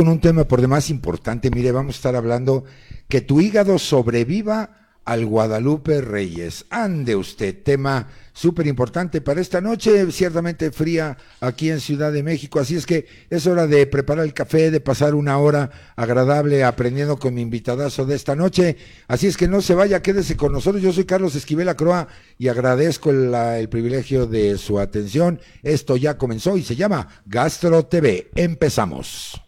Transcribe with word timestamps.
Con 0.00 0.08
un 0.08 0.18
tema 0.18 0.44
por 0.44 0.62
demás 0.62 0.88
importante, 0.88 1.50
mire, 1.50 1.72
vamos 1.72 1.94
a 1.94 1.98
estar 1.98 2.16
hablando 2.16 2.64
que 3.06 3.20
tu 3.20 3.42
hígado 3.42 3.78
sobreviva 3.78 4.94
al 5.04 5.26
Guadalupe 5.26 6.00
Reyes. 6.00 6.64
Ande 6.70 7.14
usted, 7.16 7.62
tema 7.62 8.08
súper 8.32 8.66
importante 8.66 9.20
para 9.20 9.42
esta 9.42 9.60
noche, 9.60 10.10
ciertamente 10.10 10.70
fría 10.70 11.18
aquí 11.42 11.68
en 11.68 11.80
Ciudad 11.80 12.12
de 12.12 12.22
México, 12.22 12.60
así 12.60 12.76
es 12.76 12.86
que 12.86 13.08
es 13.28 13.46
hora 13.46 13.66
de 13.66 13.86
preparar 13.86 14.24
el 14.24 14.32
café, 14.32 14.70
de 14.70 14.80
pasar 14.80 15.14
una 15.14 15.36
hora 15.36 15.70
agradable 15.96 16.64
aprendiendo 16.64 17.18
con 17.18 17.34
mi 17.34 17.42
invitadazo 17.42 18.06
de 18.06 18.16
esta 18.16 18.34
noche, 18.34 18.78
así 19.06 19.26
es 19.26 19.36
que 19.36 19.48
no 19.48 19.60
se 19.60 19.74
vaya, 19.74 20.00
quédese 20.00 20.34
con 20.34 20.50
nosotros, 20.50 20.82
yo 20.82 20.94
soy 20.94 21.04
Carlos 21.04 21.34
Esquivel 21.34 21.76
Croa 21.76 22.08
y 22.38 22.48
agradezco 22.48 23.10
el, 23.10 23.34
el 23.34 23.68
privilegio 23.68 24.24
de 24.26 24.56
su 24.56 24.80
atención, 24.80 25.40
esto 25.62 25.98
ya 25.98 26.16
comenzó 26.16 26.56
y 26.56 26.62
se 26.62 26.74
llama 26.74 27.06
Gastro 27.26 27.84
TV, 27.84 28.30
empezamos. 28.34 29.42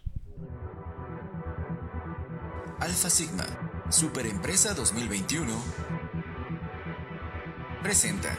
Alfa 2.83 3.09
Sigma, 3.09 3.45
Superempresa 3.89 4.73
2021, 4.73 5.55
presenta. 7.81 8.37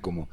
Como, 0.00 0.28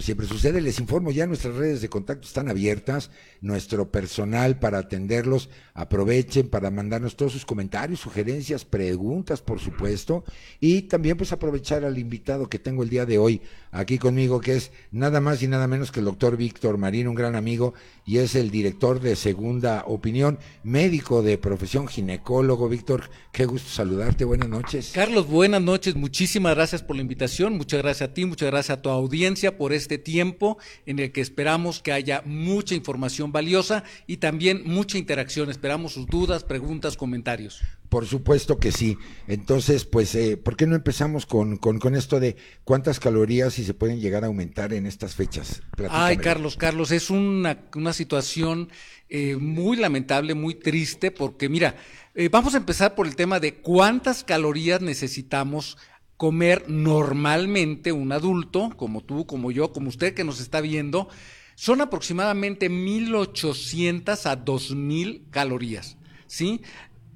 siempre 0.00 0.26
sucede. 0.26 0.60
Les 0.60 0.78
informo, 0.78 1.10
ya 1.10 1.26
nuestras 1.26 1.54
redes 1.54 1.80
de 1.80 1.88
contacto 1.88 2.26
están 2.26 2.48
abiertas, 2.48 3.10
nuestro 3.40 3.90
personal 3.90 4.58
para 4.58 4.78
atenderlos, 4.78 5.48
aprovechen 5.74 6.48
para 6.48 6.70
mandarnos 6.70 7.16
todos 7.16 7.32
sus 7.32 7.44
comentarios, 7.44 8.00
sugerencias, 8.00 8.64
preguntas, 8.64 9.40
por 9.40 9.60
supuesto, 9.60 10.24
y 10.60 10.82
también 10.82 11.16
pues 11.16 11.32
aprovechar 11.32 11.84
al 11.84 11.98
invitado 11.98 12.48
que 12.48 12.58
tengo 12.58 12.82
el 12.82 12.90
día 12.90 13.06
de 13.06 13.18
hoy 13.18 13.40
aquí 13.70 13.98
conmigo, 13.98 14.40
que 14.40 14.56
es 14.56 14.72
nada 14.90 15.20
más 15.20 15.42
y 15.42 15.48
nada 15.48 15.66
menos 15.66 15.92
que 15.92 16.00
el 16.00 16.06
doctor 16.06 16.36
Víctor 16.36 16.78
Marín, 16.78 17.08
un 17.08 17.14
gran 17.14 17.36
amigo, 17.36 17.74
y 18.04 18.18
es 18.18 18.34
el 18.34 18.50
director 18.50 19.00
de 19.00 19.16
Segunda 19.16 19.84
Opinión, 19.86 20.38
médico 20.64 21.22
de 21.22 21.38
profesión, 21.38 21.88
ginecólogo. 21.88 22.68
Víctor, 22.68 23.10
qué 23.32 23.44
gusto 23.44 23.68
saludarte, 23.68 24.24
buenas 24.24 24.48
noches. 24.48 24.92
Carlos, 24.94 25.28
buenas 25.28 25.62
noches, 25.62 25.94
muchísimas 25.94 26.54
gracias 26.54 26.82
por 26.82 26.96
la 26.96 27.02
invitación, 27.02 27.56
muchas 27.56 27.82
gracias 27.82 28.10
a 28.10 28.14
ti, 28.14 28.24
muchas 28.24 28.50
gracias 28.50 28.78
a 28.78 28.82
tu 28.88 28.94
audiencia 28.94 29.58
por 29.58 29.74
este 29.74 29.98
tiempo 29.98 30.56
en 30.86 30.98
el 30.98 31.12
que 31.12 31.20
esperamos 31.20 31.82
que 31.82 31.92
haya 31.92 32.22
mucha 32.24 32.74
información 32.74 33.32
valiosa 33.32 33.84
y 34.06 34.16
también 34.16 34.62
mucha 34.64 34.96
interacción. 34.96 35.50
Esperamos 35.50 35.92
sus 35.92 36.06
dudas, 36.06 36.42
preguntas, 36.42 36.96
comentarios. 36.96 37.60
Por 37.90 38.06
supuesto 38.06 38.58
que 38.58 38.72
sí. 38.72 38.96
Entonces, 39.26 39.84
pues, 39.84 40.14
eh, 40.14 40.38
¿por 40.38 40.56
qué 40.56 40.66
no 40.66 40.74
empezamos 40.74 41.26
con, 41.26 41.58
con, 41.58 41.78
con, 41.78 41.94
esto 41.94 42.18
de 42.18 42.36
cuántas 42.64 42.98
calorías 42.98 43.58
y 43.58 43.64
se 43.64 43.74
pueden 43.74 44.00
llegar 44.00 44.24
a 44.24 44.28
aumentar 44.28 44.72
en 44.72 44.86
estas 44.86 45.14
fechas? 45.14 45.62
Ay, 45.90 46.16
Carlos, 46.16 46.56
Carlos, 46.56 46.90
es 46.90 47.10
una, 47.10 47.58
una 47.74 47.92
situación 47.92 48.70
eh, 49.10 49.36
muy 49.36 49.76
lamentable, 49.76 50.32
muy 50.34 50.54
triste, 50.54 51.10
porque 51.10 51.48
mira, 51.50 51.76
eh, 52.14 52.28
vamos 52.30 52.54
a 52.54 52.58
empezar 52.58 52.94
por 52.94 53.06
el 53.06 53.16
tema 53.16 53.38
de 53.38 53.56
cuántas 53.56 54.24
calorías 54.24 54.80
necesitamos 54.80 55.76
comer 56.18 56.64
normalmente 56.68 57.92
un 57.92 58.10
adulto, 58.12 58.70
como 58.76 59.02
tú, 59.02 59.24
como 59.24 59.52
yo, 59.52 59.72
como 59.72 59.88
usted 59.88 60.14
que 60.14 60.24
nos 60.24 60.40
está 60.40 60.60
viendo, 60.60 61.08
son 61.54 61.80
aproximadamente 61.80 62.68
1.800 62.68 64.26
a 64.26 64.44
2.000 64.44 65.30
calorías, 65.30 65.96
¿sí? 66.26 66.60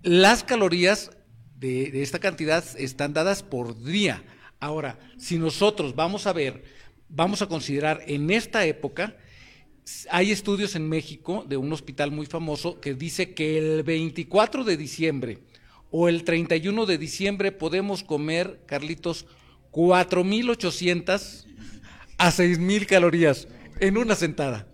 Las 0.02 0.44
calorías 0.44 1.10
de, 1.56 1.90
de, 1.90 2.02
esta 2.02 2.20
cantidad 2.20 2.64
están 2.78 3.12
dadas 3.12 3.42
por 3.42 3.82
día. 3.82 4.22
Ahora, 4.60 4.98
si 5.18 5.36
nosotros 5.36 5.96
vamos 5.96 6.28
a 6.28 6.32
ver, 6.32 6.64
vamos 7.08 7.42
a 7.42 7.48
considerar 7.48 8.02
en 8.06 8.30
esta 8.30 8.64
época, 8.66 9.16
hay 10.10 10.30
estudios 10.30 10.76
en 10.76 10.88
México 10.88 11.44
de 11.48 11.56
un 11.56 11.72
hospital 11.72 12.12
muy 12.12 12.26
famoso 12.26 12.80
que 12.80 12.94
dice 12.94 13.34
que 13.34 13.58
el 13.58 13.82
24 13.82 14.62
de 14.62 14.76
diciembre, 14.76 15.38
o 15.92 16.08
el 16.08 16.24
31 16.24 16.86
de 16.86 16.98
diciembre 16.98 17.52
podemos 17.52 18.02
comer, 18.02 18.60
Carlitos, 18.66 19.26
4.800 19.70 21.44
a 22.18 22.30
6.000 22.30 22.86
calorías 22.86 23.46
en 23.78 23.96
una 23.98 24.16
sentada. 24.16 24.66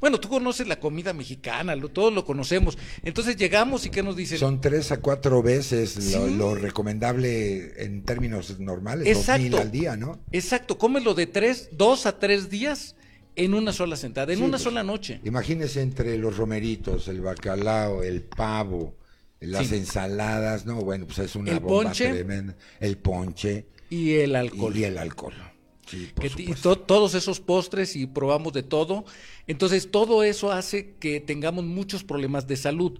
Bueno, 0.00 0.20
tú 0.20 0.28
conoces 0.28 0.68
la 0.68 0.78
comida 0.78 1.14
mexicana, 1.14 1.74
lo, 1.74 1.88
todos 1.88 2.12
lo 2.12 2.26
conocemos. 2.26 2.76
Entonces 3.02 3.36
llegamos 3.36 3.86
y 3.86 3.90
¿qué 3.90 4.02
nos 4.02 4.14
dicen? 4.14 4.38
Son 4.38 4.60
tres 4.60 4.92
a 4.92 5.00
cuatro 5.00 5.42
veces 5.42 6.12
lo, 6.12 6.26
lo, 6.26 6.54
recomendable 6.54 7.82
en 7.82 8.02
términos 8.02 8.60
normales, 8.60 9.06
Exacto. 9.08 9.42
dos 9.42 9.50
mil 9.50 9.54
al 9.58 9.70
día, 9.70 9.96
¿no? 9.96 10.20
Exacto, 10.32 10.76
cómelo 10.76 11.14
de 11.14 11.26
tres, 11.26 11.70
dos 11.72 12.04
a 12.04 12.18
tres 12.18 12.50
días 12.50 12.94
en 13.36 13.54
una 13.54 13.72
sola 13.72 13.96
sentada, 13.96 14.32
en 14.32 14.38
Sí, 14.38 14.44
una 14.44 14.52
pues, 14.52 14.62
sola 14.62 14.82
noche. 14.82 15.20
Imagínese 15.24 15.80
entre 15.80 16.18
los 16.18 16.36
romeritos, 16.36 17.08
el 17.08 17.22
bacalao, 17.22 18.02
el 18.02 18.22
pavo, 18.22 18.94
las 19.40 19.66
Sí. 19.68 19.76
ensaladas, 19.76 20.66
no, 20.66 20.76
bueno, 20.76 21.06
pues 21.06 21.18
es 21.20 21.36
una 21.36 21.52
El 21.52 21.60
bomba 21.60 21.84
ponche. 21.90 22.10
tremenda. 22.12 22.56
El 22.80 22.96
ponche 22.98 23.66
Y 23.90 24.14
el 24.14 24.34
alcohol. 24.36 24.76
y 24.76 24.84
el 24.84 24.98
alcohol. 24.98 25.34
Sí, 25.86 26.10
por 26.14 26.28
Que 26.34 26.54
to- 26.60 26.78
todos 26.80 27.14
esos 27.14 27.38
postres 27.40 27.94
y 27.94 28.06
probamos 28.08 28.52
de 28.52 28.64
todo. 28.64 29.04
Entonces, 29.46 29.90
todo 29.90 30.24
eso 30.24 30.50
hace 30.50 30.94
que 30.98 31.20
tengamos 31.20 31.64
muchos 31.64 32.02
problemas 32.02 32.48
de 32.48 32.56
salud. 32.56 32.98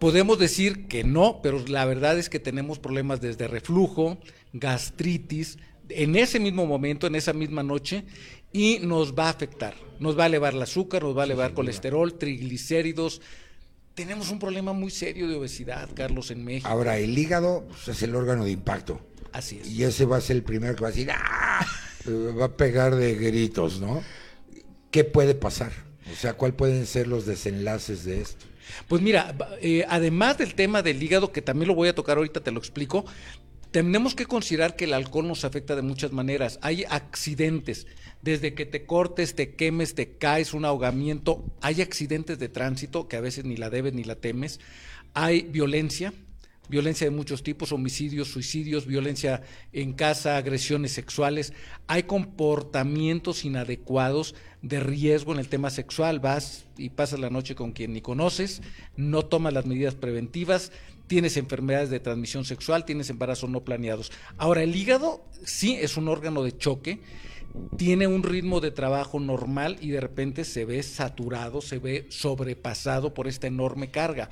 Podemos 0.00 0.38
decir 0.38 0.86
que 0.88 1.04
no, 1.04 1.40
pero 1.42 1.64
la 1.68 1.84
verdad 1.84 2.18
es 2.18 2.28
que 2.28 2.40
tenemos 2.40 2.78
problemas 2.80 3.20
desde 3.20 3.46
reflujo, 3.46 4.18
gastritis, 4.52 5.58
en 5.90 6.16
ese 6.16 6.38
mismo 6.40 6.66
momento, 6.66 7.06
en 7.06 7.14
esa 7.14 7.32
misma 7.32 7.62
noche, 7.62 8.04
y 8.52 8.78
nos 8.80 9.14
va 9.14 9.26
a 9.26 9.30
afectar. 9.30 9.74
Nos 10.00 10.18
va 10.18 10.24
a 10.24 10.26
elevar 10.26 10.54
el 10.54 10.62
azúcar, 10.62 11.02
nos 11.02 11.16
va 11.16 11.22
a 11.22 11.26
elevar 11.26 11.54
colesterol, 11.54 12.18
triglicéridos. 12.18 13.20
Tenemos 13.98 14.30
un 14.30 14.38
problema 14.38 14.72
muy 14.72 14.92
serio 14.92 15.26
de 15.26 15.34
obesidad, 15.34 15.88
Carlos, 15.92 16.30
en 16.30 16.44
México. 16.44 16.68
Ahora, 16.68 16.98
el 16.98 17.18
hígado 17.18 17.66
pues, 17.66 17.88
es 17.88 18.02
el 18.04 18.14
órgano 18.14 18.44
de 18.44 18.52
impacto. 18.52 19.00
Así 19.32 19.58
es. 19.60 19.66
Y 19.68 19.82
ese 19.82 20.04
va 20.04 20.18
a 20.18 20.20
ser 20.20 20.36
el 20.36 20.44
primero 20.44 20.76
que 20.76 20.82
va 20.82 20.86
a 20.86 20.90
decir, 20.92 21.10
¡ah! 21.10 21.66
Va 22.08 22.44
a 22.44 22.56
pegar 22.56 22.94
de 22.94 23.16
gritos, 23.16 23.80
¿no? 23.80 24.04
¿Qué 24.92 25.02
puede 25.02 25.34
pasar? 25.34 25.72
O 26.12 26.14
sea, 26.14 26.34
¿cuáles 26.34 26.56
pueden 26.56 26.86
ser 26.86 27.08
los 27.08 27.26
desenlaces 27.26 28.04
de 28.04 28.20
esto? 28.20 28.46
Pues 28.86 29.02
mira, 29.02 29.34
eh, 29.60 29.84
además 29.88 30.38
del 30.38 30.54
tema 30.54 30.80
del 30.82 31.02
hígado, 31.02 31.32
que 31.32 31.42
también 31.42 31.66
lo 31.66 31.74
voy 31.74 31.88
a 31.88 31.94
tocar 31.96 32.18
ahorita, 32.18 32.38
te 32.38 32.52
lo 32.52 32.60
explico, 32.60 33.04
tenemos 33.70 34.14
que 34.14 34.26
considerar 34.26 34.76
que 34.76 34.86
el 34.86 34.94
alcohol 34.94 35.28
nos 35.28 35.44
afecta 35.44 35.76
de 35.76 35.82
muchas 35.82 36.12
maneras. 36.12 36.58
Hay 36.62 36.84
accidentes, 36.84 37.86
desde 38.22 38.54
que 38.54 38.66
te 38.66 38.86
cortes, 38.86 39.34
te 39.34 39.54
quemes, 39.54 39.94
te 39.94 40.16
caes, 40.16 40.54
un 40.54 40.64
ahogamiento, 40.64 41.44
hay 41.60 41.82
accidentes 41.82 42.38
de 42.38 42.48
tránsito 42.48 43.08
que 43.08 43.16
a 43.16 43.20
veces 43.20 43.44
ni 43.44 43.56
la 43.56 43.70
debes 43.70 43.92
ni 43.92 44.04
la 44.04 44.16
temes, 44.16 44.58
hay 45.14 45.42
violencia, 45.42 46.12
violencia 46.68 47.06
de 47.06 47.14
muchos 47.14 47.42
tipos, 47.42 47.72
homicidios, 47.72 48.28
suicidios, 48.28 48.86
violencia 48.86 49.42
en 49.72 49.92
casa, 49.92 50.36
agresiones 50.36 50.92
sexuales, 50.92 51.52
hay 51.86 52.04
comportamientos 52.04 53.44
inadecuados 53.44 54.34
de 54.62 54.80
riesgo 54.80 55.32
en 55.32 55.38
el 55.38 55.48
tema 55.48 55.70
sexual, 55.70 56.20
vas 56.20 56.64
y 56.76 56.90
pasas 56.90 57.20
la 57.20 57.30
noche 57.30 57.54
con 57.54 57.72
quien 57.72 57.92
ni 57.92 58.00
conoces, 58.00 58.62
no 58.96 59.24
tomas 59.24 59.52
las 59.52 59.66
medidas 59.66 59.94
preventivas, 59.94 60.72
tienes 61.08 61.36
enfermedades 61.36 61.90
de 61.90 62.00
transmisión 62.00 62.44
sexual, 62.44 62.84
tienes 62.84 63.10
embarazos 63.10 63.50
no 63.50 63.64
planeados. 63.64 64.12
Ahora, 64.36 64.62
el 64.62 64.76
hígado 64.76 65.24
sí 65.44 65.74
es 65.74 65.96
un 65.96 66.08
órgano 66.08 66.44
de 66.44 66.56
choque, 66.56 67.00
tiene 67.76 68.06
un 68.06 68.22
ritmo 68.22 68.60
de 68.60 68.70
trabajo 68.70 69.18
normal 69.18 69.78
y 69.80 69.90
de 69.90 70.00
repente 70.00 70.44
se 70.44 70.64
ve 70.64 70.82
saturado, 70.82 71.60
se 71.60 71.78
ve 71.78 72.06
sobrepasado 72.10 73.14
por 73.14 73.26
esta 73.26 73.46
enorme 73.46 73.90
carga. 73.90 74.30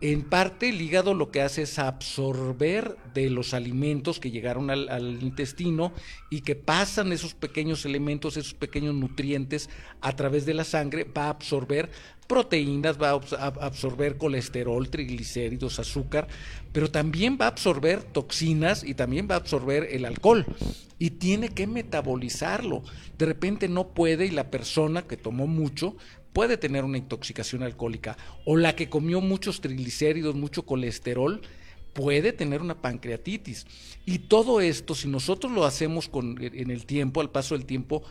En 0.00 0.22
parte 0.22 0.68
el 0.68 0.80
hígado 0.80 1.12
lo 1.12 1.32
que 1.32 1.42
hace 1.42 1.62
es 1.62 1.78
absorber 1.80 2.96
de 3.14 3.30
los 3.30 3.52
alimentos 3.52 4.20
que 4.20 4.30
llegaron 4.30 4.70
al, 4.70 4.88
al 4.90 5.20
intestino 5.22 5.92
y 6.30 6.42
que 6.42 6.54
pasan 6.54 7.12
esos 7.12 7.34
pequeños 7.34 7.84
elementos, 7.84 8.36
esos 8.36 8.54
pequeños 8.54 8.94
nutrientes 8.94 9.68
a 10.00 10.14
través 10.14 10.46
de 10.46 10.54
la 10.54 10.62
sangre, 10.62 11.02
va 11.04 11.24
a 11.24 11.30
absorber 11.30 11.90
proteínas, 12.28 13.00
va 13.00 13.10
a 13.10 13.14
abs- 13.14 13.32
a 13.36 13.46
absorber 13.66 14.18
colesterol, 14.18 14.88
triglicéridos, 14.88 15.80
azúcar, 15.80 16.28
pero 16.72 16.90
también 16.90 17.36
va 17.40 17.46
a 17.46 17.48
absorber 17.48 18.04
toxinas 18.04 18.84
y 18.84 18.94
también 18.94 19.26
va 19.28 19.34
a 19.34 19.38
absorber 19.38 19.88
el 19.90 20.04
alcohol. 20.04 20.44
Y 21.00 21.10
tiene 21.10 21.48
que 21.48 21.66
metabolizarlo. 21.66 22.82
De 23.16 23.24
repente 23.26 23.68
no 23.68 23.88
puede 23.88 24.26
y 24.26 24.30
la 24.30 24.50
persona 24.50 25.02
que 25.02 25.16
tomó 25.16 25.46
mucho 25.46 25.96
puede 26.32 26.56
tener 26.56 26.84
una 26.84 26.98
intoxicación 26.98 27.62
alcohólica. 27.62 28.16
O 28.44 28.56
la 28.56 28.74
que 28.76 28.88
comió 28.88 29.20
muchos 29.20 29.60
triglicéridos, 29.60 30.34
mucho 30.34 30.64
colesterol, 30.64 31.40
puede 31.92 32.32
tener 32.32 32.60
una 32.62 32.80
pancreatitis. 32.80 33.66
Y 34.06 34.18
todo 34.20 34.60
esto, 34.60 34.94
si 34.94 35.08
nosotros 35.08 35.52
lo 35.52 35.64
hacemos 35.64 36.08
con, 36.08 36.36
en 36.42 36.70
el 36.70 36.86
tiempo, 36.86 37.20
al 37.20 37.30
paso 37.30 37.56
del 37.56 37.66
tiempo, 37.66 38.02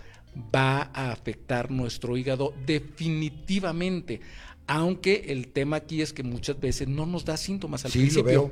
va 0.54 0.92
a 0.94 1.12
afectar 1.12 1.72
nuestro 1.72 2.18
hígado 2.18 2.54
definitivamente. 2.66 4.22
Aunque 4.68 5.26
el 5.30 5.48
tema 5.48 5.78
aquí 5.78 6.02
es 6.02 6.12
que 6.12 6.24
muchas 6.24 6.60
veces 6.60 6.88
no 6.88 7.06
nos 7.06 7.24
da 7.24 7.38
síntomas 7.38 7.86
al 7.86 7.92
Sí, 7.92 8.00
principio. 8.00 8.24
lo 8.24 8.28
veo. 8.30 8.52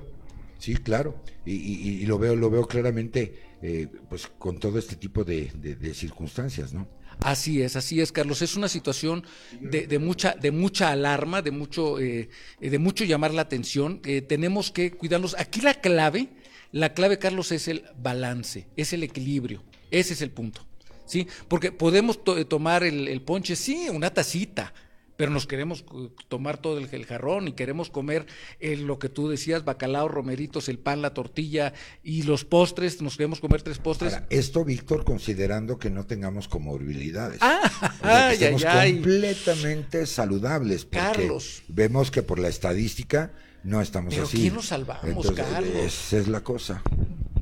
Sí, 0.57 0.75
claro. 0.77 1.15
Y, 1.45 1.51
y- 1.53 2.01
y 2.01 2.05
lo 2.05 2.17
veo, 2.17 2.35
lo 2.35 2.49
veo 2.49 2.65
claramente, 2.65 3.35
eh, 3.61 3.87
pues 4.09 4.27
con 4.39 4.57
todo 4.57 4.79
este 4.79 4.95
tipo 4.95 5.25
de, 5.25 5.51
de- 5.55 5.75
de 5.75 5.93
circunstancias, 5.93 6.73
¿no? 6.73 6.87
Así 7.21 7.61
es, 7.61 7.75
así 7.75 8.01
es, 8.01 8.11
Carlos. 8.11 8.41
Es 8.41 8.55
una 8.55 8.67
situación 8.67 9.23
de, 9.59 9.99
mucha, 9.99 10.33
de 10.33 10.51
mucha 10.51 10.91
alarma, 10.91 11.41
de 11.41 11.51
mucho, 11.51 11.99
eh, 11.99 12.29
de 12.59 12.79
mucho 12.79 13.03
llamar 13.03 13.33
la 13.33 13.41
atención. 13.41 13.99
Eh, 14.05 14.21
tenemos 14.21 14.71
que 14.71 14.91
cuidarnos. 14.91 15.35
Aquí 15.39 15.61
la 15.61 15.73
clave, 15.75 16.29
la 16.71 16.93
clave, 16.93 17.17
Carlos, 17.17 17.51
es 17.51 17.67
el 17.67 17.83
balance, 18.01 18.67
es 18.75 18.93
el 18.93 19.03
equilibrio. 19.03 19.63
Ese 19.91 20.13
es 20.13 20.21
el 20.21 20.29
punto. 20.31 20.65
¿Sí? 21.07 21.27
Porque 21.47 21.71
podemos 21.71 22.23
to- 22.23 22.45
tomar 22.47 22.83
el 22.83 23.21
ponche, 23.21 23.55
sí, 23.55 23.87
una 23.91 24.11
tacita, 24.11 24.73
pero 25.17 25.31
nos 25.31 25.47
queremos 25.47 25.85
tomar 26.27 26.57
todo 26.57 26.77
el, 26.77 26.87
el 26.91 27.05
jarrón 27.05 27.47
y 27.47 27.53
queremos 27.53 27.89
comer 27.89 28.25
eh, 28.59 28.75
lo 28.75 28.99
que 28.99 29.09
tú 29.09 29.29
decías, 29.29 29.63
bacalao, 29.65 30.07
romeritos, 30.07 30.69
el 30.69 30.79
pan, 30.79 31.01
la 31.01 31.13
tortilla 31.13 31.73
y 32.03 32.23
los 32.23 32.45
postres, 32.45 33.01
nos 33.01 33.17
queremos 33.17 33.39
comer 33.39 33.61
tres 33.61 33.77
postres. 33.77 34.13
Ahora, 34.13 34.27
esto, 34.29 34.65
Víctor, 34.65 35.05
considerando 35.05 35.77
que 35.79 35.89
no 35.89 36.05
tengamos 36.05 36.47
comorbilidades. 36.47 37.39
Ah, 37.41 37.61
O 37.65 37.79
sea, 37.79 37.97
que 37.99 38.07
ay, 38.07 38.33
estemos 38.33 38.63
ay, 38.65 38.69
ay. 38.77 38.93
completamente 38.93 40.05
saludables. 40.05 40.85
Porque 40.85 40.97
Carlos. 40.97 41.63
Vemos 41.67 42.11
que 42.11 42.23
por 42.23 42.39
la 42.39 42.49
estadística 42.49 43.31
no 43.63 43.81
estamos 43.81 44.13
Pero 44.13 44.25
así. 44.27 44.37
¿quién 44.37 44.53
nos 44.53 44.67
salvamos, 44.67 45.31
Carlos? 45.31 45.75
Esa 45.75 46.17
es 46.17 46.27
la 46.27 46.41
cosa. 46.43 46.81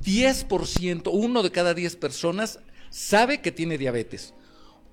10%, 0.05 1.09
uno 1.11 1.43
de 1.43 1.51
cada 1.51 1.73
10 1.73 1.95
personas 1.97 2.59
sabe 2.89 3.41
que 3.41 3.51
tiene 3.51 3.77
diabetes. 3.77 4.33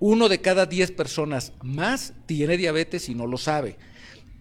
Uno 0.01 0.29
de 0.29 0.41
cada 0.41 0.67
10 0.67 0.93
personas 0.93 1.53
más 1.63 2.15
tiene 2.27 2.57
diabetes 2.57 3.09
y 3.09 3.15
no 3.15 3.27
lo 3.27 3.37
sabe. 3.39 3.77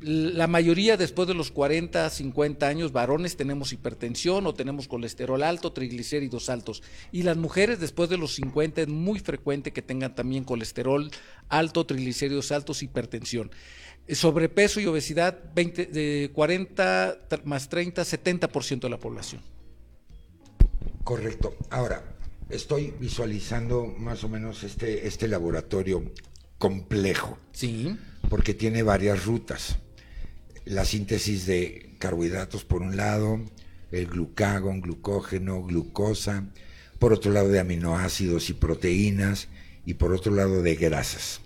La 0.02 0.48
mayoría 0.48 0.96
después 0.96 1.28
de 1.28 1.34
los 1.34 1.52
40, 1.52 2.10
50 2.10 2.66
años, 2.66 2.94
varones 2.94 3.36
tenemos 3.36 3.74
hipertensión 3.74 4.48
o 4.48 4.54
tenemos 4.54 4.88
colesterol 4.88 5.44
alto, 5.44 5.74
triglicéridos 5.74 6.50
altos. 6.50 6.82
Y 7.12 7.24
las 7.24 7.36
mujeres 7.36 7.82
después 7.82 8.10
de 8.10 8.18
los 8.18 8.36
50 8.36 8.84
es 8.84 8.88
muy 8.88 9.20
frecuente 9.20 9.74
que 9.74 9.82
tengan 9.82 10.16
también 10.16 10.46
colesterol 10.46 11.12
alto, 11.50 11.86
triglicéridos 11.86 12.54
altos, 12.54 12.82
hipertensión. 12.82 13.52
Eh, 14.08 14.16
Sobrepeso 14.16 14.80
y 14.80 14.86
obesidad, 14.86 15.38
20, 15.54 15.88
de 15.88 16.32
40 16.34 17.28
t- 17.28 17.42
más 17.44 17.68
30, 17.68 18.04
70% 18.04 18.80
de 18.80 18.90
la 18.90 18.98
población. 19.00 19.42
Correcto. 21.04 21.58
Ahora, 21.70 22.04
estoy 22.50 22.94
visualizando 23.00 23.86
más 23.86 24.24
o 24.24 24.30
menos 24.30 24.64
este, 24.64 25.08
este 25.08 25.28
laboratorio 25.28 26.12
complejo. 26.58 27.38
Sí. 27.52 27.98
porque 28.30 28.54
tiene 28.54 28.84
varias 28.84 29.26
rutas. 29.26 29.78
La 30.66 30.86
síntesis 30.86 31.46
de 31.46 31.96
carbohidratos 31.98 32.64
por 32.64 32.82
un 32.82 32.96
lado, 32.96 33.40
el 33.92 34.06
glucagón, 34.06 34.82
glucógeno, 34.82 35.64
glucosa, 35.64 36.46
por 37.00 37.14
otro 37.14 37.32
lado 37.32 37.48
de 37.48 37.60
aminoácidos 37.60 38.50
y 38.50 38.54
proteínas, 38.54 39.48
y 39.86 39.96
por 39.96 40.14
otro 40.14 40.34
lado 40.36 40.62
de 40.62 40.76
grasas. 40.76 41.42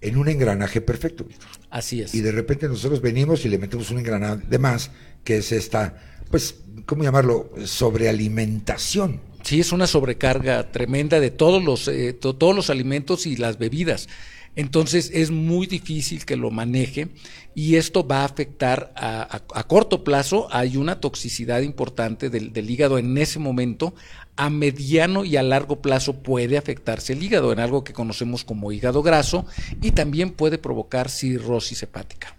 En 0.00 0.16
un 0.16 0.28
engranaje 0.28 0.80
perfecto. 0.80 1.24
Víctor. 1.24 1.48
Así 1.70 2.02
es. 2.02 2.14
Y 2.14 2.20
de 2.20 2.30
repente 2.30 2.68
nosotros 2.68 3.00
venimos 3.00 3.44
y 3.44 3.48
le 3.48 3.58
metemos 3.58 3.90
un 3.90 3.98
engranaje 3.98 4.44
de 4.46 4.58
más, 4.58 4.90
que 5.24 5.38
es 5.38 5.50
esta, 5.50 6.22
pues, 6.30 6.56
¿cómo 6.84 7.02
llamarlo? 7.02 7.50
Sobrealimentación. 7.64 9.20
Sí, 9.46 9.60
es 9.60 9.70
una 9.72 9.86
sobrecarga 9.86 10.72
tremenda 10.72 11.20
de 11.20 11.30
todos 11.30 11.62
los, 11.62 11.86
eh, 11.88 12.12
to- 12.12 12.34
todos 12.34 12.54
los 12.54 12.68
alimentos 12.68 13.26
y 13.26 13.36
las 13.36 13.58
bebidas. 13.58 14.08
Entonces 14.56 15.10
es 15.14 15.30
muy 15.30 15.66
difícil 15.66 16.24
que 16.24 16.34
lo 16.34 16.50
maneje 16.50 17.08
y 17.54 17.76
esto 17.76 18.06
va 18.06 18.22
a 18.22 18.24
afectar 18.24 18.92
a, 18.96 19.22
a- 19.22 19.42
a 19.60 19.62
corto 19.68 20.02
plazo. 20.02 20.48
Hay 20.50 20.76
una 20.76 20.98
toxicidad 21.00 21.60
importante 21.60 22.28
del, 22.28 22.52
del 22.52 22.68
hígado 22.70 22.98
en 22.98 23.16
ese 23.18 23.38
momento. 23.38 23.94
A 24.34 24.50
mediano 24.50 25.24
y 25.24 25.36
a 25.36 25.42
largo 25.42 25.80
plazo 25.80 26.22
puede 26.22 26.58
afectarse 26.58 27.12
el 27.12 27.22
hígado 27.22 27.52
en 27.52 27.60
algo 27.60 27.84
que 27.84 27.92
conocemos 27.92 28.44
como 28.44 28.72
hígado 28.72 29.02
graso 29.02 29.46
y 29.80 29.92
también 29.92 30.30
puede 30.32 30.58
provocar 30.58 31.08
cirrosis 31.08 31.82
hepática. 31.84 32.36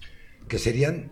que 0.50 0.60
serían 0.60 1.10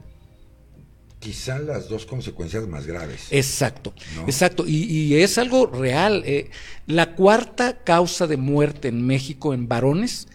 quizá 1.25 1.57
las 1.57 1.89
dos 1.89 2.05
consecuencias 2.05 2.67
más 2.67 2.85
graves. 2.85 3.29
Exacto, 3.31 3.95
¿No? 4.15 4.25
exacto. 4.25 4.63
Y, 4.67 4.83
y 4.83 5.15
es 5.23 5.39
algo 5.39 5.65
real. 5.65 6.21
eh, 6.23 6.51
la 6.85 7.15
cuarta 7.15 7.83
causa 7.83 8.27
de 8.27 8.37
muerte 8.37 8.89
en 8.89 9.07
México 9.07 9.51
en 9.55 9.67
varones 9.67 10.27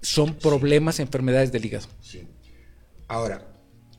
son 0.00 0.34
problemas, 0.36 1.00
enfermedades 1.00 1.52
del 1.52 1.66
hígado. 1.66 1.86
Sí. 2.00 2.26
Ahora, 3.08 3.46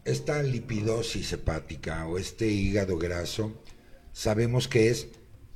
esta 0.06 0.42
lipidosis 0.42 1.32
hepática 1.34 2.08
o 2.08 2.18
este 2.18 2.48
hígado 2.48 2.98
graso, 2.98 3.62
sabemos 4.12 4.68
que 4.68 4.90
es 4.90 5.08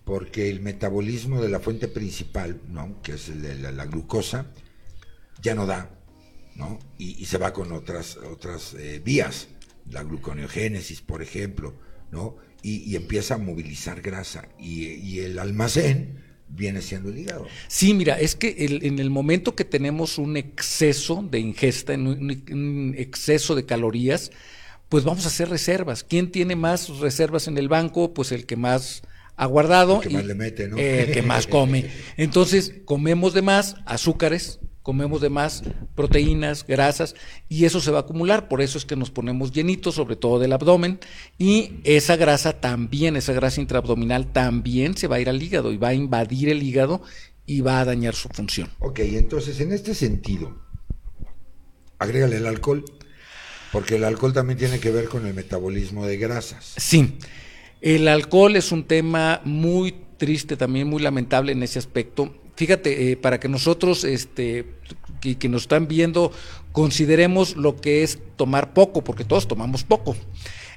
porque 0.03 0.51
el 0.51 0.59
metabolismo 0.59 1.41
de 1.41 1.49
la 1.49 1.59
fuente 1.59 1.87
principal, 1.87 2.61
¿no? 2.67 3.01
que 3.01 3.13
es 3.13 3.29
el 3.29 3.41
de 3.41 3.55
la, 3.55 3.71
la 3.71 3.85
glucosa, 3.85 4.45
ya 5.41 5.55
no 5.55 5.65
da, 5.65 5.89
¿no? 6.55 6.77
Y, 6.99 7.19
y 7.19 7.25
se 7.25 7.39
va 7.39 7.51
con 7.51 7.71
otras, 7.71 8.17
otras 8.17 8.75
eh, 8.75 9.01
vías, 9.03 9.47
la 9.89 10.03
gluconeogénesis, 10.03 11.01
por 11.01 11.21
ejemplo, 11.21 11.75
¿no? 12.11 12.37
Y, 12.61 12.77
y 12.89 12.95
empieza 12.95 13.35
a 13.35 13.37
movilizar 13.37 14.01
grasa. 14.01 14.47
Y, 14.59 14.85
y 14.93 15.19
el 15.19 15.37
almacén 15.39 16.23
viene 16.47 16.81
siendo 16.81 17.09
el 17.09 17.17
hígado. 17.17 17.47
Sí, 17.67 17.93
mira, 17.93 18.19
es 18.19 18.35
que 18.35 18.55
el- 18.59 18.83
en 18.85 18.99
el 18.99 19.09
momento 19.09 19.55
que 19.55 19.65
tenemos 19.65 20.17
un 20.17 20.37
exceso 20.37 21.27
de 21.29 21.39
ingesta, 21.39 21.93
un, 21.93 22.43
un 22.51 22.95
exceso 22.97 23.55
de 23.55 23.65
calorías, 23.65 24.31
pues 24.89 25.03
vamos 25.03 25.25
a 25.25 25.29
hacer 25.29 25.49
reservas. 25.49 26.03
¿Quién 26.03 26.31
tiene 26.31 26.55
más 26.55 26.89
reservas 26.99 27.47
en 27.47 27.57
el 27.57 27.67
banco? 27.67 28.13
Pues 28.13 28.31
el 28.31 28.45
que 28.45 28.55
más 28.55 29.01
ha 29.35 29.45
guardado. 29.47 30.01
El 30.03 30.07
que 30.09 30.13
más 30.13 30.25
le 30.25 30.35
mete, 30.35 30.67
¿no? 30.67 30.77
eh, 30.77 31.05
el 31.07 31.11
que 31.11 31.21
más 31.23 31.47
come. 31.47 31.89
Entonces, 32.17 32.75
comemos 32.85 33.33
de 33.33 33.41
más 33.41 33.75
azúcares, 33.85 34.59
comemos 34.83 35.21
de 35.21 35.29
más 35.29 35.63
proteínas, 35.95 36.67
grasas, 36.67 37.15
y 37.49 37.65
eso 37.65 37.79
se 37.79 37.89
va 37.89 37.99
a 37.99 38.01
acumular. 38.01 38.47
Por 38.47 38.61
eso 38.61 38.77
es 38.77 38.85
que 38.85 38.95
nos 38.95 39.09
ponemos 39.09 39.51
llenitos, 39.51 39.95
sobre 39.95 40.15
todo 40.15 40.39
del 40.39 40.53
abdomen, 40.53 40.99
y 41.39 41.71
esa 41.83 42.15
grasa 42.17 42.59
también, 42.59 43.15
esa 43.15 43.33
grasa 43.33 43.61
intraabdominal 43.61 44.31
también 44.31 44.95
se 44.95 45.07
va 45.07 45.15
a 45.15 45.19
ir 45.19 45.29
al 45.29 45.41
hígado 45.41 45.71
y 45.71 45.77
va 45.77 45.89
a 45.89 45.93
invadir 45.93 46.49
el 46.49 46.61
hígado 46.61 47.01
y 47.45 47.61
va 47.61 47.79
a 47.79 47.85
dañar 47.85 48.13
su 48.13 48.29
función. 48.29 48.69
Ok, 48.79 48.99
entonces 48.99 49.59
en 49.59 49.71
este 49.71 49.95
sentido, 49.95 50.55
agrégale 51.97 52.37
el 52.37 52.45
alcohol, 52.45 52.85
porque 53.71 53.95
el 53.95 54.03
alcohol 54.03 54.33
también 54.33 54.59
tiene 54.59 54.79
que 54.79 54.91
ver 54.91 55.05
con 55.05 55.25
el 55.25 55.33
metabolismo 55.33 56.05
de 56.05 56.17
grasas. 56.17 56.73
Sí, 56.77 57.17
el 57.81 58.07
alcohol 58.07 58.55
es 58.55 58.71
un 58.71 58.83
tema 58.83 59.41
muy 59.45 59.95
triste, 60.17 60.55
también 60.55 60.87
muy 60.87 61.01
lamentable 61.01 61.51
en 61.53 61.63
ese 61.63 61.79
aspecto. 61.79 62.33
Fíjate, 62.55 63.11
eh, 63.11 63.17
para 63.17 63.39
que 63.39 63.47
nosotros, 63.49 64.03
este, 64.03 64.65
que, 65.21 65.37
que 65.37 65.49
nos 65.49 65.63
están 65.63 65.87
viendo, 65.87 66.31
consideremos 66.71 67.55
lo 67.55 67.75
que 67.77 68.03
es 68.03 68.19
tomar 68.35 68.73
poco, 68.73 69.03
porque 69.03 69.23
todos 69.25 69.47
tomamos 69.47 69.83
poco. 69.83 70.15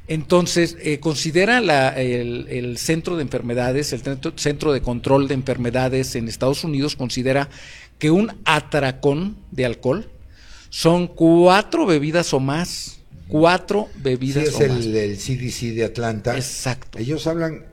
Entonces, 0.09 0.77
eh, 0.81 1.01
considera 1.01 1.61
la- 1.61 1.89
el, 2.01 2.47
el 2.49 2.79
Centro 2.79 3.17
de 3.17 3.23
Enfermedades, 3.23 3.93
el 3.93 4.03
Centro- 4.37 4.73
de 4.73 4.81
Control 4.81 5.27
de 5.29 5.35
Enfermedades 5.35 6.15
en 6.15 6.29
Estados 6.29 6.63
Unidos, 6.65 6.95
considera 6.97 7.49
que 7.99 8.11
un 8.11 8.33
atracón 8.45 9.37
de 9.51 9.67
alcohol 9.67 10.09
son 10.71 11.09
cuatro 11.09 11.87
bebidas 11.87 12.33
o 12.35 12.41
más. 12.41 13.01
Cuatro 13.29 13.89
Sí, 13.97 14.01
bebidas 14.05 14.45
es 14.45 14.55
o 14.55 14.61
más. 14.69 14.85
el, 14.87 14.95
el 14.95 15.17
CDC 15.17 15.75
de 15.75 15.85
Atlanta. 15.85 16.37
Exacto. 16.37 16.99
Ellos 16.99 17.27
hablan, 17.27 17.65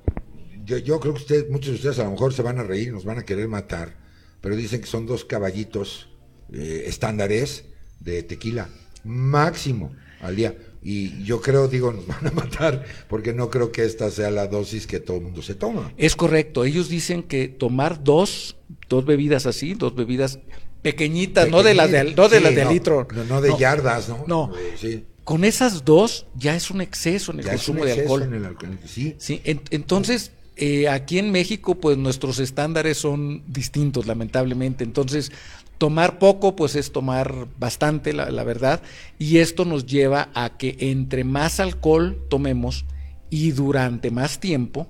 yo, 0.66 0.78
yo 0.78 1.00
creo 1.00 1.14
que 1.14 1.22
ustedes, 1.22 1.50
muchos 1.50 1.70
de 1.70 1.76
ustedes 1.76 2.00
a 2.00 2.04
lo 2.06 2.12
mejor 2.12 2.34
se 2.34 2.42
van 2.42 2.60
a 2.60 2.64
reír, 2.64 2.92
nos 2.92 3.06
van 3.06 3.20
a 3.20 3.26
querer 3.26 3.48
matar, 3.48 3.98
pero 4.42 4.56
dicen 4.56 4.82
que 4.82 4.88
son 4.88 5.06
dos 5.06 5.26
caballitos 5.26 6.10
eh, 6.52 6.84
estándares 6.88 7.66
de 8.00 8.24
tequila, 8.24 8.70
máximo 9.04 9.92
al 10.22 10.36
día. 10.36 10.56
Y 10.86 11.24
yo 11.24 11.42
creo, 11.42 11.68
digo, 11.70 11.94
nos 11.94 12.06
van 12.08 12.28
a 12.28 12.32
matar, 12.32 12.84
porque 13.08 13.34
no 13.34 13.50
creo 13.50 13.72
que 13.72 13.84
esta 13.86 14.10
sea 14.12 14.32
la 14.32 14.48
dosis 14.48 14.86
que 14.88 15.00
todo 15.00 15.18
el 15.18 15.24
mundo 15.24 15.42
se 15.42 15.56
toma. 15.56 15.94
Es 15.98 16.16
correcto. 16.16 16.66
Ellos 16.66 16.90
dicen 16.90 17.24
que 17.24 17.48
tomar 17.48 18.04
dos, 18.04 18.58
dos 18.90 19.06
bebidas 19.06 19.46
así, 19.46 19.74
dos 19.76 19.96
bebidas 19.96 20.40
pequeñitas, 20.82 21.50
no 21.50 21.64
de 21.64 21.74
las 21.74 21.90
de, 21.92 22.04
no 22.14 22.28
de, 22.28 22.38
Sí, 22.40 22.44
las 22.44 22.56
de 22.56 22.66
no, 22.66 22.72
litro. 22.72 23.08
No, 23.16 23.24
no 23.26 23.42
de 23.42 23.54
yardas, 23.58 24.10
¿no? 24.10 24.26
No. 24.28 24.52
Eh, 24.58 24.74
Sí. 24.78 25.06
Con 25.24 25.46
esas 25.46 25.86
dos 25.86 26.28
ya 26.36 26.54
es 26.54 26.70
un 26.70 26.82
exceso 26.82 27.32
en 27.32 27.40
el 27.40 27.46
Ya 27.46 27.54
es 27.54 27.70
un 27.70 27.78
consumo 27.78 27.86
de 27.86 28.02
alcohol. 28.02 28.24
en 28.24 28.34
el 28.34 28.44
alcohol. 28.46 28.78
Sí. 28.86 29.16
Sí, 29.20 29.40
en- 29.46 29.62
entonces 29.70 30.34
eh, 30.56 30.88
aquí 30.90 31.20
en 31.20 31.32
México 31.32 31.76
pues 31.76 31.98
nuestros 31.98 32.40
estándares 32.40 32.98
son 32.98 33.44
distintos 33.48 34.06
lamentablemente, 34.08 34.84
entonces 34.84 35.32
tomar 35.78 36.20
poco 36.20 36.56
pues 36.56 36.76
es 36.76 36.92
tomar 36.92 37.48
bastante 37.60 38.14
la, 38.14 38.30
la 38.30 38.44
verdad 38.44 38.82
y 39.20 39.40
esto 39.40 39.66
nos 39.66 39.86
lleva 39.86 40.30
a 40.34 40.58
que 40.58 40.78
entre 40.80 41.24
más 41.24 41.60
alcohol 41.60 42.18
tomemos 42.30 42.86
y 43.30 43.52
durante 43.52 44.12
más 44.12 44.40
tiempo 44.40 44.88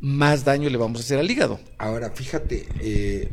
más 0.00 0.44
daño 0.44 0.68
le 0.70 0.76
vamos 0.76 1.00
a 1.00 1.04
hacer 1.04 1.18
al 1.18 1.30
hígado. 1.30 1.58
Ahora, 1.78 2.10
fíjate, 2.10 2.66
eh, 2.80 3.32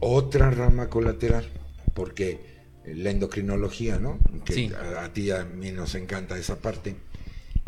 otra 0.00 0.50
rama 0.50 0.88
colateral, 0.88 1.48
porque 1.94 2.40
la 2.84 3.10
endocrinología, 3.10 3.98
¿no? 3.98 4.18
Que 4.44 4.52
Sí. 4.52 4.72
a, 4.96 5.04
a 5.04 5.12
ti 5.12 5.30
a 5.30 5.44
mí 5.44 5.70
nos 5.70 5.94
encanta 5.94 6.36
esa 6.36 6.56
parte. 6.56 6.96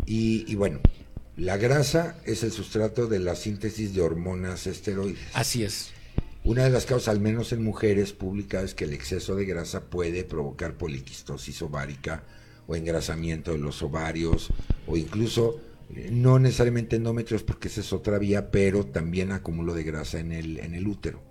Y, 0.05 0.43
y 0.51 0.55
bueno, 0.55 0.79
la 1.37 1.57
grasa 1.57 2.15
es 2.25 2.43
el 2.43 2.51
sustrato 2.51 3.07
de 3.07 3.19
la 3.19 3.35
síntesis 3.35 3.93
de 3.93 4.01
hormonas 4.01 4.67
esteroides. 4.67 5.19
Así 5.33 5.63
es. 5.63 5.91
Una 6.45 6.63
de 6.63 6.69
las 6.69 6.85
causas, 6.85 7.09
al 7.09 7.19
menos 7.19 7.51
en 7.51 7.63
mujeres 7.63 8.13
públicas, 8.13 8.63
es 8.63 8.75
que 8.75 8.85
el 8.85 8.93
exceso 8.93 9.35
de 9.35 9.45
grasa 9.45 9.85
puede 9.85 10.23
provocar 10.23 10.75
poliquistosis 10.75 11.61
ovárica 11.61 12.23
o 12.67 12.75
engrasamiento 12.75 13.51
de 13.51 13.57
los 13.57 13.81
ovarios 13.81 14.49
o 14.87 14.95
incluso 14.95 15.59
eh, 15.93 16.09
no 16.11 16.39
necesariamente 16.39 16.95
endómetrios 16.95 17.43
porque 17.43 17.67
esa 17.67 17.81
es 17.81 17.91
otra 17.93 18.17
vía, 18.17 18.51
pero 18.51 18.85
también 18.85 19.31
acúmulo 19.31 19.73
de 19.73 19.83
grasa 19.83 20.19
en 20.19 20.31
el, 20.31 20.59
en 20.59 20.73
el 20.73 20.87
útero. 20.87 21.21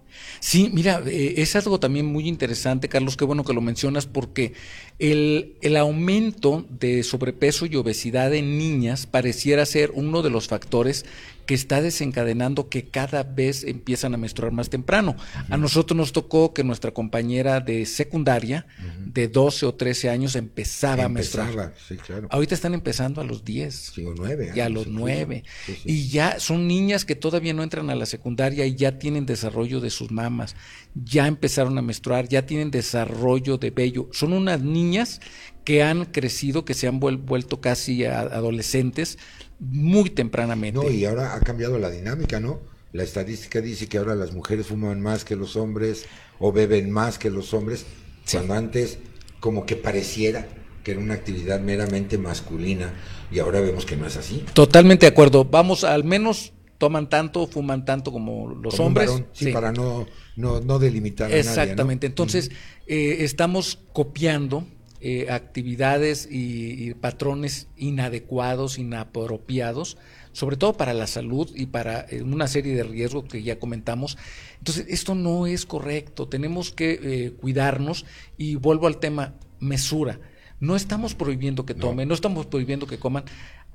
Sí, 0.40 0.70
mira, 0.72 1.02
eh, 1.06 1.34
es 1.38 1.56
algo 1.56 1.80
también 1.80 2.06
muy 2.06 2.28
interesante, 2.28 2.88
Carlos, 2.88 3.16
qué 3.16 3.24
bueno 3.24 3.44
que 3.44 3.54
lo 3.54 3.60
mencionas, 3.60 4.06
porque 4.06 4.52
el, 4.98 5.54
el 5.62 5.76
aumento 5.76 6.66
de 6.68 7.02
sobrepeso 7.02 7.66
y 7.66 7.76
obesidad 7.76 8.34
en 8.34 8.58
niñas 8.58 9.06
pareciera 9.06 9.64
ser 9.66 9.90
uno 9.94 10.22
de 10.22 10.30
los 10.30 10.48
factores 10.48 11.04
que 11.46 11.54
está 11.54 11.82
desencadenando 11.82 12.68
que 12.68 12.84
cada 12.88 13.22
vez 13.22 13.64
empiezan 13.64 14.14
a 14.14 14.16
menstruar 14.16 14.52
más 14.52 14.70
temprano. 14.70 15.16
A 15.50 15.56
nosotros 15.56 15.96
nos 15.96 16.12
tocó 16.12 16.54
que 16.54 16.64
nuestra 16.64 16.92
compañera 16.92 17.60
de 17.60 17.86
secundaria, 17.86 18.66
de 19.06 19.28
12 19.28 19.66
o 19.66 19.74
13 19.74 20.10
años, 20.10 20.36
empezaba, 20.36 21.04
a 21.04 21.08
menstruar. 21.08 21.48
Empezaba, 21.48 21.72
sí, 21.88 21.96
claro. 21.96 22.28
Ahorita 22.30 22.54
están 22.54 22.74
empezando 22.74 23.20
a 23.20 23.24
los 23.24 23.44
10 23.44 23.74
Sí, 23.94 24.04
o 24.04 24.14
nueve. 24.16 24.52
y 24.54 24.60
a 24.60 24.68
los 24.68 24.86
incluso. 24.86 25.00
nueve. 25.00 25.44
Sí, 25.66 25.74
sí. 25.74 25.80
Y 25.84 26.08
ya 26.08 26.40
son 26.40 26.66
niñas 26.66 27.04
que 27.04 27.14
todavía 27.14 27.52
no 27.54 27.62
entran 27.62 27.90
a 27.90 27.94
la 27.94 28.06
secundaria 28.06 28.66
y 28.66 28.74
ya 28.74 28.98
tienen 28.98 29.26
desarrollo 29.26 29.80
de 29.80 29.90
sus 29.90 30.10
mamas, 30.10 30.56
ya 30.94 31.26
empezaron 31.26 31.76
a 31.78 31.82
menstruar, 31.82 32.28
ya 32.28 32.46
tienen 32.46 32.70
desarrollo 32.70 33.58
de 33.58 33.70
vello. 33.70 34.08
Son 34.12 34.32
unas 34.32 34.60
niñas 34.62 35.20
que 35.64 35.82
han 35.82 36.04
crecido, 36.04 36.64
que 36.64 36.74
se 36.74 36.86
han 36.88 37.00
vuel- 37.00 37.18
vuelto 37.24 37.60
casi 37.60 38.04
adolescentes 38.04 39.18
muy 39.60 40.10
tempranamente. 40.10 40.78
No, 40.80 40.90
y 40.90 41.04
ahora 41.04 41.34
ha 41.34 41.40
cambiado 41.40 41.78
la 41.78 41.90
dinámica, 41.90 42.40
¿no? 42.40 42.60
La 42.92 43.02
estadística 43.02 43.60
dice 43.60 43.88
que 43.88 43.98
ahora 43.98 44.14
las 44.14 44.32
mujeres 44.32 44.66
fuman 44.66 45.00
más 45.00 45.24
que 45.24 45.36
los 45.36 45.56
hombres 45.56 46.06
o 46.38 46.52
beben 46.52 46.90
más 46.90 47.18
que 47.18 47.30
los 47.30 47.52
hombres, 47.54 47.86
Sí. 48.24 48.36
cuando 48.36 48.54
antes 48.54 48.98
como 49.40 49.66
que 49.66 49.76
pareciera 49.76 50.46
que 50.82 50.92
era 50.92 51.00
una 51.00 51.14
actividad 51.14 51.60
meramente 51.60 52.18
masculina 52.18 52.92
y 53.32 53.38
ahora 53.38 53.60
vemos 53.60 53.84
que 53.86 53.96
no 53.96 54.06
es 54.06 54.16
así. 54.16 54.44
Totalmente 54.54 55.06
de 55.06 55.12
acuerdo. 55.12 55.44
Vamos, 55.44 55.82
al 55.82 56.04
menos 56.04 56.52
toman 56.78 57.08
tanto, 57.08 57.46
fuman 57.46 57.84
tanto 57.86 58.12
como 58.12 58.48
los 58.50 58.74
Como 58.76 58.88
hombres. 58.88 59.08
varón, 59.10 59.26
sí, 59.32 59.46
Sí. 59.46 59.52
para 59.52 59.72
no, 59.72 60.06
no, 60.36 60.60
no 60.60 60.78
delimitar 60.78 61.26
a 61.26 61.30
nadie, 61.30 61.42
¿no? 61.44 61.50
Exactamente. 61.50 62.06
Entonces, 62.06 62.50
eh, 62.86 63.16
estamos 63.20 63.78
copiando 63.94 64.66
eh, 65.06 65.30
actividades 65.30 66.26
y, 66.30 66.88
y 66.88 66.94
patrones 66.94 67.68
inadecuados, 67.76 68.78
inapropiados, 68.78 69.98
sobre 70.32 70.56
todo 70.56 70.72
para 70.78 70.94
la 70.94 71.06
salud 71.06 71.50
y 71.54 71.66
para 71.66 72.06
eh, 72.08 72.22
una 72.22 72.46
serie 72.48 72.74
de 72.74 72.84
riesgos 72.84 73.24
que 73.24 73.42
ya 73.42 73.58
comentamos. 73.58 74.16
Entonces, 74.58 74.86
esto 74.88 75.14
no 75.14 75.46
es 75.46 75.66
correcto. 75.66 76.26
Tenemos 76.26 76.72
que 76.72 76.98
eh, 77.02 77.32
cuidarnos 77.32 78.06
y 78.38 78.54
vuelvo 78.56 78.86
al 78.86 78.98
tema 78.98 79.34
mesura. 79.60 80.20
No 80.58 80.74
estamos 80.74 81.14
prohibiendo 81.14 81.66
que 81.66 81.74
No. 81.74 81.80
tomen, 81.80 82.08
no 82.08 82.14
estamos 82.14 82.46
prohibiendo 82.46 82.86
que 82.86 82.98
coman. 82.98 83.24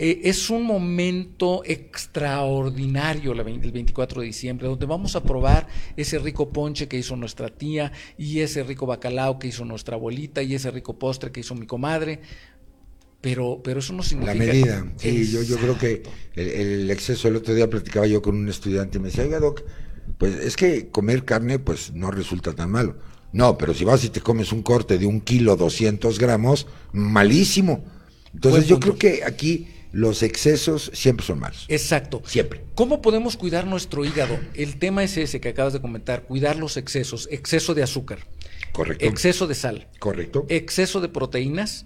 Eh, 0.01 0.21
es 0.23 0.49
un 0.49 0.63
momento 0.63 1.61
extraordinario 1.65 3.33
la 3.33 3.43
el 3.43 3.71
24 3.71 4.21
de 4.21 4.27
diciembre, 4.27 4.67
donde 4.67 4.85
vamos 4.85 5.15
a 5.15 5.23
probar 5.23 5.67
ese 5.97 6.19
rico 6.19 6.49
ponche 6.53 6.87
que 6.87 6.97
hizo 6.97 7.15
nuestra 7.17 7.49
tía, 7.49 7.91
y 8.17 8.39
ese 8.39 8.63
rico 8.63 8.85
bacalao 8.85 9.39
que 9.39 9.49
hizo 9.49 9.65
nuestra 9.65 9.95
abuelita, 9.95 10.41
y 10.41 10.55
ese 10.55 10.71
rico 10.71 10.97
postre 10.97 11.31
que 11.31 11.41
hizo 11.41 11.53
mi 11.55 11.67
comadre. 11.67 12.21
Pero, 13.21 13.61
pero 13.63 13.79
eso 13.79 13.93
no 13.93 14.03
La 14.17 14.33
significa. 14.33 14.35
medida, 14.35 14.85
sí, 14.97 15.29
yo, 15.29 15.41
yo 15.43 15.59
creo 15.59 15.77
que 15.77 16.03
el, 16.35 16.47
el 16.49 16.91
exceso, 16.91 17.27
el 17.27 17.37
otro 17.37 17.53
día 17.53 17.69
platicaba 17.69 18.05
yo 18.05 18.21
con 18.21 18.35
un 18.35 18.49
estudiante 18.49 18.97
y 18.97 19.01
me 19.01 19.07
decía, 19.07 19.23
oiga, 19.23 19.39
Doc, 19.39 19.63
pues 20.17 20.35
es 20.35 20.57
que 20.57 20.89
comer 20.89 21.23
carne 21.25 21.59
pues 21.59 21.93
no 21.93 22.11
resulta 22.11 22.53
tan 22.53 22.69
malo. 22.71 22.97
No, 23.31 23.57
pero 23.57 23.73
si 23.73 23.85
vas 23.85 24.03
y 24.03 24.09
te 24.09 24.21
comes 24.21 24.51
un 24.51 24.63
corte 24.63 24.97
de 24.97 25.05
un 25.05 25.21
kilo 25.21 25.55
200 25.55 26.19
gramos, 26.19 26.67
malísimo. 26.91 27.85
Entonces 28.33 28.65
Buen 28.65 28.67
yo 28.67 28.79
punto. 28.79 28.79
creo 28.79 28.97
que 28.97 29.23
aquí 29.23 29.67
los 29.91 30.21
excesos 30.23 30.91
siempre 30.93 31.25
son 31.25 31.39
malos. 31.39 31.65
Exacto. 31.67 32.21
Siempre. 32.25 32.61
¿Cómo 32.75 33.01
podemos 33.01 33.37
cuidar 33.37 33.65
nuestro 33.65 34.05
hígado? 34.05 34.37
El 34.53 34.77
tema 34.77 35.03
es 35.03 35.17
ese 35.17 35.41
que 35.41 35.49
acabas 35.49 35.73
de 35.73 35.81
comentar, 35.81 36.23
cuidar 36.23 36.55
los 36.57 36.77
excesos, 36.77 37.27
exceso 37.31 37.73
de 37.73 37.83
azúcar, 37.83 38.19
Correcto. 38.71 39.05
exceso 39.05 39.47
de 39.47 39.55
sal, 39.55 39.87
Correcto. 39.99 40.45
exceso 40.49 41.01
de 41.01 41.09
proteínas 41.09 41.85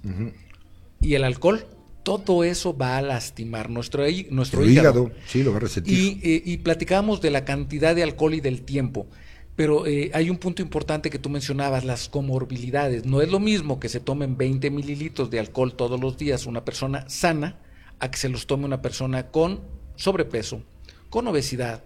y 1.00 1.16
el 1.16 1.24
alcohol. 1.24 1.66
Todo 2.04 2.44
eso 2.44 2.76
va 2.76 2.98
a 2.98 3.02
lastimar 3.02 3.70
nuestro, 3.70 4.04
nuestro 4.30 4.66
hígado, 4.66 5.12
sí, 5.26 5.42
lo 5.42 5.52
va 5.52 5.58
a 5.58 5.60
resentir. 5.62 5.98
Y, 5.98 6.20
eh, 6.22 6.42
y 6.46 6.58
platicábamos 6.58 7.22
de 7.22 7.32
la 7.32 7.46
cantidad 7.46 7.96
de 7.96 8.04
alcohol 8.04 8.34
y 8.34 8.42
del 8.42 8.64
tiempo. 8.64 9.08
Pero 9.56 9.86
eh, 9.88 10.12
hay 10.14 10.30
un 10.30 10.38
punto 10.38 10.62
importante 10.62 11.10
que 11.10 11.20
tú 11.20 11.30
mencionabas, 11.30 11.86
las 11.86 12.10
comorbilidades. 12.10 13.06
No 13.06 13.22
es 13.22 13.30
lo 13.30 13.40
mismo 13.40 13.80
que 13.80 13.88
se 13.88 14.02
tomen 14.02 14.36
20 14.36 14.70
mililitros 14.72 15.30
de 15.30 15.40
alcohol 15.40 15.76
todos 15.76 15.98
los 15.98 16.18
días 16.18 16.46
una 16.46 16.66
persona 16.66 17.08
sana 17.08 17.63
a 18.00 18.12
que 18.12 18.18
se 18.18 18.30
los 18.30 18.48
tome 18.48 18.66
una 18.66 18.82
persona 18.82 19.28
con 19.32 19.62
sobrepeso, 19.96 20.64
con 21.10 21.28
obesidad, 21.28 21.84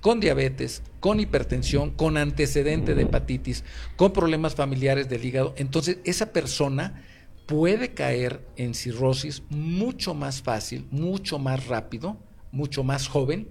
con 0.00 0.20
diabetes, 0.20 0.82
con 1.00 1.20
hipertensión, 1.20 1.90
con 1.90 2.16
antecedente 2.16 2.94
de 2.94 3.02
hepatitis, 3.02 3.64
con 3.96 4.12
problemas 4.12 4.54
familiares 4.54 5.08
del 5.08 5.24
hígado. 5.24 5.54
Entonces, 5.56 5.98
esa 6.04 6.32
persona 6.32 7.04
puede 7.46 7.94
caer 7.94 8.46
en 8.56 8.74
cirrosis 8.74 9.42
mucho 9.50 10.14
más 10.14 10.42
fácil, 10.42 10.86
mucho 10.90 11.38
más 11.38 11.66
rápido, 11.66 12.18
mucho 12.52 12.84
más 12.84 13.08
joven 13.08 13.48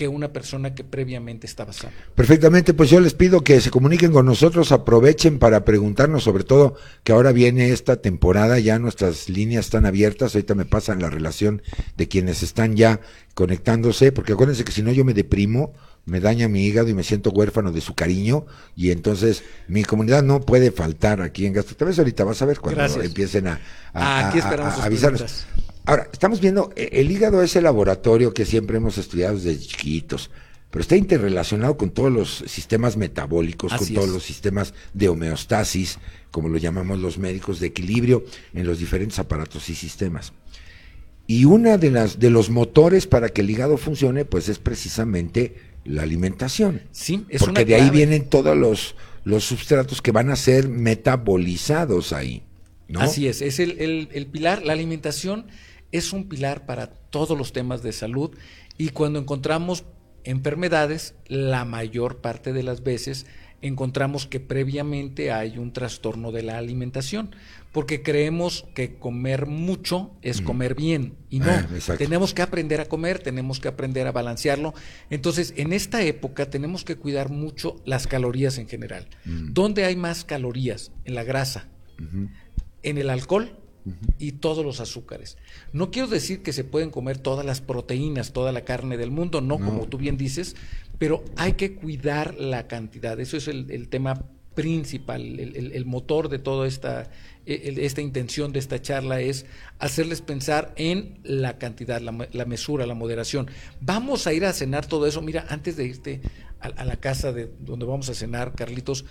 que 0.00 0.08
una 0.08 0.32
persona 0.32 0.74
que 0.74 0.82
previamente 0.82 1.46
estaba 1.46 1.74
sana. 1.74 1.92
Perfectamente, 2.14 2.72
pues 2.72 2.88
yo 2.88 3.00
les 3.00 3.12
pido 3.12 3.44
que 3.44 3.60
se 3.60 3.68
comuniquen 3.70 4.12
con 4.12 4.24
nosotros, 4.24 4.72
aprovechen 4.72 5.38
para 5.38 5.62
preguntarnos, 5.66 6.24
sobre 6.24 6.42
todo 6.42 6.74
que 7.04 7.12
ahora 7.12 7.32
viene 7.32 7.68
esta 7.70 7.96
temporada, 8.00 8.58
ya 8.58 8.78
nuestras 8.78 9.28
líneas 9.28 9.66
están 9.66 9.84
abiertas, 9.84 10.34
ahorita 10.34 10.54
me 10.54 10.64
pasan 10.64 11.02
la 11.02 11.10
relación 11.10 11.60
de 11.98 12.08
quienes 12.08 12.42
están 12.42 12.76
ya 12.76 13.00
conectándose, 13.34 14.10
porque 14.10 14.32
acuérdense 14.32 14.64
que 14.64 14.72
si 14.72 14.80
no 14.80 14.90
yo 14.90 15.04
me 15.04 15.12
deprimo, 15.12 15.74
me 16.06 16.18
daña 16.20 16.48
mi 16.48 16.64
hígado 16.64 16.88
y 16.88 16.94
me 16.94 17.02
siento 17.04 17.28
huérfano 17.28 17.70
de 17.70 17.82
su 17.82 17.94
cariño, 17.94 18.46
y 18.74 18.92
entonces 18.92 19.42
mi 19.68 19.84
comunidad 19.84 20.22
no 20.22 20.40
puede 20.40 20.70
faltar 20.72 21.20
aquí 21.20 21.44
en 21.44 21.52
Gastro. 21.52 21.76
Tal 21.76 21.88
vez 21.88 21.98
ahorita 21.98 22.24
vas 22.24 22.40
a 22.40 22.46
ver 22.46 22.58
cuando 22.58 22.78
Gracias. 22.80 23.04
empiecen 23.04 23.48
a, 23.48 23.60
a- 23.92 24.28
Aquí 24.28 24.38
a- 24.38 24.40
esperamos 24.44 24.72
a- 24.72 24.76
sus 24.76 24.82
a 24.84 24.86
avisarnos. 24.86 25.20
preguntas. 25.20 25.69
Ahora, 25.86 26.08
estamos 26.12 26.40
viendo, 26.40 26.72
eh, 26.76 26.88
el 26.92 27.10
hígado 27.10 27.42
es 27.42 27.56
el 27.56 27.64
laboratorio 27.64 28.32
que 28.34 28.44
siempre 28.44 28.76
hemos 28.76 28.98
estudiado 28.98 29.36
desde 29.38 29.58
chiquitos, 29.58 30.30
pero 30.70 30.82
está 30.82 30.96
interrelacionado 30.96 31.76
con 31.76 31.90
todos 31.90 32.12
los 32.12 32.44
sistemas 32.46 32.96
metabólicos, 32.96 33.72
Así 33.72 33.86
con 33.86 33.94
todos 33.94 34.08
es. 34.08 34.14
los 34.14 34.22
sistemas 34.22 34.74
de 34.94 35.08
homeostasis, 35.08 35.98
como 36.30 36.48
lo 36.48 36.58
llamamos 36.58 37.00
los 37.00 37.18
médicos, 37.18 37.58
de 37.58 37.68
equilibrio 37.68 38.24
en 38.54 38.66
los 38.66 38.78
diferentes 38.78 39.18
aparatos 39.18 39.68
y 39.68 39.74
sistemas. 39.74 40.32
Y 41.26 41.44
una 41.44 41.76
de 41.76 41.90
las 41.90 42.18
de 42.18 42.30
los 42.30 42.50
motores 42.50 43.06
para 43.06 43.28
que 43.28 43.40
el 43.40 43.50
hígado 43.50 43.78
funcione, 43.78 44.24
pues 44.24 44.48
es 44.48 44.58
precisamente 44.58 45.54
la 45.84 46.02
alimentación. 46.02 46.82
Sí, 46.92 47.24
es 47.28 47.40
porque 47.40 47.62
una 47.62 47.64
de 47.64 47.74
ahí 47.74 47.80
clave. 47.82 47.96
vienen 47.96 48.28
todos 48.28 48.56
los, 48.56 48.94
los 49.24 49.44
substratos 49.44 50.02
que 50.02 50.12
van 50.12 50.30
a 50.30 50.36
ser 50.36 50.68
metabolizados 50.68 52.12
ahí. 52.12 52.42
¿no? 52.88 53.00
Así 53.00 53.28
es, 53.28 53.40
es 53.42 53.60
el, 53.60 53.78
el- 53.80 54.08
el 54.12 54.26
pilar, 54.26 54.64
la 54.64 54.72
alimentación 54.72 55.46
es 55.92 56.12
un 56.12 56.28
pilar 56.28 56.66
para 56.66 56.88
todos 56.88 57.36
los 57.36 57.52
temas 57.52 57.82
de 57.82 57.92
salud 57.92 58.30
y 58.78 58.90
cuando 58.90 59.18
encontramos 59.18 59.84
enfermedades, 60.24 61.14
la 61.26 61.64
mayor 61.64 62.18
parte 62.18 62.52
de 62.52 62.62
las 62.62 62.82
veces 62.82 63.26
encontramos 63.62 64.26
que 64.26 64.40
previamente 64.40 65.32
hay 65.32 65.58
un 65.58 65.72
trastorno 65.72 66.32
de 66.32 66.42
la 66.42 66.58
alimentación, 66.58 67.34
porque 67.72 68.02
creemos 68.02 68.66
que 68.74 68.96
comer 68.96 69.46
mucho 69.46 70.12
es 70.22 70.40
comer 70.40 70.74
bien 70.74 71.14
y 71.28 71.40
no, 71.40 71.50
exacto. 71.50 72.02
tenemos 72.02 72.32
que 72.34 72.42
aprender 72.42 72.80
a 72.80 72.86
comer, 72.86 73.18
tenemos 73.18 73.60
que 73.60 73.68
aprender 73.68 74.06
a 74.06 74.12
balancearlo. 74.12 74.74
Entonces, 75.10 75.52
en 75.56 75.72
esta 75.72 76.02
época 76.02 76.48
tenemos 76.48 76.84
que 76.84 76.96
cuidar 76.96 77.30
mucho 77.30 77.76
las 77.84 78.06
calorías 78.06 78.58
en 78.58 78.66
general. 78.66 79.06
¿Dónde 79.24 79.84
hay 79.84 79.96
más 79.96 80.24
calorías? 80.24 80.92
En 81.04 81.14
la 81.14 81.24
grasa, 81.24 81.68
en 82.82 82.98
el 82.98 83.10
alcohol 83.10 83.59
y 84.18 84.32
todos 84.32 84.64
los 84.64 84.80
azúcares. 84.80 85.36
No 85.72 85.90
quiero 85.90 86.08
decir 86.08 86.42
que 86.42 86.52
se 86.52 86.64
pueden 86.64 86.90
comer 86.90 87.18
todas 87.18 87.44
las 87.46 87.60
proteínas, 87.60 88.32
toda 88.32 88.52
la 88.52 88.64
carne 88.64 88.96
del 88.96 89.10
mundo, 89.10 89.40
no, 89.40 89.58
como 89.58 89.86
tú 89.86 89.98
bien 89.98 90.16
dices, 90.16 90.56
pero 90.98 91.24
hay 91.36 91.54
que 91.54 91.74
cuidar 91.74 92.34
la 92.38 92.66
cantidad. 92.68 93.18
Eso 93.20 93.36
es 93.36 93.48
el, 93.48 93.70
el 93.70 93.88
tema 93.88 94.22
principal, 94.54 95.22
el, 95.40 95.56
el- 95.56 95.72
el 95.72 95.86
motor 95.86 96.28
de 96.28 96.38
toda 96.38 96.66
esta, 96.66 97.08
el- 97.46 97.78
esta 97.78 98.00
intención 98.02 98.52
de 98.52 98.58
esta 98.58 98.82
charla 98.82 99.20
es 99.20 99.46
hacerles 99.78 100.20
pensar 100.20 100.74
en 100.76 101.18
la 101.22 101.56
cantidad, 101.56 102.00
la, 102.00 102.28
la 102.32 102.44
mesura, 102.44 102.84
la 102.84 102.94
moderación. 102.94 103.48
Vamos 103.80 104.26
a 104.26 104.32
ir 104.34 104.44
a 104.44 104.52
cenar 104.52 104.84
todo 104.86 105.06
eso. 105.06 105.22
Mira, 105.22 105.46
antes 105.48 105.76
de 105.76 105.84
irte 105.86 106.20
a, 106.60 106.66
a 106.66 106.84
la 106.84 106.96
casa 106.96 107.32
de 107.32 107.48
donde 107.60 107.86
vamos 107.86 108.10
a 108.10 108.14
cenar, 108.14 108.54
Carlitos, 108.54 109.04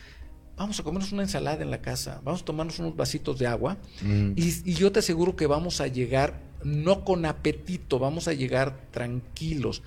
vamos 0.60 0.78
a 0.80 0.84
comernos 0.84 1.14
una 1.14 1.24
ensalada 1.24 1.64
en 1.64 1.72
la 1.72 1.82
casa, 1.82 2.22
vamos 2.24 2.42
a 2.42 2.46
tomarnos 2.46 2.78
unos 2.80 2.96
vasitos 2.96 3.40
de 3.40 3.48
agua 3.48 3.78
y, 4.04 4.70
y 4.70 4.74
yo 4.74 4.92
te 4.92 5.00
aseguro 5.00 5.36
que 5.36 5.48
vamos 5.48 5.80
a 5.80 5.88
llegar 5.88 6.42
no 6.64 7.06
con 7.06 7.26
apetito, 7.26 7.98
vamos 7.98 8.28
a 8.28 8.34
llegar 8.34 8.78
tranquilos. 8.92 9.82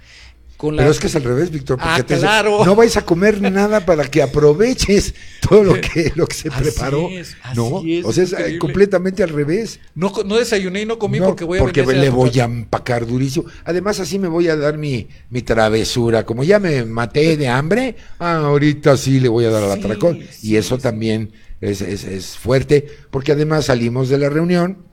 Con 0.62 0.77
la- 0.77 0.83
Pero 0.83 0.92
es 0.92 1.01
que 1.01 1.09
es 1.09 1.16
al 1.16 1.25
revés, 1.25 1.51
Víctor, 1.51 1.77
porque 1.77 1.90
Ah, 2.03 2.07
te- 2.07 2.18
claro. 2.18 2.64
no 2.64 2.77
vais 2.77 2.96
a 2.96 3.05
comer 3.05 3.42
nada 3.42 3.85
para 3.85 4.05
que 4.05 4.22
aproveches 4.22 5.12
todo 5.40 5.64
lo 5.64 5.75
que, 5.75 6.12
lo 6.14 6.25
que 6.29 6.35
se 6.37 6.48
Así 6.51 6.62
preparó. 6.62 7.09
es, 7.11 7.37
así 7.42 7.57
no, 7.59 7.83
es, 7.85 8.05
o 8.05 8.12
sea, 8.12 8.22
es 8.22 8.31
increíble. 8.31 8.55
eh, 8.55 8.59
completamente 8.61 9.22
al 9.25 9.31
revés. 9.31 9.81
no, 9.96 10.11
desayuné 10.38 10.83
y 10.83 10.87
no 10.87 11.01
comí 11.01 11.18
No, 11.18 11.27
porque 11.27 11.42
voy 11.42 11.59
a 11.59 11.64
hacer 11.64 11.96
le 11.96 12.11
voy 12.11 12.38
a 12.38 12.44
empacar 12.44 13.05
durísimo. 13.07 13.46
Además, 13.64 13.98
así 13.98 14.20
me 14.20 14.29
voy 14.29 14.46
a 14.48 14.55
dar 14.57 14.79
mi, 14.79 15.09
mi 15.31 15.42
travesura. 15.42 16.25
Como 16.25 16.44
ya 16.44 16.61
me 16.61 16.85
maté 16.85 17.37
de 17.37 17.48
hambre, 17.48 17.96
ah, 18.20 18.37
ahorita 18.37 18.96
sí 18.96 19.18
le 19.18 19.29
voy 19.29 19.44
a 19.46 19.51
dar 19.51 19.64
al 19.64 19.72
Sí, 19.75 19.85
atracón. 19.85 20.20
sí, 20.31 20.51
y 20.51 20.57
eso 20.59 20.77
sí. 20.77 20.83
también 20.83 21.33
es, 21.61 21.81
es, 21.81 22.05
es 22.05 22.37
fuerte, 22.38 22.87
porque 23.11 23.33
además 23.33 23.64
salimos 23.64 24.09
de 24.09 24.18
la 24.18 24.29
reunión, 24.29 24.87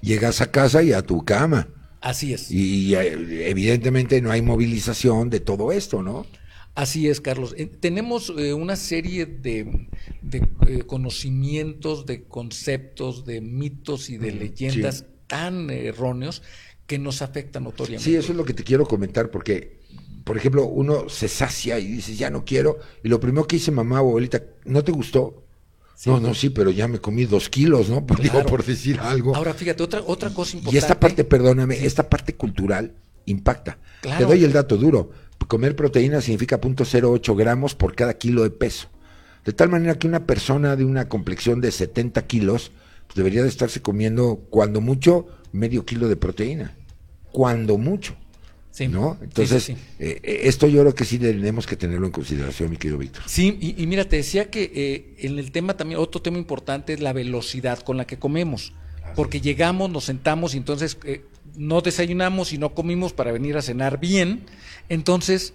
llegas 0.00 0.40
a 0.40 0.50
casa 0.50 0.82
y 0.82 0.92
a 0.92 1.02
tu 1.02 1.24
cama. 1.24 1.68
Así 2.02 2.34
es. 2.34 2.50
Y 2.50 2.94
eh, 2.94 3.48
evidentemente 3.48 4.20
no 4.20 4.30
hay 4.30 4.42
movilización 4.42 5.30
de 5.30 5.40
todo 5.40 5.72
esto, 5.72 6.02
¿no? 6.02 6.26
Así 6.74 7.08
es, 7.08 7.20
Carlos. 7.20 7.54
Eh, 7.58 7.66
tenemos 7.66 8.32
eh, 8.36 8.54
una 8.54 8.76
serie 8.76 9.26
de, 9.26 9.88
de, 10.22 10.48
eh, 10.66 10.82
conocimientos, 10.86 12.06
de 12.06 12.24
conceptos, 12.24 13.26
de 13.26 13.42
mitos 13.42 14.08
y 14.08 14.16
de 14.16 14.32
leyendas 14.32 14.98
sí. 14.98 15.04
tan 15.26 15.68
erróneos 15.68 16.42
que 16.86 16.98
nos 16.98 17.20
afectan 17.20 17.64
notoriamente. 17.64 18.04
Sí, 18.04 18.16
eso 18.16 18.32
es 18.32 18.38
lo 18.38 18.44
que 18.44 18.54
te 18.54 18.64
quiero 18.64 18.86
comentar, 18.86 19.30
porque, 19.30 19.80
por 20.24 20.38
ejemplo, 20.38 20.64
uno 20.64 21.10
se 21.10 21.28
sacia 21.28 21.78
y 21.78 21.88
dices, 21.88 22.16
ya 22.16 22.30
no 22.30 22.44
quiero, 22.44 22.78
y 23.04 23.08
lo 23.08 23.20
primero 23.20 23.46
que 23.46 23.56
dice 23.56 23.70
mamá 23.70 24.00
o 24.00 24.08
abuelita, 24.08 24.42
¿no 24.64 24.82
te 24.82 24.92
gustó? 24.92 25.41
Sí. 26.02 26.10
No, 26.10 26.18
no, 26.18 26.34
sí, 26.34 26.50
pero 26.50 26.72
ya 26.72 26.88
me 26.88 26.98
comí 26.98 27.26
dos 27.26 27.48
kilos, 27.48 27.88
¿no? 27.88 28.04
Pues 28.06 28.20
digo, 28.20 28.44
por 28.44 28.64
decir 28.64 28.98
algo. 28.98 29.36
Ahora, 29.36 29.54
fíjate, 29.54 29.84
otra, 29.84 30.02
otra 30.04 30.30
cosa 30.30 30.56
importante. 30.56 30.74
y 30.74 30.78
esta 30.78 30.98
parte, 30.98 31.22
perdóname, 31.22 31.86
esta 31.86 32.08
parte 32.08 32.34
cultural 32.34 32.92
impacta. 33.26 33.78
Claro. 34.00 34.18
Te 34.18 34.24
doy 34.24 34.42
el 34.42 34.52
dato 34.52 34.76
duro. 34.76 35.10
Comer 35.46 35.76
proteína 35.76 36.20
significa 36.20 36.60
0.08 36.60 37.36
gramos 37.36 37.76
por 37.76 37.94
cada 37.94 38.14
kilo 38.14 38.42
de 38.42 38.50
peso. 38.50 38.88
De 39.44 39.52
tal 39.52 39.68
manera 39.68 39.96
que 39.96 40.08
una 40.08 40.26
persona 40.26 40.74
de 40.74 40.84
una 40.84 41.08
complexión 41.08 41.60
de 41.60 41.70
70 41.70 42.26
kilos 42.26 42.72
pues 43.06 43.16
debería 43.16 43.42
de 43.42 43.48
estarse 43.48 43.80
comiendo, 43.80 44.40
cuando 44.50 44.80
mucho, 44.80 45.28
medio 45.52 45.84
kilo 45.84 46.08
de 46.08 46.16
proteína. 46.16 46.74
Cuando 47.30 47.78
mucho. 47.78 48.16
Sí. 48.72 48.88
¿No? 48.88 49.18
Entonces, 49.22 49.62
sí, 49.62 49.74
sí. 49.74 49.80
eh, 49.98 50.18
eh, 50.22 50.40
esto 50.44 50.66
yo 50.66 50.80
creo 50.80 50.94
que 50.94 51.04
sí 51.04 51.18
tenemos 51.18 51.66
que 51.66 51.76
tenerlo 51.76 52.06
en 52.06 52.12
consideración, 52.12 52.70
mi 52.70 52.78
querido 52.78 52.98
Víctor. 52.98 53.22
Sí, 53.26 53.58
y, 53.60 53.80
y 53.80 53.86
mira, 53.86 54.06
te 54.06 54.16
decía 54.16 54.50
que 54.50 54.72
eh, 54.74 55.14
en 55.18 55.38
el 55.38 55.52
tema 55.52 55.76
también, 55.76 56.00
otro 56.00 56.22
tema 56.22 56.38
importante 56.38 56.94
es 56.94 57.00
la 57.00 57.12
velocidad 57.12 57.78
con 57.80 57.98
la 57.98 58.06
que 58.06 58.18
comemos. 58.18 58.72
Porque 59.14 59.42
llegamos, 59.42 59.90
nos 59.90 60.04
sentamos 60.04 60.54
y 60.54 60.56
entonces 60.56 60.96
eh, 61.04 61.22
no 61.54 61.82
desayunamos 61.82 62.54
y 62.54 62.58
no 62.58 62.74
comimos 62.74 63.12
para 63.12 63.30
venir 63.30 63.58
a 63.58 63.62
cenar 63.62 64.00
bien. 64.00 64.46
Entonces, 64.88 65.52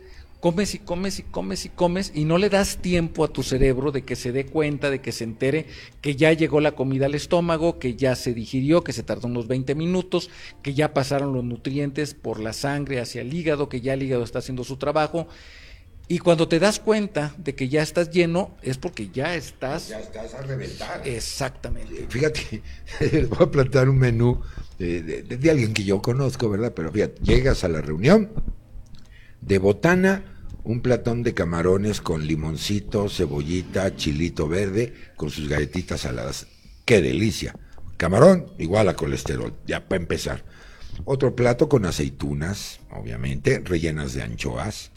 comes 0.48 0.74
y 0.76 0.80
comes 0.80 1.20
y 1.20 1.24
comes 1.24 1.66
y 1.66 1.70
comes 1.70 2.12
y 2.16 2.24
no 2.24 2.38
le 2.38 2.50
das 2.50 2.78
tiempo 2.78 3.26
a 3.26 3.28
tu 3.28 3.44
cerebro 3.44 3.92
de 3.92 4.04
que 4.04 4.16
se 4.16 4.32
dé 4.32 4.46
cuenta, 4.46 4.90
de 4.90 5.02
que 5.02 5.12
se 5.12 5.26
entere 5.26 5.66
que 6.00 6.16
ya 6.16 6.32
llegó 6.32 6.62
la 6.62 6.72
comida 6.72 7.06
al 7.08 7.16
estómago, 7.16 7.80
que 7.80 7.96
ya 7.96 8.16
se 8.16 8.34
digirió, 8.34 8.82
que 8.82 8.94
se 8.94 9.04
tardó 9.04 9.28
unos 9.28 9.48
20 9.48 9.76
minutos, 9.76 10.30
que 10.64 10.74
ya 10.74 10.94
pasaron 10.94 11.34
los 11.34 11.44
nutrientes 11.44 12.14
por 12.14 12.40
la 12.40 12.54
sangre 12.54 13.02
hacia 13.02 13.22
el 13.22 13.34
hígado, 13.34 13.68
que 13.68 13.82
ya 13.82 13.94
el 13.94 14.04
hígado 14.04 14.24
está 14.24 14.40
haciendo 14.40 14.64
su 14.64 14.78
trabajo. 14.78 15.28
Y 16.08 16.20
cuando 16.20 16.48
te 16.48 16.60
das 16.60 16.80
cuenta 16.80 17.36
de 17.38 17.54
que 17.54 17.68
ya 17.68 17.82
estás 17.84 18.10
lleno, 18.12 18.56
es 18.62 18.78
porque 18.78 19.10
ya 19.10 19.36
estás. 19.36 19.92
estás 19.92 20.34
a 20.34 20.42
reventar. 20.44 21.06
Exactamente. 21.06 22.06
Fíjate, 22.08 22.62
les 23.12 23.28
voy 23.30 23.40
a 23.42 23.52
plantear 23.52 23.90
un 23.90 23.98
menú 23.98 24.40
de, 24.80 25.02
de- 25.04 25.24
de 25.24 25.52
alguien 25.52 25.74
que 25.74 25.84
yo 25.84 26.02
conozco, 26.02 26.50
¿verdad? 26.50 26.72
Pero 26.74 26.94
fíjate, 26.94 27.22
llegas 27.22 27.66
a 27.66 27.68
la 27.68 27.82
reunión 27.82 28.32
de 29.42 29.58
botana, 29.60 30.24
un 30.68 30.82
platón 30.82 31.24
de 31.24 31.34
camarones 31.34 32.02
con 32.02 32.28
limoncito, 32.28 33.08
cebollita, 33.08 33.96
chilito 33.96 34.50
verde, 34.50 34.94
con 35.16 35.30
sus 35.30 35.48
galletitas 35.48 36.02
saladas. 36.02 36.48
¡Qué 36.84 37.02
delicia! 37.02 37.56
Camarón, 37.96 38.48
igual 38.58 38.90
a 38.90 38.96
colesterol, 38.98 39.54
ya 39.66 39.88
para 39.88 40.02
empezar. 40.02 40.44
Otro 41.06 41.38
plato 41.38 41.70
con 41.70 41.86
aceitunas, 41.86 42.82
obviamente, 42.92 43.62
rellenas 43.64 44.14
de 44.14 44.24
anchoas. 44.24 44.92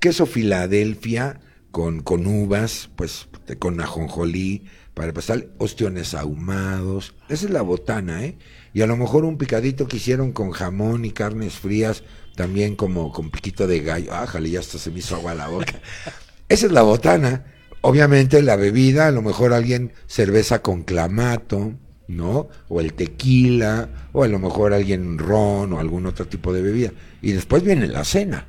Queso 0.00 0.24
Filadelfia 0.24 1.40
con, 1.70 2.00
con 2.00 2.26
uvas, 2.26 2.88
pues 2.96 3.28
con 3.58 3.82
ajonjolí, 3.82 4.64
para 4.94 5.12
pasar 5.12 5.46
ostiones 5.58 6.14
ahumados. 6.14 7.14
Esa 7.28 7.44
es 7.44 7.50
la 7.50 7.60
botana, 7.60 8.24
¿eh? 8.24 8.38
Y 8.72 8.80
a 8.80 8.86
lo 8.86 8.96
mejor 8.96 9.26
un 9.26 9.36
picadito 9.36 9.86
que 9.86 9.98
hicieron 9.98 10.32
con 10.32 10.52
jamón 10.52 11.04
y 11.04 11.10
carnes 11.10 11.58
frías, 11.58 12.02
también 12.36 12.76
como 12.76 13.12
con 13.12 13.30
piquito 13.30 13.66
de 13.66 13.80
gallo. 13.80 14.14
Ájale, 14.14 14.50
ya 14.50 14.60
hasta 14.60 14.78
se 14.78 14.90
me 14.90 15.00
hizo 15.00 15.16
agua 15.16 15.34
la 15.34 15.48
boca. 15.48 15.80
Esa 16.48 16.66
es 16.66 16.72
la 16.72 16.82
botana. 16.82 17.44
Obviamente 17.80 18.42
la 18.42 18.56
bebida, 18.56 19.08
a 19.08 19.10
lo 19.10 19.22
mejor 19.22 19.52
alguien 19.52 19.92
cerveza 20.06 20.62
con 20.62 20.84
clamato, 20.84 21.74
¿no? 22.08 22.48
O 22.68 22.80
el 22.80 22.94
tequila, 22.94 23.88
o 24.12 24.22
a 24.22 24.28
lo 24.28 24.38
mejor 24.38 24.72
alguien 24.72 25.18
ron 25.18 25.72
o 25.72 25.80
algún 25.80 26.06
otro 26.06 26.26
tipo 26.26 26.52
de 26.52 26.62
bebida. 26.62 26.92
Y 27.20 27.32
después 27.32 27.62
viene 27.62 27.88
la 27.88 28.04
cena. 28.04 28.46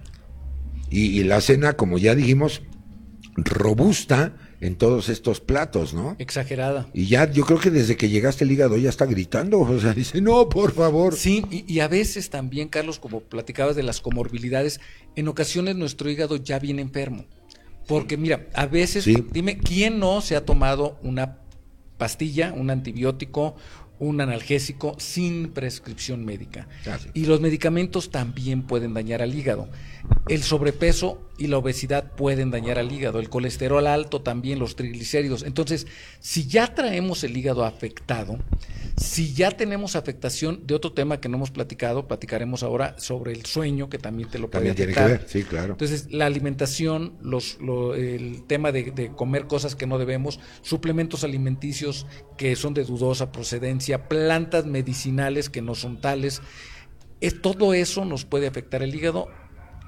Y 0.89 1.23
la 1.23 1.41
cena, 1.41 1.73
como 1.73 1.97
ya 1.97 2.13
dijimos, 2.13 2.61
robusta 3.35 4.33
en 4.65 4.76
todos 4.76 5.10
estos 5.10 5.39
platos, 5.41 5.93
¿no? 5.93 6.15
Exagerada. 6.19 6.88
Y 6.93 7.08
ya, 7.08 7.30
yo 7.32 7.43
creo 7.45 7.60
que 7.60 7.69
desde 7.69 7.97
que 7.97 8.10
llegaste 8.10 8.43
el 8.45 8.52
hígado 8.52 8.78
ya 8.78 8.89
está 8.89 9.06
gritando, 9.06 9.60
o 9.62 9.80
sea, 9.80 9.93
dice, 9.93 10.21
no, 10.21 10.47
por 10.49 10.73
favor. 10.73 11.15
Sí, 11.15 11.43
y, 11.52 11.71
y 11.71 11.80
a 11.82 11.88
veces 11.88 12.30
también, 12.30 12.69
Carlos, 12.69 12.99
como 12.99 13.19
platicabas 13.21 13.76
de 13.76 13.84
las 13.84 14.02
comorbilidades, 14.02 14.80
en 15.15 15.28
ocasiones 15.28 15.76
nuestro 15.76 16.10
hígado 16.10 16.38
ya 16.38 16.60
viene 16.60 16.82
enfermo. 16.82 17.26
Porque 17.88 18.15
mira, 18.15 18.47
a 18.54 18.65
veces, 18.65 19.04
Sí. 19.04 19.15
dime, 19.32 19.58
¿quién 19.58 19.99
no 19.99 20.21
se 20.21 20.36
ha 20.38 20.45
tomado 20.45 20.97
una 21.04 21.39
pastilla, 21.97 22.54
un 22.54 22.69
antibiótico, 22.69 23.56
un 23.99 24.21
analgésico 24.21 24.95
sin 24.99 25.51
prescripción 25.51 26.25
médica? 26.25 26.67
Y 27.13 27.25
los 27.25 27.41
medicamentos 27.41 28.10
también 28.12 28.63
pueden 28.63 28.93
dañar 28.93 29.21
al 29.21 29.34
hígado. 29.34 29.69
El 30.27 30.43
sobrepeso 30.43 31.21
y 31.38 31.47
la 31.47 31.58
obesidad 31.58 32.12
pueden 32.12 32.51
dañar 32.51 32.79
al 32.79 32.91
hígado, 32.91 33.19
el 33.19 33.29
colesterol 33.29 33.88
alto 33.88 34.21
también, 34.21 34.60
los 34.60 34.75
triglicéridos. 34.75 35.43
Entonces, 35.43 35.88
si 36.19 36.47
ya 36.47 36.75
traemos 36.75 37.23
el 37.23 37.36
hígado 37.38 37.65
afectado, 37.65 38.38
si 38.95 39.34
ya 39.34 39.51
tenemos 39.51 39.95
afectación 39.95 40.65
de 40.67 40.75
otro 40.75 40.93
tema 40.93 41.19
que 41.19 41.27
no 41.29 41.38
hemos 41.38 41.51
platicado, 41.51 42.08
platicaremos 42.08 42.62
ahora 42.63 42.95
sobre 42.99 43.32
el 43.32 43.45
sueño, 43.45 43.89
que 43.89 43.97
también 43.97 44.29
te 44.29 44.38
lo 44.39 44.49
puede 44.49 44.65
También 44.67 44.75
tiene 44.75 44.93
que 44.93 45.03
ver, 45.19 45.25
sí, 45.27 45.43
claro. 45.43 45.73
Entonces, 45.73 46.12
la 46.12 46.25
alimentación, 46.27 47.13
los, 47.21 47.58
lo- 47.60 47.95
el 47.95 48.43
tema 48.45 48.71
de, 48.71 48.91
de 48.91 49.10
comer 49.12 49.47
cosas 49.47 49.75
que 49.75 49.88
no 49.88 49.97
debemos, 49.97 50.39
suplementos 50.62 51.23
alimenticios 51.23 52.06
que 52.38 52.56
son 52.56 52.73
de 52.73 52.84
dudosa 52.84 53.32
procedencia, 53.32 54.08
plantas 54.08 54.65
medicinales 54.65 55.49
que 55.49 55.62
no 55.62 55.73
son 55.75 55.99
tales, 55.99 56.41
es, 57.19 57.41
todo 57.41 57.73
eso 57.73 58.06
nos 58.06 58.25
puede 58.25 58.47
afectar 58.47 58.84
el 58.84 58.93
hígado, 58.93 59.27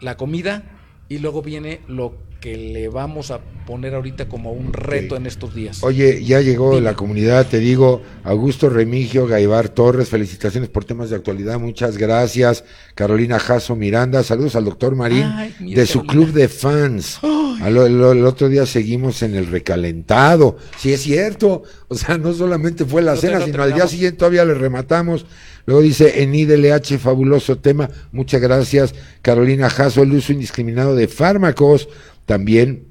la 0.01 0.17
comida 0.17 0.79
y 1.09 1.19
luego 1.19 1.41
viene 1.41 1.81
lo 1.87 2.17
que 2.45 2.55
le 2.57 2.89
vamos 2.89 3.31
a 3.31 3.39
poner 3.65 3.95
ahorita 3.95 4.29
como 4.29 4.51
un 4.51 4.71
reto 4.71 5.15
en 5.15 5.25
estos 5.25 5.55
días. 5.55 5.81
Oye, 5.83 6.23
ya 6.23 6.41
llegó 6.41 6.79
la 6.79 6.93
comunidad, 6.93 7.47
te 7.47 7.57
digo, 7.57 8.03
Augusto 8.23 8.69
Remigio 8.69 9.25
Gaibar 9.25 9.69
Torres, 9.69 10.09
felicitaciones 10.09 10.69
por 10.69 10.85
temas 10.85 11.09
de 11.09 11.15
actualidad, 11.15 11.59
muchas 11.59 11.97
gracias. 11.97 12.63
Carolina 12.93 13.39
Jasso 13.39 13.75
Miranda, 13.75 14.21
saludos 14.21 14.55
al 14.55 14.65
doctor 14.65 14.95
Marín 14.95 15.23
Ay, 15.23 15.55
de 15.59 15.87
su 15.87 16.01
Carolina. 16.05 16.13
club 16.13 16.33
de 16.35 16.47
fans. 16.47 17.19
Al, 17.23 17.77
el, 17.77 17.99
el 18.03 18.25
otro 18.27 18.47
día 18.47 18.67
seguimos 18.67 19.23
en 19.23 19.33
el 19.33 19.47
recalentado. 19.47 20.57
Sí, 20.77 20.93
es 20.93 21.01
cierto. 21.01 21.63
O 21.87 21.95
sea, 21.95 22.19
no 22.19 22.31
solamente 22.31 22.85
fue 22.85 23.01
la 23.01 23.15
No, 23.15 23.21
cena, 23.21 23.39
no 23.39 23.45
sino 23.45 23.63
al 23.63 23.73
día 23.73 23.87
siguiente 23.87 24.19
todavía 24.19 24.45
le 24.45 24.53
rematamos. 24.53 25.25
Luego 25.65 25.81
dice 25.81 26.21
en 26.21 26.35
IDLH, 26.35 26.99
fabuloso 26.99 27.57
tema. 27.57 27.89
Muchas 28.11 28.39
gracias. 28.39 28.93
Carolina 29.23 29.67
Jasso, 29.71 30.03
el 30.03 30.11
uso 30.13 30.31
indiscriminado 30.31 30.95
de 30.95 31.07
fármacos 31.07 31.87
también 32.25 32.87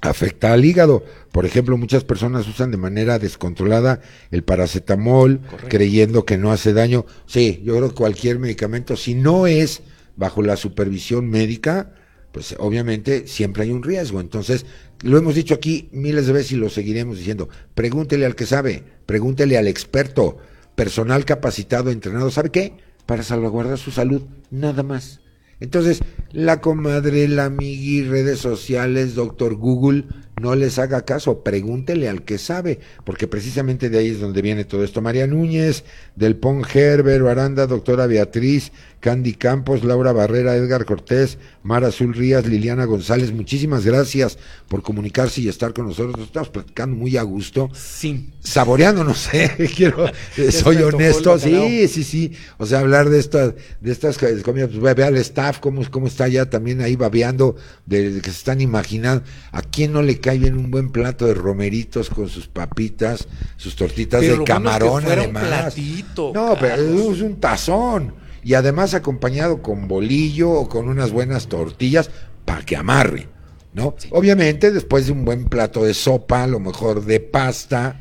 afecta 0.00 0.52
al 0.52 0.64
hígado. 0.64 1.04
Por 1.32 1.46
ejemplo, 1.46 1.76
muchas 1.76 2.04
personas 2.04 2.46
usan 2.46 2.70
de 2.70 2.76
manera 2.76 3.18
descontrolada 3.18 4.00
el 4.30 4.44
paracetamol, 4.44 5.40
creyendo 5.68 6.24
que 6.24 6.38
no 6.38 6.52
hace 6.52 6.72
daño. 6.72 7.06
Sí, 7.26 7.62
yo 7.64 7.76
creo 7.76 7.88
que 7.88 7.94
cualquier 7.94 8.38
medicamento, 8.38 8.96
si 8.96 9.14
no 9.14 9.46
es 9.46 9.82
bajo 10.16 10.42
la 10.42 10.56
supervisión 10.56 11.28
médica, 11.28 11.92
pues 12.32 12.54
obviamente 12.58 13.26
siempre 13.26 13.64
hay 13.64 13.70
un 13.70 13.82
riesgo. 13.82 14.20
Entonces, 14.20 14.66
lo 15.02 15.18
hemos 15.18 15.34
dicho 15.34 15.54
aquí 15.54 15.88
miles 15.92 16.26
de 16.26 16.32
veces 16.32 16.52
y 16.52 16.56
lo 16.56 16.68
seguiremos 16.68 17.18
diciendo. 17.18 17.48
Pregúntele 17.74 18.26
al 18.26 18.36
que 18.36 18.46
sabe, 18.46 18.82
pregúntele 19.06 19.58
al 19.58 19.68
experto, 19.68 20.38
personal 20.74 21.24
capacitado, 21.24 21.90
entrenado. 21.90 22.30
¿Sabe 22.30 22.50
qué? 22.50 22.74
Para 23.06 23.22
salvaguardar 23.22 23.78
su 23.78 23.90
salud, 23.90 24.22
nada 24.50 24.82
más. 24.82 25.20
Entonces, 25.60 26.00
la 26.32 26.60
comadre, 26.60 27.28
la 27.28 27.46
amigui, 27.46 28.02
redes 28.02 28.38
sociales, 28.40 29.14
doctor 29.14 29.54
Google, 29.54 30.04
no 30.40 30.56
les 30.56 30.78
haga 30.78 31.04
caso, 31.04 31.44
pregúntele 31.44 32.08
al 32.08 32.22
que 32.22 32.38
sabe, 32.38 32.80
porque 33.04 33.28
precisamente 33.28 33.88
de 33.88 33.98
ahí 33.98 34.08
es 34.08 34.20
donde 34.20 34.42
viene 34.42 34.64
todo 34.64 34.82
esto. 34.82 35.00
María 35.00 35.26
Núñez, 35.26 35.84
Del 36.16 36.36
Pon 36.36 36.62
Herbert, 36.72 37.24
Aranda, 37.24 37.66
doctora 37.66 38.06
Beatriz, 38.06 38.72
Candy 39.04 39.34
Campos, 39.34 39.84
Laura 39.84 40.12
Barrera, 40.12 40.56
Edgar 40.56 40.86
Cortés, 40.86 41.36
Mara 41.62 41.88
Azul 41.88 42.14
Rías, 42.14 42.46
Liliana 42.46 42.86
González, 42.86 43.34
muchísimas 43.34 43.84
gracias 43.84 44.38
por 44.66 44.80
comunicarse 44.80 45.42
y 45.42 45.48
estar 45.48 45.74
con 45.74 45.88
nosotros. 45.88 46.16
Nos 46.16 46.28
estamos 46.28 46.48
platicando 46.48 46.96
muy 46.96 47.18
a 47.18 47.22
gusto. 47.22 47.68
Sí. 47.74 48.30
saboreando, 48.40 49.04
no 49.04 49.12
sé, 49.12 49.52
quiero, 49.76 50.06
eh, 50.08 50.12
se 50.36 50.52
soy 50.52 50.78
honesto, 50.78 51.38
sí, 51.38 51.86
sí, 51.86 52.02
sí, 52.02 52.32
o 52.56 52.64
sea, 52.64 52.78
hablar 52.78 53.10
de 53.10 53.18
estas, 53.18 53.52
de 53.82 53.92
estas 53.92 54.16
comidas, 54.42 54.70
pues 54.72 54.96
ve, 54.96 55.04
al 55.04 55.18
staff, 55.18 55.58
cómo, 55.58 55.82
cómo 55.90 56.06
está 56.06 56.26
ya 56.28 56.48
también 56.48 56.80
ahí 56.80 56.96
babeando, 56.96 57.56
de, 57.84 58.22
que 58.22 58.30
se 58.30 58.38
están 58.38 58.62
imaginando, 58.62 59.22
a 59.52 59.60
quién 59.60 59.92
no 59.92 60.00
le 60.00 60.18
cae 60.18 60.38
bien 60.38 60.56
un 60.56 60.70
buen 60.70 60.88
plato 60.88 61.26
de 61.26 61.34
romeritos 61.34 62.08
con 62.08 62.30
sus 62.30 62.48
papitas, 62.48 63.28
sus 63.58 63.76
tortitas 63.76 64.20
Pero 64.20 64.32
de 64.32 64.38
lo 64.38 64.44
bueno 64.46 64.54
es 64.54 64.62
que 64.62 64.64
camarón 64.64 65.02
fuera 65.02 65.28
un 65.28 65.36
además. 65.36 65.74
platito, 65.74 66.32
no, 66.34 66.56
pero 66.58 66.74
es 67.12 67.20
un 67.20 67.38
tazón, 67.38 68.23
y 68.44 68.54
además 68.54 68.94
acompañado 68.94 69.62
con 69.62 69.88
bolillo 69.88 70.50
o 70.50 70.68
con 70.68 70.88
unas 70.88 71.10
buenas 71.10 71.48
tortillas 71.48 72.10
para 72.44 72.64
que 72.64 72.76
amarre. 72.76 73.28
¿no? 73.72 73.96
Obviamente, 74.10 74.70
después 74.70 75.06
de 75.06 75.12
un 75.12 75.24
buen 75.24 75.46
plato 75.46 75.84
de 75.84 75.94
sopa, 75.94 76.44
a 76.44 76.46
lo 76.46 76.60
mejor 76.60 77.04
de 77.04 77.18
pasta, 77.20 78.00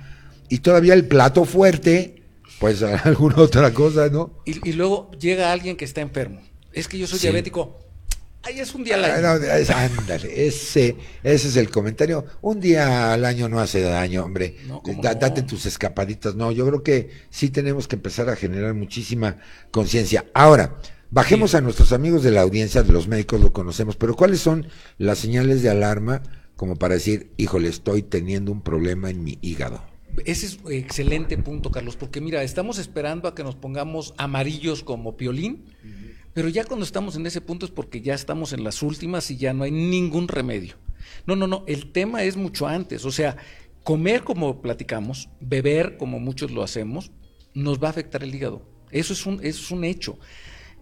y 0.50 0.60
todavía 0.60 0.94
el 0.94 1.08
plato 1.08 1.46
fuerte, 1.46 2.22
pues 2.60 2.84
alguna 3.06 3.38
otra 3.38 3.74
cosa, 3.74 4.10
¿no? 4.10 4.34
Y, 4.46 4.70
y 4.70 4.74
luego 4.74 5.10
llega 5.20 5.52
alguien 5.52 5.76
que 5.78 5.86
está 5.86 6.02
enfermo. 6.02 6.42
Es 6.74 6.88
que 6.88 6.98
yo 7.00 7.08
soy 7.08 7.18
Sí. 7.20 7.28
diabético. 7.28 7.80
Ay, 8.46 8.60
es 8.60 8.76
un 8.76 8.84
día 8.84 8.96
al 8.96 9.06
Ah, 9.06 9.16
año. 9.16 9.40
no, 9.40 9.46
es- 9.54 9.70
ándale, 9.70 10.48
ese, 10.48 10.98
ese 11.24 11.48
es 11.48 11.56
el 11.56 11.70
comentario. 11.70 12.26
Un 12.42 12.60
día 12.60 13.14
al 13.14 13.24
año 13.24 13.48
no 13.48 13.60
hace 13.60 13.80
daño, 13.82 14.24
hombre. 14.26 14.58
No, 14.68 14.82
¿cómo 14.82 15.02
Da- 15.02 15.14
no? 15.14 15.20
Date 15.22 15.44
tus 15.44 15.66
escapaditas. 15.66 16.36
No, 16.36 16.52
yo 16.52 16.68
creo 16.68 16.84
que 16.84 17.10
sí 17.30 17.50
tenemos 17.50 17.88
que 17.88 17.96
empezar 17.96 18.30
a 18.30 18.36
generar 18.36 18.74
muchísima 18.74 19.38
conciencia. 19.72 20.26
Ahora, 20.34 20.78
bajemos 21.10 21.52
Sí. 21.52 21.58
a 21.58 21.62
nuestros 21.62 21.94
amigos 21.94 22.22
de 22.24 22.32
la 22.32 22.42
audiencia, 22.42 22.84
de 22.84 22.92
los 22.92 23.08
médicos 23.08 23.40
lo 23.40 23.54
conocemos, 23.54 23.96
pero 23.96 24.14
¿cuáles 24.16 24.42
son 24.42 24.68
las 24.98 25.20
señales 25.20 25.62
de 25.64 25.70
alarma 25.70 26.22
como 26.58 26.76
para 26.76 26.96
decir, 26.96 27.32
híjole, 27.38 27.70
estoy 27.70 28.04
teniendo 28.04 28.52
un 28.52 28.62
problema 28.62 29.10
en 29.10 29.24
mi 29.24 29.38
hígado? 29.42 29.82
Ese 30.26 30.46
es 30.46 30.60
un 30.64 30.72
excelente 30.74 31.36
punto, 31.40 31.72
Carlos, 31.72 31.96
porque 31.96 32.22
mira, 32.22 32.44
estamos 32.44 32.78
esperando 32.78 33.28
a 33.28 33.34
que 33.34 33.44
nos 33.44 33.56
pongamos 33.56 34.14
amarillos 34.18 34.84
como 34.84 35.18
piolín, 35.18 35.66
pero 36.34 36.50
ya 36.50 36.66
cuando 36.66 36.86
estamos 36.86 37.16
en 37.16 37.26
ese 37.26 37.42
punto 37.42 37.66
es 37.66 37.72
porque 37.72 38.02
ya 38.02 38.14
estamos 38.14 38.54
en 38.54 38.64
las 38.64 38.82
últimas 38.82 39.30
y 39.32 39.38
ya 39.38 39.54
no 39.54 39.64
hay 39.64 39.72
ningún 39.72 40.28
remedio. 40.28 40.76
No, 41.26 41.36
no, 41.36 41.48
no, 41.48 41.64
el 41.68 41.92
tema 41.92 42.24
es 42.24 42.38
mucho 42.38 42.68
antes, 42.68 43.06
o 43.06 43.12
sea, 43.12 43.38
comer 43.84 44.24
como 44.24 44.62
platicamos, 44.62 45.30
beber 45.40 45.98
como 45.98 46.20
muchos 46.20 46.52
lo 46.52 46.64
hacemos, 46.64 47.12
nos 47.54 47.82
va 47.82 47.88
a 47.88 47.92
afectar 47.92 48.24
el 48.24 48.34
hígado. 48.34 48.66
Eso 48.92 49.14
es 49.14 49.26
un, 49.26 49.40
es 49.44 49.72
un 49.72 49.84
hecho. 49.84 50.18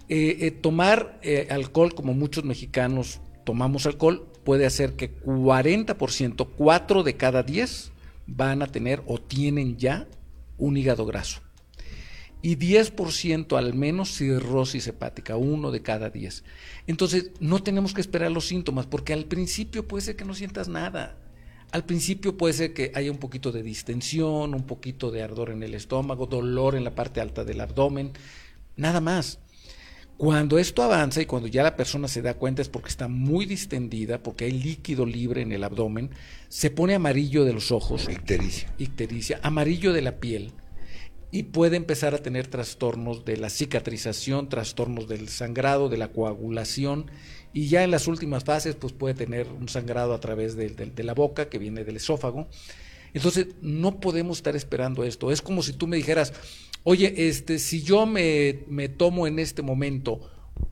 Eh, 0.09 0.37
eh, 0.41 0.51
tomar 0.51 1.19
eh, 1.21 1.47
alcohol, 1.49 1.93
como 1.93 2.13
muchos 2.13 2.43
mexicanos 2.43 3.21
tomamos 3.45 3.85
alcohol, 3.85 4.27
puede 4.43 4.65
hacer 4.65 4.93
que 4.95 5.17
40%, 5.21 6.47
4 6.57 7.03
de 7.03 7.15
cada 7.15 7.43
10 7.43 7.91
van 8.27 8.61
a 8.61 8.67
tener 8.67 9.01
o 9.05 9.17
tienen 9.19 9.77
ya 9.77 10.07
un 10.57 10.77
hígado 10.77 11.05
graso. 11.05 11.41
Y 12.41 12.55
10% 12.57 13.57
al 13.57 13.73
menos 13.73 14.15
cirrosis 14.17 14.87
hepática, 14.87 15.37
uno 15.37 15.71
de 15.71 15.81
cada 15.81 16.09
10. 16.09 16.43
Entonces, 16.87 17.31
no 17.39 17.61
tenemos 17.61 17.93
que 17.93 18.01
esperar 18.01 18.31
los 18.31 18.47
síntomas, 18.47 18.87
porque 18.87 19.13
al 19.13 19.25
principio 19.25 19.87
puede 19.87 20.01
ser 20.01 20.15
que 20.15 20.25
no 20.25 20.33
sientas 20.33 20.67
nada. 20.67 21.17
Al 21.71 21.85
principio 21.85 22.35
puede 22.35 22.53
ser 22.53 22.73
que 22.73 22.91
haya 22.95 23.11
un 23.11 23.17
poquito 23.17 23.51
de 23.51 23.63
distensión, 23.63 24.53
un 24.53 24.63
poquito 24.63 25.11
de 25.11 25.23
ardor 25.23 25.51
en 25.51 25.63
el 25.63 25.73
estómago, 25.73 26.25
dolor 26.25 26.75
en 26.75 26.83
la 26.83 26.95
parte 26.95 27.21
alta 27.21 27.45
del 27.45 27.61
abdomen, 27.61 28.11
nada 28.75 28.99
más. 28.99 29.39
Cuando 30.17 30.59
esto 30.59 30.83
avanza 30.83 31.21
y 31.21 31.25
cuando 31.25 31.47
ya 31.47 31.63
la 31.63 31.75
persona 31.75 32.07
se 32.07 32.21
da 32.21 32.35
cuenta 32.35 32.61
es 32.61 32.69
porque 32.69 32.89
está 32.89 33.07
muy 33.07 33.45
distendida, 33.45 34.21
porque 34.21 34.45
hay 34.45 34.51
líquido 34.51 35.05
libre 35.05 35.41
en 35.41 35.51
el 35.51 35.63
abdomen, 35.63 36.11
se 36.49 36.69
pone 36.69 36.93
amarillo 36.93 37.45
de 37.45 37.53
los 37.53 37.71
ojos, 37.71 38.07
Ictericia. 38.09 38.71
ictericia, 38.77 39.39
amarillo 39.41 39.93
de 39.93 40.01
la 40.01 40.19
piel 40.19 40.51
y 41.31 41.43
puede 41.43 41.77
empezar 41.77 42.13
a 42.13 42.17
tener 42.17 42.47
trastornos 42.47 43.23
de 43.23 43.37
la 43.37 43.49
cicatrización, 43.49 44.49
trastornos 44.49 45.07
del 45.07 45.29
sangrado, 45.29 45.87
de 45.89 45.97
la 45.97 46.09
coagulación 46.09 47.09
y 47.53 47.67
ya 47.67 47.83
en 47.83 47.91
las 47.91 48.07
últimas 48.07 48.43
fases 48.43 48.75
pues 48.75 48.91
puede 48.93 49.13
tener 49.13 49.47
un 49.47 49.69
sangrado 49.69 50.13
a 50.13 50.19
través 50.19 50.55
de, 50.55 50.69
de- 50.69 51.03
la 51.03 51.13
boca 51.13 51.49
que 51.49 51.57
viene 51.57 51.83
del 51.83 51.95
esófago. 51.97 52.47
Entonces 53.13 53.47
no 53.61 53.99
podemos 53.99 54.37
estar 54.37 54.55
esperando 54.55 55.03
esto. 55.03 55.31
Es 55.31 55.41
como 55.41 55.63
si 55.63 55.73
tú 55.73 55.87
me 55.87 55.97
dijeras, 55.97 56.33
oye, 56.83 57.27
este, 57.27 57.59
si 57.59 57.81
yo 57.81 58.05
me, 58.05 58.63
me 58.67 58.87
tomo 58.89 59.25
en 59.27 59.39
este 59.39 59.61
momento 59.61 60.21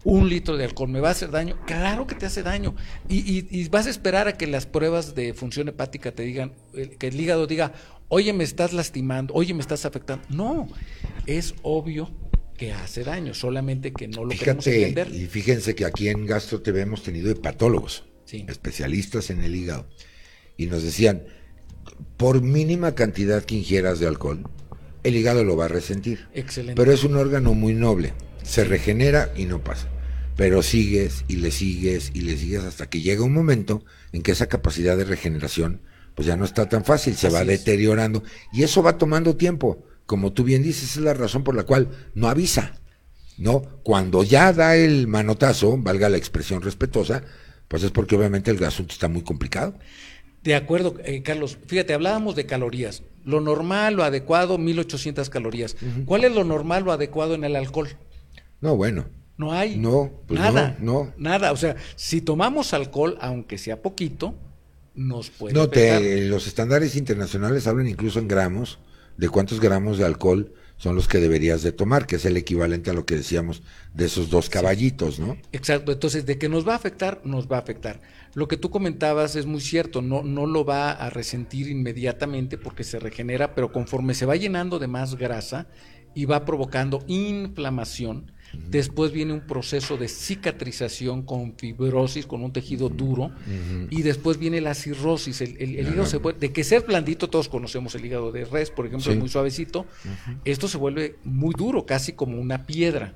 un 0.04 0.30
litro 0.30 0.56
de 0.56 0.65
alcohol, 0.65 0.89
¿me 0.89 1.00
va 1.02 1.10
a 1.10 1.12
hacer 1.12 1.32
daño? 1.32 1.58
Claro 1.65 2.06
que 2.08 2.15
te 2.15 2.26
hace 2.26 2.43
daño. 2.43 2.76
Y, 3.10 3.17
y- 3.17 3.48
y 3.50 3.67
vas 3.69 3.88
a 3.88 3.89
esperar 3.89 4.28
a 4.28 4.38
que 4.38 4.48
las 4.48 4.65
pruebas 4.65 5.15
de 5.15 5.34
función 5.34 5.67
hepática 5.67 6.12
te 6.13 6.24
digan, 6.24 6.54
que 7.00 7.08
el 7.08 7.19
hígado 7.19 7.48
diga, 7.48 7.74
oye, 8.10 8.34
me 8.34 8.43
estás 8.43 8.74
lastimando, 8.74 9.34
oye, 9.34 9.54
me 9.54 9.62
estás 9.62 9.86
afectando. 9.86 10.26
No, 10.30 10.67
es 11.26 11.56
obvio 11.62 12.12
que 12.58 12.74
hace 12.74 13.04
daño, 13.04 13.34
solamente 13.34 13.93
que 13.93 14.08
no 14.10 14.26
lo 14.26 14.30
queremos 14.32 14.65
Fíjate, 14.65 14.89
entender. 14.89 15.15
y 15.15 15.28
fíjense 15.28 15.76
que 15.76 15.86
aquí 15.86 16.10
en 16.10 16.26
Gastro 16.26 16.62
TV 16.62 16.82
hemos 16.82 17.04
tenido 17.04 17.32
hepatólogos, 17.32 18.04
Sí. 18.26 18.45
especialistas 18.50 19.30
en 19.30 19.41
el 19.41 19.56
hígado, 19.56 19.88
y 20.58 20.65
nos 20.67 20.84
decían, 20.84 21.24
por 22.17 22.41
mínima 22.41 22.95
cantidad 22.95 23.43
que 23.43 23.56
ingieras 23.56 24.00
de 24.00 24.08
alcohol, 24.08 24.43
el 25.04 25.15
hígado 25.15 25.43
lo 25.45 25.56
va 25.56 25.65
a 25.65 25.69
resentir. 25.69 26.28
Excelente. 26.34 26.76
Pero 26.80 26.91
es 26.91 27.04
un 27.06 27.15
órgano 27.15 27.54
muy 27.54 27.74
noble, 27.74 28.13
se 28.43 28.65
regenera 28.65 29.32
y 29.38 29.45
no 29.45 29.63
pasa. 29.63 29.88
Pero 30.36 30.62
sigues 30.62 31.24
y 31.28 31.38
le 31.38 31.52
sigues 31.52 32.12
y 32.13 32.22
le 32.22 32.38
sigues 32.38 32.63
hasta 32.63 32.89
que 32.89 33.02
llega 33.02 33.24
un 33.24 33.34
momento 33.34 33.84
en 34.12 34.22
que 34.22 34.32
esa 34.32 34.48
capacidad 34.48 34.98
de 34.98 35.06
regeneración 35.06 35.82
pues 36.19 36.27
ya 36.27 36.36
no 36.36 36.43
está 36.43 36.67
tan 36.67 36.84
fácil, 36.84 37.15
se 37.15 37.27
Así 37.27 37.34
va 37.34 37.43
es. 37.43 37.47
deteriorando 37.47 38.23
y 38.51 38.63
eso 38.63 38.84
va 38.84 38.97
tomando 38.97 39.38
tiempo. 39.38 39.86
Como 40.05 40.34
tú 40.34 40.43
bien 40.43 40.62
dices, 40.63 40.97
es 40.97 41.01
la 41.01 41.13
razón 41.13 41.45
por 41.45 41.55
la 41.55 41.63
cual 41.63 41.88
no 42.13 42.27
avisa. 42.27 42.73
¿no? 43.38 43.62
Cuando 43.84 44.21
ya 44.23 44.51
da 44.51 44.75
el 44.75 45.08
manotazo, 45.08 45.77
valga 45.77 46.10
la 46.10 46.17
expresión 46.17 46.62
respetuosa, 46.62 47.23
pues 47.69 47.84
es 47.84 47.91
porque 47.91 48.17
obviamente 48.17 48.51
el 48.51 48.62
asunto 48.65 48.91
está 48.91 49.08
muy 49.08 49.21
complicado. 49.21 49.75
De 50.43 50.55
acuerdo, 50.55 50.95
eh, 51.05 51.23
Carlos. 51.23 51.58
Fíjate, 51.67 51.93
hablábamos 51.93 52.36
de 52.36 52.45
calorías. 52.45 53.01
Lo 53.23 53.39
normal, 53.39 53.93
lo 53.95 54.03
adecuado, 54.03 54.58
1800 54.58 55.29
calorías. 55.29 55.77
¿Cuál 56.05 56.25
es 56.25 56.34
lo 56.36 56.43
normal, 56.43 56.84
lo 56.84 56.91
adecuado 56.91 57.34
en 57.34 57.45
el 57.45 57.55
alcohol? 57.55 57.88
No, 58.60 58.75
bueno, 58.75 59.05
No 59.38 59.53
hay. 59.53 59.77
No, 59.77 60.12
pues 60.27 60.38
nada. 60.38 60.75
no, 60.82 61.05
no. 61.05 61.13
Nada. 61.17 61.53
O 61.53 61.55
sea, 61.55 61.77
si 61.95 62.19
tomamos 62.19 62.73
alcohol, 62.73 63.17
aunque 63.21 63.58
sea 63.58 63.82
poquito, 63.82 64.36
nos 64.99 65.29
puede. 65.29 65.53
no 65.53 65.62
afectar. 65.62 66.01
te, 66.01 66.27
los 66.27 66.45
estándares 66.45 66.95
internacionales 66.95 67.65
hablan 67.67 67.88
incluso 67.88 68.19
en 68.19 68.27
gramos 68.27 68.79
de 69.17 69.29
cuántos 69.29 69.59
gramos 69.59 69.97
de 69.97 70.05
alcohol 70.05 70.53
son 70.77 70.95
los 70.95 71.09
que 71.09 71.19
deberías 71.19 71.62
de 71.62 71.73
tomar, 71.73 72.07
que 72.07 72.15
es 72.15 72.25
el 72.25 72.38
equivalente 72.38 72.89
a 72.89 72.93
lo 72.93 73.05
que 73.05 73.15
decíamos 73.15 73.63
de 73.93 74.05
esos 74.05 74.29
dos 74.29 74.49
caballitos, 74.49 75.19
¿no? 75.19 75.38
Exacto, 75.51 75.91
entonces 75.91 76.25
de 76.25 76.38
que 76.38 76.47
nos 76.47 76.65
va 76.65 76.71
a 76.71 76.77
afectar, 76.77 77.21
nos 77.25 77.51
va 77.51 77.57
a 77.57 77.59
afectar. 77.59 77.99
Lo 78.33 78.47
que 78.47 78.55
tú 78.55 78.69
comentabas 78.69 79.35
es 79.35 79.45
muy 79.45 79.59
cierto, 79.59 80.01
no, 80.01 80.23
no 80.23 80.45
lo 80.45 80.63
va 80.63 80.91
a 80.91 81.09
resentir 81.09 81.67
inmediatamente 81.67 82.57
porque 82.57 82.85
se 82.85 82.97
regenera, 82.97 83.55
pero 83.55 83.73
conforme 83.73 84.13
se 84.13 84.25
va 84.25 84.38
llenando 84.38 84.79
de 84.79 84.88
más 84.88 85.15
grasa 85.15 85.67
y 86.15 86.23
va 86.23 86.45
provocando 86.45 87.03
inflamación, 87.07 88.31
Después 88.53 89.12
viene 89.12 89.33
un 89.33 89.41
proceso 89.41 89.97
de 89.97 90.07
cicatrización 90.07 91.23
con 91.23 91.55
fibrosis, 91.57 92.25
con 92.25 92.43
un 92.43 92.51
tejido 92.51 92.89
duro. 92.89 93.31
Y 93.89 94.01
después 94.01 94.38
viene 94.38 94.62
la 94.62 94.73
cirrosis. 94.73 95.41
El, 95.41 95.57
el- 95.62 95.75
el 95.77 95.88
hígado 95.88 96.05
se 96.05 96.19
puede, 96.19 96.39
de 96.39 96.51
que 96.51 96.63
ser 96.63 96.81
blandito, 96.85 97.29
todos 97.29 97.49
conocemos 97.49 97.93
el 97.95 98.05
hígado 98.05 98.31
de 98.31 98.45
res, 98.45 98.71
por 98.71 98.85
ejemplo, 98.85 99.05
Sí. 99.05 99.12
es 99.12 99.17
muy 99.19 99.29
suavecito. 99.29 99.85
Esto 100.45 100.67
se 100.67 100.77
vuelve 100.77 101.15
muy 101.23 101.53
duro, 101.55 101.85
casi 101.85 102.13
como 102.13 102.39
una 102.39 102.65
piedra. 102.65 103.13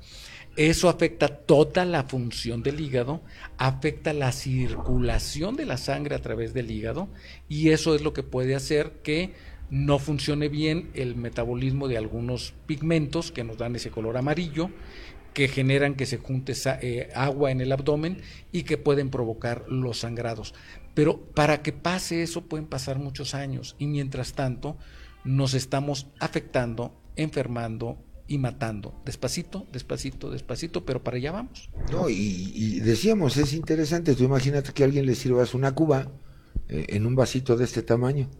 Eso 0.56 0.88
afecta 0.88 1.26
toda 1.28 1.84
la 1.84 2.04
función 2.04 2.62
del 2.62 2.78
hígado, 2.80 3.22
afecta 3.58 4.12
la 4.12 4.30
circulación 4.30 5.56
de 5.56 5.66
la 5.66 5.76
sangre 5.76 6.14
a 6.14 6.22
través 6.22 6.54
del 6.54 6.70
hígado 6.70 7.08
y 7.48 7.70
eso 7.70 7.94
es 7.94 8.02
lo 8.02 8.12
que 8.12 8.22
puede 8.22 8.54
hacer 8.54 8.92
que 9.02 9.32
no 9.70 9.98
funcione 9.98 10.48
bien 10.48 10.90
el 10.94 11.16
metabolismo 11.16 11.88
de 11.88 11.96
algunos 11.98 12.54
pigmentos 12.66 13.32
que 13.32 13.42
nos 13.44 13.56
dan 13.58 13.74
ese 13.74 13.90
color 13.90 14.16
amarillo, 14.16 14.70
que 15.34 15.48
generan 15.48 15.94
que 15.96 16.06
se 16.06 16.16
junte 16.18 16.54
sa- 16.54 16.78
eh, 16.80 17.10
agua 17.14 17.50
en 17.50 17.60
el 17.60 17.72
abdomen 17.72 18.22
y 18.52 18.62
que 18.62 18.78
pueden 18.78 19.10
provocar 19.10 19.64
los 19.68 19.98
sangrados. 19.98 20.54
Pero 20.94 21.20
para 21.20 21.60
que 21.60 21.72
pase 21.72 22.22
eso 22.22 22.42
pueden 22.42 22.66
pasar 22.66 22.98
muchos 22.98 23.34
años 23.34 23.74
y 23.78 23.86
mientras 23.86 24.32
tanto 24.34 24.76
nos 25.24 25.54
estamos 25.54 26.06
afectando, 26.20 26.94
enfermando 27.16 27.98
y 28.28 28.38
matando. 28.38 28.94
Despacito, 29.04 29.66
despacito, 29.72 30.30
despacito, 30.30 30.84
pero 30.86 31.02
para 31.02 31.16
allá 31.16 31.32
vamos. 31.32 31.68
No, 31.90 32.08
y, 32.08 32.52
y 32.54 32.80
decíamos, 32.80 33.36
es 33.36 33.52
interesante, 33.52 34.14
tú 34.14 34.24
imagínate 34.24 34.72
que 34.72 34.82
a 34.82 34.86
alguien 34.86 35.04
le 35.04 35.14
sirvas 35.14 35.52
una 35.52 35.74
cuba 35.74 36.12
eh, 36.68 36.86
en 36.90 37.06
un 37.06 37.14
vasito 37.16 37.56
de 37.56 37.64
este 37.64 37.82
tamaño 37.82 38.30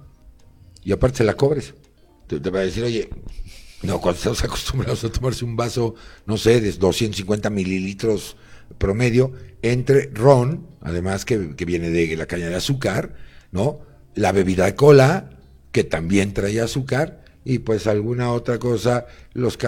y 0.85 0.93
aparte 0.93 1.19
se 1.19 1.25
la 1.25 1.35
cobres. 1.35 1.75
Te, 2.29 2.41
te 2.41 2.51
va 2.51 2.61
a 2.61 2.63
decir, 2.63 2.85
oye, 2.85 3.11
no, 3.85 4.01
cuando 4.01 4.19
estamos 4.19 4.43
acostumbrados 4.45 5.05
a 5.05 5.11
tomarse 5.11 5.45
un 5.45 5.57
vaso, 5.57 5.95
no 6.27 6.37
sé, 6.37 6.61
de 6.61 6.73
250 6.73 7.51
mililitros 7.51 8.37
promedio, 8.79 9.33
entre 9.63 10.11
ron, 10.13 10.67
además 10.81 11.25
que, 11.25 11.55
que 11.57 11.65
viene 11.65 11.91
de 11.91 12.17
la 12.17 12.27
caña 12.27 12.49
de 12.49 12.55
azúcar, 12.57 13.15
¿no? 13.53 13.81
La 14.15 14.33
bebida 14.33 14.65
de 14.65 14.75
cola, 14.75 15.31
que 15.73 15.85
también 15.85 16.33
trae 16.35 16.61
azúcar, 16.61 17.23
y 17.47 17.59
pues 17.59 17.87
alguna 17.87 18.33
otra 18.33 18.59
cosa, 18.59 19.05
los 19.35 19.59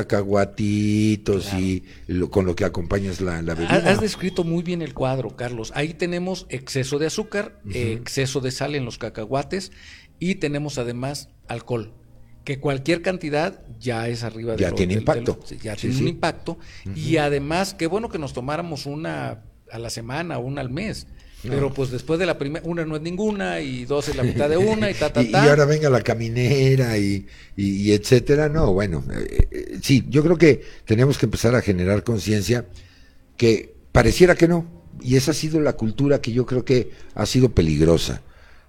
cacahuatitos 0.57 1.53
y 1.55 1.85
lo- 2.07 2.31
con 2.31 2.47
lo 2.47 2.57
que 2.57 2.65
acompañas 2.65 3.21
la, 3.21 3.43
la 3.43 3.55
bebida. 3.55 3.75
Has 3.91 4.01
descrito 4.01 4.45
muy 4.45 4.63
bien 4.63 4.81
el 4.83 4.95
cuadro, 4.95 5.37
Carlos. 5.37 5.73
Ahí 5.75 5.93
tenemos 5.95 6.47
exceso 6.49 6.99
de 6.99 7.07
azúcar, 7.07 7.61
exceso 7.71 8.41
de 8.41 8.51
sal 8.51 8.75
en 8.75 8.85
los 8.85 8.99
cacahuates 8.99 9.73
y 10.19 10.37
tenemos 10.37 10.79
además 10.79 11.29
alcohol, 11.49 11.93
que 12.47 12.59
cualquier 12.61 13.03
cantidad 13.03 13.61
ya 13.79 14.09
es 14.09 14.23
arriba 14.23 14.53
de 14.55 14.63
Ya 14.63 14.71
lo- 14.71 14.77
tiene 14.77 14.95
del- 14.95 15.03
impacto. 15.03 15.39
ya 15.63 15.75
Sí, 15.75 15.81
tiene 15.83 15.97
sí. 15.97 16.03
un 16.03 16.09
impacto. 16.09 16.59
Y 16.95 17.19
además, 17.19 17.75
qué 17.75 17.87
bueno 17.89 18.09
que 18.09 18.19
nos 18.19 18.33
tomáramos 18.33 18.87
una 18.87 19.43
a 19.71 19.79
la 19.79 19.91
semana, 19.91 20.39
una 20.39 20.61
al 20.63 20.71
mes. 20.71 21.09
Pero 21.43 21.73
pues 21.75 21.91
después 21.91 22.19
de 22.19 22.27
la 22.27 22.39
primera, 22.39 22.65
una 22.67 22.85
no 22.85 22.97
es 22.97 23.03
ninguna 23.03 23.61
y 23.61 23.85
dos 23.85 24.09
es 24.09 24.17
la 24.17 24.23
mitad 24.25 24.49
de 24.49 24.57
una 24.57 24.91
y 24.91 24.95
ta, 24.95 25.13
ta, 25.13 25.23
y, 25.23 25.27
y 25.27 25.33
ta. 25.33 25.45
ahora 25.49 25.65
venga 25.65 25.91
la 25.91 26.01
caminera 26.03 26.97
y, 26.99 27.27
y- 27.57 27.83
y 27.83 27.93
etcétera. 27.93 28.49
No, 28.49 28.73
bueno, 28.73 29.05
eh, 29.13 29.47
eh, 29.51 29.79
sí, 29.83 30.05
yo 30.09 30.23
creo 30.25 30.39
que 30.39 30.63
tenemos 30.87 31.19
que 31.19 31.27
empezar 31.27 31.55
a 31.55 31.61
generar 31.63 32.03
conciencia 32.05 32.65
que 33.37 33.75
pareciera 33.93 34.35
que 34.35 34.49
no. 34.49 34.67
Y 35.03 35.17
esa 35.17 35.33
ha 35.33 35.35
sido 35.35 35.61
la 35.61 35.75
cultura 35.75 36.21
que 36.21 36.33
yo 36.33 36.47
creo 36.47 36.65
que 36.65 36.91
ha 37.15 37.27
sido 37.27 37.51
peligrosa. 37.51 38.23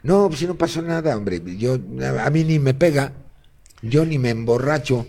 No, 0.03 0.27
pues 0.27 0.39
si 0.39 0.45
no 0.47 0.55
pasó 0.57 0.81
nada, 0.81 1.15
hombre, 1.15 1.41
yo 1.57 1.79
a 2.19 2.29
mí 2.29 2.43
ni 2.43 2.59
me 2.59 2.73
pega, 2.73 3.13
yo 3.81 4.05
ni 4.05 4.17
me 4.19 4.29
emborracho. 4.29 5.07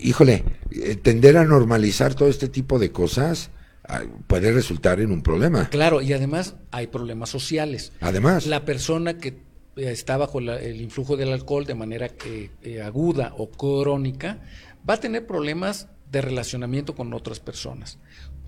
Híjole, 0.00 0.44
eh, 0.70 0.96
tender 0.96 1.36
a 1.36 1.44
normalizar 1.44 2.14
todo 2.14 2.28
este 2.28 2.48
tipo 2.48 2.78
de 2.78 2.92
cosas 2.92 3.50
ah, 3.88 4.02
puede 4.26 4.52
resultar 4.52 5.00
en 5.00 5.10
un 5.10 5.22
problema. 5.22 5.68
Claro, 5.68 6.00
y 6.00 6.12
además 6.12 6.56
hay 6.70 6.86
problemas 6.86 7.28
sociales. 7.30 7.92
Además, 8.00 8.46
La 8.46 8.64
persona 8.64 9.18
que 9.18 9.28
eh, 9.28 9.90
está 9.90 10.16
bajo 10.16 10.40
la- 10.40 10.58
el 10.58 10.80
influjo 10.80 11.16
del 11.16 11.32
alcohol 11.32 11.66
de 11.66 11.74
manera 11.74 12.06
eh, 12.24 12.50
eh, 12.62 12.80
aguda 12.82 13.34
o 13.36 13.50
crónica 13.50 14.40
va 14.88 14.94
a 14.94 15.00
tener 15.00 15.26
problemas 15.26 15.88
de 16.10 16.22
relacionamiento 16.22 16.94
con 16.94 17.12
otras 17.12 17.40
personas, 17.40 17.98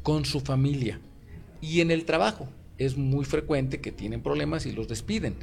con 0.03 0.25
su 0.25 0.41
familia 0.41 1.01
y 1.61 1.81
en 1.81 1.91
el 1.91 2.05
trabajo. 2.05 2.49
Es 2.79 2.97
muy 2.97 3.25
frecuente 3.25 3.81
que 3.81 3.93
tienen 3.93 4.23
problemas 4.23 4.65
y 4.65 4.73
los 4.73 4.89
despiden. 4.89 5.37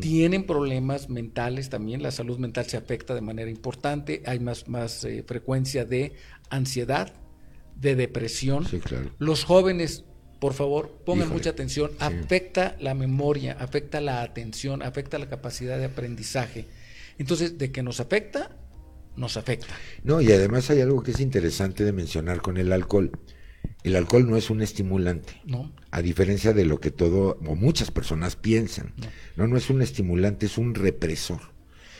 Tienen 0.00 0.44
problemas 0.44 1.08
mentales 1.08 1.70
también, 1.70 2.02
la 2.02 2.10
salud 2.10 2.38
mental 2.38 2.66
se 2.66 2.76
afecta 2.76 3.14
de 3.14 3.20
manera 3.20 3.50
importante, 3.50 4.22
hay 4.26 4.40
más, 4.40 4.68
más 4.68 5.04
eh, 5.04 5.24
frecuencia 5.26 5.84
de 5.84 6.12
ansiedad, 6.50 7.12
de 7.76 7.94
depresión. 7.96 8.66
Sí, 8.66 8.80
claro. 8.80 9.10
Los 9.18 9.44
jóvenes, 9.44 10.04
por 10.40 10.54
favor, 10.54 11.00
pongan 11.06 11.26
Híjole, 11.26 11.38
mucha 11.38 11.50
atención. 11.50 11.92
Afecta 12.00 12.76
la 12.80 12.94
memoria, 12.94 13.56
afecta 13.58 14.00
la 14.00 14.22
atención, 14.22 14.82
afecta 14.82 15.18
la 15.18 15.28
capacidad 15.28 15.78
de 15.78 15.86
aprendizaje. 15.86 16.66
Entonces, 17.18 17.58
de 17.58 17.70
que 17.70 17.82
nos 17.82 18.00
afecta, 18.00 18.56
nos 19.16 19.36
afecta. 19.36 19.74
No, 20.04 20.20
y 20.20 20.32
además 20.32 20.70
hay 20.70 20.80
algo 20.80 21.02
que 21.02 21.12
es 21.12 21.20
interesante 21.20 21.84
de 21.84 21.92
mencionar 21.92 22.40
con 22.40 22.56
el 22.56 22.72
alcohol. 22.72 23.12
El 23.84 23.96
alcohol 23.96 24.28
no 24.28 24.36
es 24.36 24.48
un 24.50 24.62
estimulante, 24.62 25.40
¿No? 25.44 25.72
a 25.90 26.02
diferencia 26.02 26.52
de 26.52 26.64
lo 26.64 26.78
que 26.78 26.90
todo 26.90 27.38
o 27.44 27.56
muchas 27.56 27.90
personas 27.90 28.36
piensan. 28.36 28.94
No, 29.36 29.46
no 29.46 29.56
es 29.56 29.70
un 29.70 29.82
estimulante, 29.82 30.46
es 30.46 30.56
un 30.56 30.74
represor. 30.74 31.40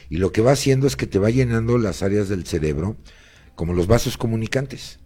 Y 0.09 0.19
lo 0.19 0.31
que 0.31 0.43
va 0.43 0.53
haciendo 0.53 0.87
es 0.87 0.97
que 0.97 1.07
te 1.07 1.19
va 1.19 1.31
llenando 1.31 1.79
las 1.79 2.03
áreas 2.03 2.29
del 2.29 2.47
cerebro 2.47 2.97
como 3.55 3.75
los 3.75 3.87
vasos 3.87 4.17
comunicantes. 4.17 5.01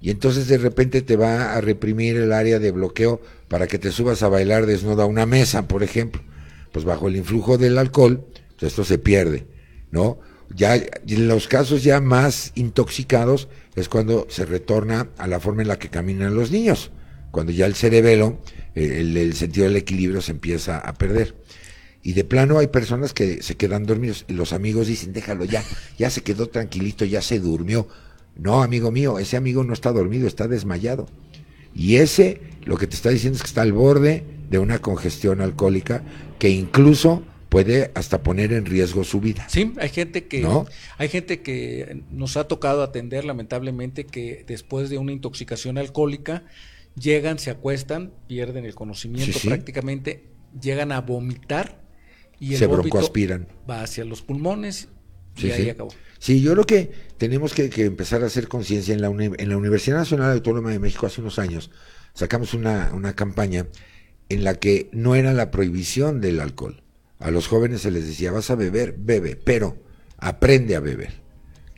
Y 0.00 0.10
entonces 0.10 0.48
de 0.48 0.58
repente 0.58 1.02
te 1.02 1.16
va 1.16 1.54
a 1.54 1.60
reprimir 1.60 2.16
el 2.16 2.32
área 2.32 2.58
de 2.58 2.70
bloqueo 2.70 3.20
para 3.48 3.66
que 3.66 3.78
te 3.78 3.90
subas 3.90 4.22
a 4.22 4.28
bailar 4.28 4.66
desnudo 4.66 5.02
a 5.02 5.06
una 5.06 5.26
mesa, 5.26 5.66
por 5.66 5.82
ejemplo. 5.82 6.22
Pues 6.72 6.84
bajo 6.84 7.08
el 7.08 7.16
influjo 7.16 7.58
del 7.58 7.78
alcohol, 7.78 8.26
pues 8.58 8.72
esto 8.72 8.84
se 8.84 8.98
pierde, 8.98 9.46
¿no? 9.90 10.20
Ya 10.54 10.76
en 10.76 11.28
los 11.28 11.46
casos 11.46 11.82
ya 11.82 12.00
más 12.00 12.52
intoxicados 12.54 13.48
es 13.76 13.88
cuando 13.88 14.26
se 14.30 14.46
retorna 14.46 15.08
a 15.18 15.26
la 15.26 15.40
forma 15.40 15.62
en 15.62 15.68
la 15.68 15.78
que 15.78 15.90
caminan 15.90 16.34
los 16.34 16.50
niños, 16.50 16.90
cuando 17.30 17.52
ya 17.52 17.66
el 17.66 17.74
cerebelo, 17.74 18.40
eh, 18.74 19.00
el, 19.00 19.16
el 19.16 19.34
sentido 19.34 19.66
del 19.66 19.76
equilibrio 19.76 20.22
se 20.22 20.32
empieza 20.32 20.78
a 20.78 20.94
perder. 20.94 21.34
Y 22.02 22.12
de 22.12 22.24
plano 22.24 22.58
hay 22.58 22.68
personas 22.68 23.12
que 23.12 23.42
se 23.42 23.56
quedan 23.56 23.84
dormidos 23.84 24.24
y 24.28 24.32
los 24.32 24.52
amigos 24.52 24.86
dicen, 24.86 25.12
déjalo 25.12 25.44
ya, 25.44 25.62
ya 25.98 26.10
se 26.10 26.22
quedó 26.22 26.48
tranquilito, 26.48 27.04
ya 27.04 27.20
se 27.20 27.38
durmió. 27.40 27.88
No, 28.36 28.62
amigo 28.62 28.90
mío, 28.90 29.18
ese 29.18 29.36
amigo 29.36 29.64
no 29.64 29.74
está 29.74 29.92
dormido, 29.92 30.26
está 30.26 30.48
desmayado. 30.48 31.06
Y 31.74 31.96
ese 31.96 32.40
lo 32.64 32.76
que 32.76 32.86
te 32.86 32.94
está 32.94 33.10
diciendo 33.10 33.36
es 33.36 33.42
que 33.42 33.48
está 33.48 33.62
al 33.62 33.72
borde 33.72 34.24
de 34.48 34.58
una 34.58 34.78
congestión 34.78 35.40
alcohólica 35.40 36.02
que 36.38 36.48
incluso 36.48 37.22
puede 37.48 37.90
hasta 37.94 38.22
poner 38.22 38.52
en 38.52 38.66
riesgo 38.66 39.04
su 39.04 39.20
vida. 39.20 39.46
Sí, 39.48 39.72
hay 39.78 39.88
gente 39.88 40.26
que 40.26 40.40
¿No? 40.42 40.66
hay 40.98 41.08
gente 41.08 41.40
que 41.42 42.02
nos 42.10 42.36
ha 42.36 42.44
tocado 42.48 42.82
atender 42.82 43.24
lamentablemente 43.24 44.04
que 44.04 44.44
después 44.46 44.90
de 44.90 44.98
una 44.98 45.12
intoxicación 45.12 45.78
alcohólica 45.78 46.44
llegan, 46.94 47.38
se 47.38 47.50
acuestan, 47.50 48.12
pierden 48.26 48.64
el 48.64 48.74
conocimiento 48.74 49.32
Sí, 49.32 49.40
sí. 49.40 49.48
prácticamente, 49.48 50.24
llegan 50.60 50.92
a 50.92 51.00
vomitar 51.00 51.82
y 52.40 52.52
el 52.52 52.58
Se 52.58 52.66
broncoaspiran. 52.66 53.48
va 53.68 53.82
hacia 53.82 54.04
los 54.04 54.22
pulmones 54.22 54.88
y 55.36 55.40
Sí, 55.42 55.50
ahí 55.52 55.70
acabó. 55.70 55.90
Sí, 56.18 56.40
yo 56.42 56.52
creo 56.52 56.64
que 56.64 56.90
tenemos 57.16 57.54
que, 57.54 57.70
que 57.70 57.84
empezar 57.84 58.22
a 58.24 58.26
hacer 58.26 58.48
conciencia 58.48 58.92
en 58.92 59.00
la, 59.00 59.08
en 59.08 59.48
la 59.48 59.56
Universidad 59.56 59.96
Nacional 59.98 60.32
Autónoma 60.32 60.70
de 60.72 60.80
México 60.80 61.06
hace 61.06 61.20
unos 61.20 61.38
años. 61.38 61.70
Sacamos 62.12 62.54
una, 62.54 62.90
una 62.92 63.14
campaña 63.14 63.68
en 64.28 64.42
la 64.42 64.54
que 64.54 64.88
no 64.92 65.14
era 65.14 65.32
la 65.32 65.50
prohibición 65.52 66.20
del 66.20 66.40
alcohol. 66.40 66.82
A 67.18 67.30
los 67.30 67.48
jóvenes 67.48 67.80
se 67.82 67.90
les 67.90 68.06
decía, 68.06 68.32
vas 68.32 68.50
a 68.50 68.54
beber, 68.54 68.94
bebe, 68.98 69.36
pero 69.36 69.76
aprende 70.18 70.76
a 70.76 70.80
beber. 70.80 71.12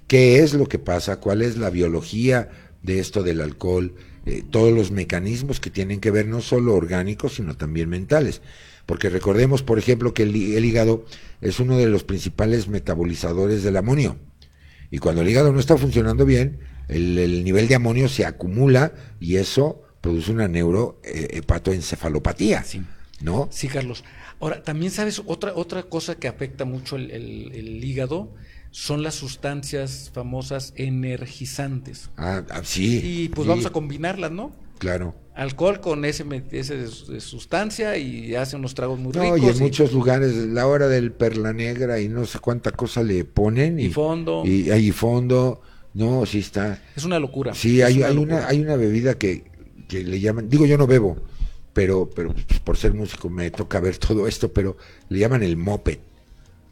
¿Qué 0.07 0.39
es 0.41 0.55
lo 0.55 0.67
que 0.67 0.79
pasa? 0.79 1.19
¿Cuál 1.21 1.41
es 1.43 1.57
la 1.57 1.71
biología 1.71 2.51
de 2.83 2.99
esto 2.99 3.23
del 3.23 3.41
alcohol? 3.41 3.95
Eh, 4.27 4.43
todos 4.51 4.71
los 4.73 4.91
mecanismos 4.91 5.61
que 5.61 5.71
tienen 5.71 6.01
que 6.01 6.11
ver 6.11 6.27
no 6.27 6.41
solo 6.43 6.75
orgánicos, 6.75 7.37
sino 7.37 7.57
también 7.57 7.89
mentales. 7.89 8.43
Porque 8.85 9.09
recordemos, 9.09 9.63
por 9.63 9.79
ejemplo, 9.79 10.13
que 10.13 10.25
el, 10.25 10.35
hí- 10.37 10.57
el 10.57 10.65
hígado 10.65 11.05
es 11.41 11.61
uno 11.61 11.79
de 11.79 11.87
los 11.87 12.03
principales 12.05 12.67
metabolizadores 12.69 13.63
del 13.63 13.77
amonio. 13.77 14.19
Y 14.91 14.99
cuando 14.99 15.23
el 15.23 15.29
hígado 15.29 15.53
no 15.53 15.61
está 15.61 15.77
funcionando 15.79 16.27
bien, 16.27 16.59
el, 16.89 17.17
el 17.19 17.45
nivel 17.45 17.69
de 17.69 17.77
amonio 17.77 18.09
se 18.09 18.27
acumula 18.27 18.93
y 19.21 19.37
eso 19.37 19.81
produce 20.01 20.33
una 20.33 20.49
neurohepatoencefalopatía. 20.49 22.65
Sí. 22.65 22.83
¿No? 23.21 23.49
Sí, 23.53 23.69
Carlos. 23.69 24.03
Ahora, 24.41 24.63
también 24.63 24.91
sabes, 24.91 25.23
otra, 25.27 25.53
otra 25.55 25.83
cosa 25.85 26.15
que 26.17 26.27
afecta 26.29 26.65
mucho 26.65 26.97
el, 26.97 27.11
el- 27.11 27.53
el 27.55 27.85
hígado 27.85 28.33
son 28.71 29.03
las 29.03 29.15
sustancias 29.17 30.11
famosas 30.15 30.73
energizantes. 30.77 32.11
Ah, 32.17 32.43
ah, 32.51 32.61
sí. 32.65 33.01
Y 33.05 33.29
pues 33.29 33.45
sí, 33.45 33.49
vamos 33.49 33.67
a 33.67 33.71
combinarlas, 33.71 34.31
¿no? 34.33 34.53
Claro. 34.79 35.15
Alcohol 35.35 35.81
con 35.81 36.05
ese, 36.05 36.25
ese 36.53 36.89
sustancia 37.21 37.97
y 37.97 38.35
hace 38.35 38.57
unos 38.57 38.75
tragos 38.75 38.99
muy 38.99 39.13
No, 39.13 39.23
ricos. 39.23 39.41
y 39.43 39.49
en 39.49 39.59
muchos 39.59 39.93
lugares 39.93 40.35
la 40.35 40.67
hora 40.67 40.89
del 40.89 41.13
perla 41.13 41.53
negra 41.53 42.01
y 42.01 42.09
no 42.09 42.25
sé 42.27 42.39
cuánta 42.39 42.73
cosa 42.73 43.03
le 43.03 43.25
ponen. 43.25 43.79
Y 43.79 43.91
fondo. 43.91 44.43
Y 44.45 44.71
hay 44.71 44.91
fondo. 44.91 45.61
No, 45.95 46.25
sí 46.25 46.39
está. 46.39 46.83
Es 46.97 47.05
una 47.05 47.19
locura. 47.19 47.53
Sí, 47.55 47.83
hay, 47.83 47.99
una 47.99 48.07
hay, 48.09 48.15
locura. 48.15 48.37
una, 48.37 48.49
hay 48.49 48.61
una 48.61 48.77
bebida 48.77 49.19
que, 49.19 49.45
que 49.89 50.05
le 50.05 50.21
llaman, 50.21 50.49
digo 50.49 50.65
yo 50.67 50.79
no 50.79 50.87
bebo, 50.87 51.17
pero, 51.73 52.11
pero 52.11 52.33
pues, 52.35 52.61
por 52.61 52.77
ser 52.77 52.95
músico 52.95 53.31
me 53.31 53.51
toca 53.51 53.81
ver 53.81 53.99
todo 53.99 54.27
esto, 54.27 54.53
pero 54.53 54.77
le 55.09 55.19
llaman 55.19 55.43
el 55.43 55.57
moped. 55.57 55.99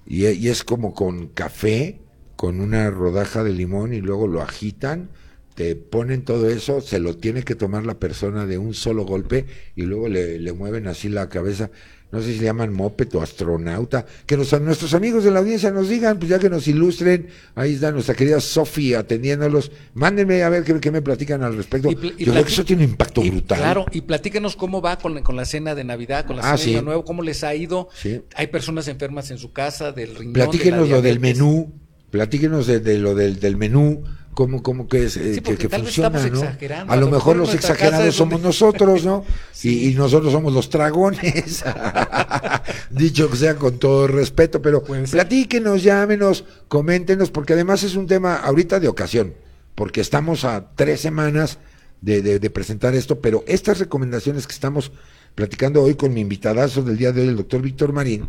Y, 0.07 0.27
y 0.27 0.49
es 0.49 0.65
como 0.65 0.95
con 0.95 1.29
café, 1.29 2.01
con 2.37 2.61
una 2.61 2.91
rodaja 2.91 3.45
de 3.45 3.53
limón 3.53 3.93
y 3.93 4.01
luego 4.01 4.27
lo 4.29 4.43
agitan, 4.43 5.11
te 5.55 5.75
ponen 5.77 6.25
todo 6.25 6.49
eso, 6.49 6.81
se 6.81 7.01
lo 7.01 7.17
tiene 7.17 7.43
que 7.43 7.57
tomar 7.57 7.85
la 7.85 7.99
persona 7.99 8.47
de 8.47 8.59
un 8.59 8.75
solo 8.75 9.05
golpe 9.05 9.47
y 9.75 9.83
luego 9.83 10.09
le, 10.09 10.39
le 10.39 10.53
mueven 10.53 10.87
así 10.87 11.09
la 11.09 11.29
cabeza. 11.29 11.71
No 12.11 12.23
sé 12.23 12.33
si 12.33 12.38
le 12.38 12.44
llaman 12.47 12.73
moped 12.73 13.14
o 13.14 13.21
astronauta. 13.21 14.07
Que 14.25 14.37
nos- 14.38 14.59
nuestros 14.62 14.94
amigos 14.94 15.25
de 15.25 15.31
la 15.31 15.40
audiencia 15.40 15.71
nos 15.71 15.90
digan, 15.90 16.18
pues 16.18 16.31
ya 16.31 16.38
que 16.38 16.49
nos 16.49 16.66
ilustren. 16.66 17.29
Ahí 17.55 17.75
está 17.75 17.92
nuestra 17.92 18.14
querida 18.14 18.40
Sofía 18.40 19.01
atendiéndolos. 19.01 19.71
Mándenme 19.92 20.42
a 20.42 20.49
ver 20.49 20.64
qué, 20.64 20.81
qué 20.81 20.90
me 20.90 21.03
platican 21.03 21.42
al 21.42 21.55
respecto. 21.57 21.90
Y 21.90 21.97
pl- 21.97 22.14
y 22.16 22.25
Yo 22.25 22.33
creo 22.33 22.44
que 22.47 22.51
eso 22.53 22.64
tiene 22.64 22.85
un 22.85 22.90
impacto 22.92 23.23
y, 23.23 23.29
brutal. 23.31 23.59
Claro, 23.59 23.85
y 23.92 24.01
platíquenos 24.01 24.57
cómo 24.57 24.81
va 24.81 24.99
con, 24.99 25.21
con 25.23 25.37
la 25.37 25.44
cena 25.44 25.75
de 25.75 25.85
Navidad, 25.85 26.25
con 26.25 26.37
la 26.37 26.42
Ah, 26.42 26.57
cena 26.57 26.59
sí. 26.59 26.75
de 26.77 26.83
Nuevo, 26.83 27.05
cómo 27.05 27.23
les 27.23 27.44
ha 27.44 27.55
ido. 27.55 27.88
Sí. 27.94 28.23
Hay 28.35 28.47
personas 28.47 28.88
enfermas 28.88 29.31
en 29.31 29.37
su 29.38 29.53
casa 29.53 29.92
del 29.92 30.16
riñón. 30.16 30.33
Platíquenos 30.33 30.88
de 30.88 30.94
lo 30.94 31.03
del 31.03 31.21
menú. 31.21 31.73
Platíquenos 32.11 32.66
de, 32.66 32.81
de 32.81 32.99
lo 32.99 33.14
del, 33.14 33.38
del 33.38 33.57
menú. 33.59 34.03
Cómo, 34.38 34.62
cómo 34.62 34.87
que, 34.87 35.07
es, 35.07 35.16
eh, 35.16 35.35
Sí, 35.35 35.40
que, 35.40 35.68
funciona, 35.68 36.24
¿no? 36.29 36.42
A 36.87 36.94
lo 36.94 37.11
mejor 37.11 37.35
los 37.35 37.53
exagerados 37.55 37.98
donde- 37.98 38.12
somos 38.12 38.40
nosotros, 38.40 39.05
¿no? 39.05 39.24
Sí. 39.53 39.87
y, 39.87 39.88
y 39.90 39.94
nosotros 39.96 40.33
somos 40.33 40.53
los 40.53 40.70
dragones. 40.70 41.64
Dicho 42.90 43.29
que 43.29 43.37
sea 43.37 43.57
con 43.57 43.81
todo 43.81 44.07
respeto, 44.07 44.62
pero 44.62 44.85
platíquenos, 44.85 45.83
llámenos, 45.83 46.44
coméntenos, 46.68 47.33
porque 47.33 47.55
además 47.55 47.83
es 47.83 47.96
un 47.96 48.06
tema 48.06 48.37
ahorita 48.37 48.79
de 48.79 48.87
ocasión, 48.87 49.35
porque 49.75 50.00
estamos 50.00 50.44
a 50.44 50.71
tres 50.77 51.00
semanas 51.00 51.58
de, 52.00 52.23
de- 52.23 52.38
de 52.38 52.50
presentar 52.50 52.94
esto, 52.94 53.19
pero 53.21 53.42
estas 53.48 53.81
recomendaciones 53.81 54.46
que 54.46 54.52
estamos 54.52 54.92
platicando 55.35 55.83
hoy 55.83 55.96
con 55.96 56.15
mi 56.15 56.21
invitadazo 56.21 56.83
del 56.83 56.96
día 56.96 57.10
de 57.10 57.23
hoy, 57.23 57.29
el 57.29 57.37
doctor 57.38 57.60
Víctor 57.60 57.92
Marín, 57.92 58.29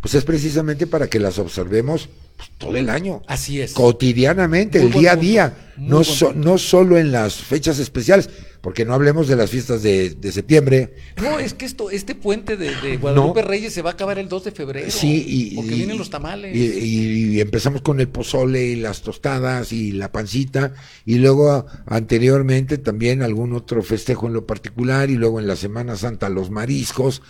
pues 0.00 0.14
es 0.14 0.24
precisamente 0.24 0.86
para 0.86 1.08
que 1.08 1.20
las 1.20 1.38
observemos 1.38 2.08
pues, 2.40 2.58
todo 2.58 2.76
el 2.76 2.88
año. 2.88 3.22
Así 3.26 3.60
es. 3.60 3.72
Cotidianamente, 3.72 4.78
Muy 4.80 4.86
el 4.88 4.92
día 4.98 5.12
a 5.12 5.16
día, 5.16 5.56
muy 5.76 5.88
no, 5.90 6.04
so- 6.04 6.32
no 6.32 6.56
solo 6.58 6.96
en 6.98 7.12
las 7.12 7.34
fechas 7.36 7.78
especiales, 7.78 8.30
porque 8.60 8.84
no 8.84 8.92
hablemos 8.94 9.26
de 9.28 9.36
las 9.36 9.48
fiestas 9.50 9.82
de, 9.82 10.10
de 10.10 10.32
septiembre, 10.32 10.94
No, 11.22 11.38
es 11.38 11.54
que 11.54 11.64
esto, 11.64 11.90
este 11.90 12.14
puente 12.14 12.56
de, 12.58 12.74
de 12.82 12.96
Guadalupe 12.98 13.40
Reyes 13.42 13.72
se 13.72 13.80
va 13.82 13.90
a 13.90 13.92
acabar 13.94 14.18
el 14.18 14.28
2 14.28 14.44
de 14.44 14.52
febrero. 14.52 14.90
Sí, 14.90 15.24
y, 15.26 15.54
porque 15.56 15.72
y- 15.74 15.76
vienen 15.78 15.96
los 15.98 16.10
tamales. 16.10 16.54
Y, 16.54 16.60
y- 16.60 17.36
y 17.36 17.40
empezamos 17.40 17.80
con 17.82 18.00
el 18.00 18.08
pozole 18.08 18.64
y 18.66 18.76
las 18.76 19.00
tostadas 19.02 19.72
y 19.72 19.92
la 19.92 20.12
pancita, 20.12 20.74
y 21.06 21.16
luego 21.16 21.66
anteriormente 21.86 22.78
también 22.78 23.22
algún 23.22 23.52
otro 23.54 23.82
festejo 23.82 24.26
en 24.26 24.32
lo 24.34 24.46
particular, 24.46 25.10
y 25.10 25.14
luego 25.16 25.40
en 25.40 25.46
la 25.46 25.56
Semana 25.56 25.96
Santa 25.96 26.28
los 26.28 26.50
mariscos. 26.50 27.22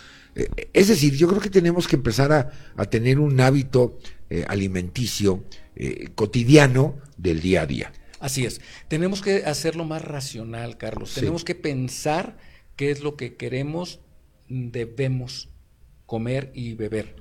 Es 0.73 0.87
decir, 0.87 1.15
yo 1.15 1.27
creo 1.27 1.41
que 1.41 1.49
tenemos 1.49 1.87
que 1.87 1.95
empezar 1.95 2.31
a, 2.31 2.51
a 2.75 2.85
tener 2.85 3.19
un 3.19 3.39
hábito 3.41 3.97
eh, 4.29 4.45
alimenticio 4.47 5.43
eh, 5.75 6.09
cotidiano 6.15 6.99
del 7.17 7.41
día 7.41 7.63
a 7.63 7.65
día. 7.65 7.91
Así 8.19 8.45
es. 8.45 8.61
Tenemos 8.87 9.21
que 9.21 9.43
hacerlo 9.45 9.83
más 9.83 10.03
racional, 10.03 10.77
Carlos. 10.77 11.09
Sí. 11.09 11.19
Tenemos 11.19 11.43
que 11.43 11.55
pensar 11.55 12.37
qué 12.75 12.91
es 12.91 13.01
lo 13.01 13.17
que 13.17 13.35
queremos, 13.35 13.99
debemos 14.47 15.49
comer 16.05 16.51
y 16.53 16.75
beber. 16.75 17.15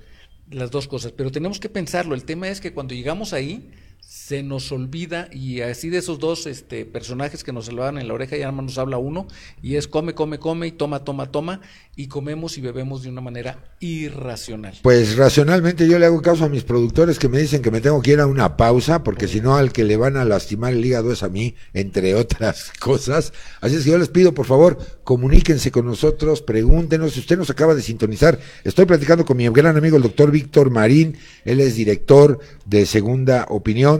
Las 0.50 0.70
dos 0.70 0.88
cosas. 0.88 1.12
Pero 1.12 1.32
tenemos 1.32 1.58
que 1.58 1.68
pensarlo. 1.68 2.14
El 2.14 2.24
tema 2.24 2.48
es 2.48 2.60
que 2.60 2.72
cuando 2.72 2.94
llegamos 2.94 3.32
ahí, 3.32 3.70
se 4.10 4.42
nos 4.42 4.72
olvida 4.72 5.28
y 5.30 5.60
así 5.60 5.88
de 5.88 5.98
esos 5.98 6.18
dos 6.18 6.48
este, 6.48 6.84
personajes 6.84 7.44
que 7.44 7.52
nos 7.52 7.66
salvaban 7.66 7.96
en 7.96 8.08
la 8.08 8.14
oreja 8.14 8.36
ya 8.36 8.50
nada 8.50 8.60
nos 8.60 8.76
habla 8.76 8.98
uno 8.98 9.28
y 9.62 9.76
es 9.76 9.86
come, 9.86 10.14
come, 10.14 10.40
come 10.40 10.66
y 10.66 10.72
toma, 10.72 11.04
toma, 11.04 11.30
toma 11.30 11.60
y 11.94 12.08
comemos 12.08 12.58
y 12.58 12.60
bebemos 12.60 13.04
de 13.04 13.08
una 13.08 13.20
manera 13.20 13.76
irracional. 13.78 14.74
Pues 14.82 15.16
racionalmente 15.16 15.86
yo 15.86 15.98
le 15.98 16.06
hago 16.06 16.22
caso 16.22 16.44
a 16.44 16.48
mis 16.48 16.64
productores 16.64 17.20
que 17.20 17.28
me 17.28 17.38
dicen 17.38 17.62
que 17.62 17.70
me 17.70 17.80
tengo 17.80 18.02
que 18.02 18.12
ir 18.12 18.20
a 18.20 18.26
una 18.26 18.56
pausa, 18.56 19.04
porque 19.04 19.28
si 19.28 19.40
no 19.40 19.54
al 19.54 19.70
que 19.70 19.84
le 19.84 19.96
van 19.96 20.16
a 20.16 20.24
lastimar 20.24 20.72
el 20.72 20.84
hígado 20.84 21.12
es 21.12 21.22
a 21.22 21.28
mí, 21.28 21.54
entre 21.72 22.16
otras 22.16 22.72
cosas. 22.80 23.32
Así 23.60 23.76
es 23.76 23.84
que 23.84 23.90
yo 23.90 23.98
les 23.98 24.08
pido, 24.08 24.34
por 24.34 24.46
favor, 24.46 24.78
comuníquense 25.04 25.70
con 25.70 25.86
nosotros, 25.86 26.42
pregúntenos. 26.42 27.12
Si 27.12 27.20
usted 27.20 27.38
nos 27.38 27.50
acaba 27.50 27.74
de 27.74 27.82
sintonizar, 27.82 28.40
estoy 28.64 28.86
platicando 28.86 29.24
con 29.24 29.36
mi 29.36 29.48
gran 29.50 29.76
amigo 29.76 29.96
el 29.96 30.02
doctor 30.02 30.30
Víctor 30.30 30.70
Marín, 30.70 31.16
él 31.44 31.60
es 31.60 31.76
director 31.76 32.40
de 32.64 32.86
Segunda 32.86 33.46
Opinión, 33.50 33.99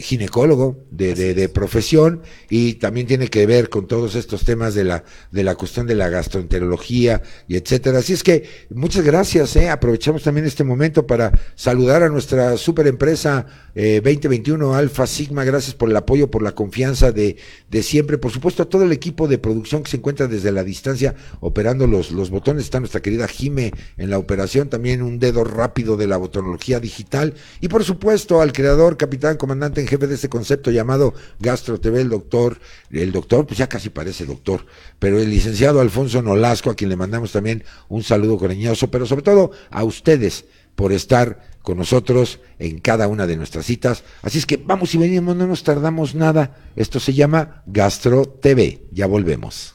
ginecólogo 0.00 0.84
de, 0.90 1.14
de- 1.14 1.34
de 1.34 1.48
profesión 1.48 2.22
y 2.50 2.74
también 2.74 3.06
tiene 3.06 3.28
que 3.28 3.46
ver 3.46 3.68
con 3.68 3.86
todos 3.86 4.14
estos 4.14 4.44
temas 4.44 4.74
de 4.74 4.84
la, 4.84 5.04
de 5.30 5.44
la 5.44 5.54
cuestión 5.54 5.86
de 5.86 5.94
la 5.94 6.08
gastroenterología 6.08 7.22
y 7.48 7.56
etcétera. 7.56 7.98
Así 7.98 8.12
es 8.12 8.22
que 8.22 8.44
muchas 8.70 9.04
gracias, 9.04 9.56
eh. 9.56 9.68
aprovechamos 9.70 10.22
también 10.22 10.46
este 10.46 10.64
momento 10.64 11.06
para 11.06 11.32
saludar 11.54 12.02
a 12.02 12.08
nuestra 12.08 12.56
super 12.56 12.86
empresa 12.86 13.46
eh, 13.74 14.00
2021 14.04 14.74
Alfa 14.74 15.06
Sigma, 15.06 15.44
gracias 15.44 15.74
por 15.74 15.90
el 15.90 15.96
apoyo, 15.96 16.30
por 16.30 16.42
la 16.42 16.52
confianza 16.54 17.12
de, 17.12 17.36
de 17.70 17.82
siempre, 17.82 18.18
por 18.18 18.30
supuesto 18.30 18.62
a 18.62 18.68
todo 18.68 18.84
el 18.84 18.92
equipo 18.92 19.28
de 19.28 19.38
producción 19.38 19.82
que 19.82 19.90
se 19.90 19.96
encuentra 19.96 20.26
desde 20.26 20.52
la 20.52 20.64
distancia 20.64 21.14
operando 21.40 21.86
los, 21.86 22.10
los 22.12 22.30
botones, 22.30 22.64
está 22.64 22.78
nuestra 22.80 23.02
querida 23.02 23.26
Jime 23.28 23.72
en 23.96 24.10
la 24.10 24.18
operación, 24.18 24.68
también 24.68 25.02
un 25.02 25.18
dedo 25.18 25.44
rápido 25.44 25.96
de 25.96 26.06
la 26.06 26.16
botonología 26.16 26.80
digital. 26.80 27.34
Y 27.60 27.68
por 27.68 27.84
supuesto 27.84 28.40
al 28.40 28.52
creador, 28.52 28.96
capitán, 28.96 29.36
comandante 29.36 29.83
en 29.84 29.88
jefe 29.88 30.06
de 30.06 30.14
este 30.14 30.28
concepto 30.28 30.70
llamado 30.70 31.14
Gastro 31.38 31.78
TV, 31.78 32.00
el 32.00 32.08
doctor, 32.08 32.58
el 32.90 33.12
doctor, 33.12 33.46
pues 33.46 33.58
ya 33.58 33.68
casi 33.68 33.90
parece 33.90 34.26
doctor, 34.26 34.66
pero 34.98 35.18
el 35.18 35.30
licenciado 35.30 35.80
Alfonso 35.80 36.22
Nolasco, 36.22 36.70
a 36.70 36.74
quien 36.74 36.90
le 36.90 36.96
mandamos 36.96 37.32
también 37.32 37.64
un 37.88 38.02
saludo 38.02 38.38
cariñoso, 38.38 38.90
pero 38.90 39.06
sobre 39.06 39.22
todo 39.22 39.52
a 39.70 39.84
ustedes 39.84 40.46
por 40.74 40.92
estar 40.92 41.54
con 41.62 41.78
nosotros 41.78 42.40
en 42.58 42.78
cada 42.78 43.08
una 43.08 43.26
de 43.26 43.36
nuestras 43.36 43.64
citas. 43.66 44.04
Así 44.22 44.38
es 44.38 44.46
que 44.46 44.56
vamos 44.56 44.94
y 44.94 44.98
venimos, 44.98 45.36
no 45.36 45.46
nos 45.46 45.62
tardamos 45.62 46.14
nada. 46.14 46.56
Esto 46.76 47.00
se 47.00 47.14
llama 47.14 47.62
Gastro 47.66 48.26
TV. 48.26 48.82
Ya 48.92 49.06
volvemos. 49.06 49.74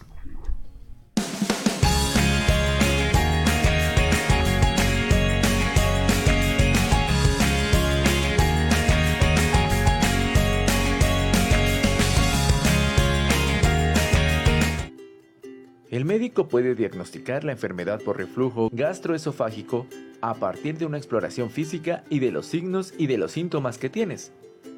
Médico 16.30 16.48
puede 16.48 16.76
diagnosticar 16.76 17.44
la 17.44 17.54
enfermedad 17.54 18.00
por 18.04 18.18
reflujo 18.18 18.70
gastroesofágico 18.72 19.88
a 20.22 20.36
partir 20.36 20.78
de 20.78 20.86
una 20.86 21.00
exploración 21.00 21.50
física 21.50 22.04
y 22.08 22.20
de 22.20 22.32
los 22.32 22.46
signos 22.46 22.94
y 23.00 23.08
de 23.08 23.18
los 23.18 23.32
síntomas 23.32 23.80
que 23.80 23.90
tienes. 23.90 24.32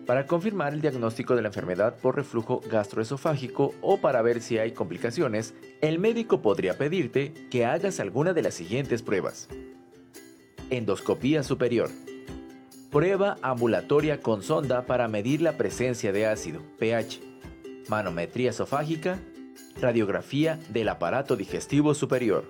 Para 0.06 0.28
confirmar 0.28 0.74
el 0.74 0.80
diagnóstico 0.80 1.36
de 1.36 1.42
la 1.42 1.50
enfermedad 1.50 1.98
por 1.98 2.16
reflujo 2.16 2.62
gastroesofágico 2.72 3.76
o 3.82 3.98
para 3.98 4.22
ver 4.22 4.42
si 4.42 4.60
hay 4.60 4.72
complicaciones, 4.72 5.54
el 5.82 6.00
médico 6.00 6.42
podría 6.42 6.78
pedirte 6.78 7.34
que 7.50 7.66
hagas 7.66 8.00
alguna 8.00 8.32
de 8.32 8.44
las 8.44 8.54
siguientes 8.54 9.02
pruebas. 9.02 9.50
Endoscopía 10.70 11.44
superior. 11.44 11.90
Prueba 12.92 13.36
ambulatoria 13.42 14.22
con 14.22 14.42
sonda 14.42 14.86
para 14.86 15.10
medir 15.10 15.42
la 15.42 15.58
presencia 15.58 16.14
de 16.14 16.28
ácido, 16.28 16.62
pH. 16.80 17.20
Manometría 17.90 18.52
esofágica. 18.52 19.20
Radiografía 19.80 20.60
del 20.70 20.90
aparato 20.90 21.36
digestivo 21.36 21.94
superior. 21.94 22.46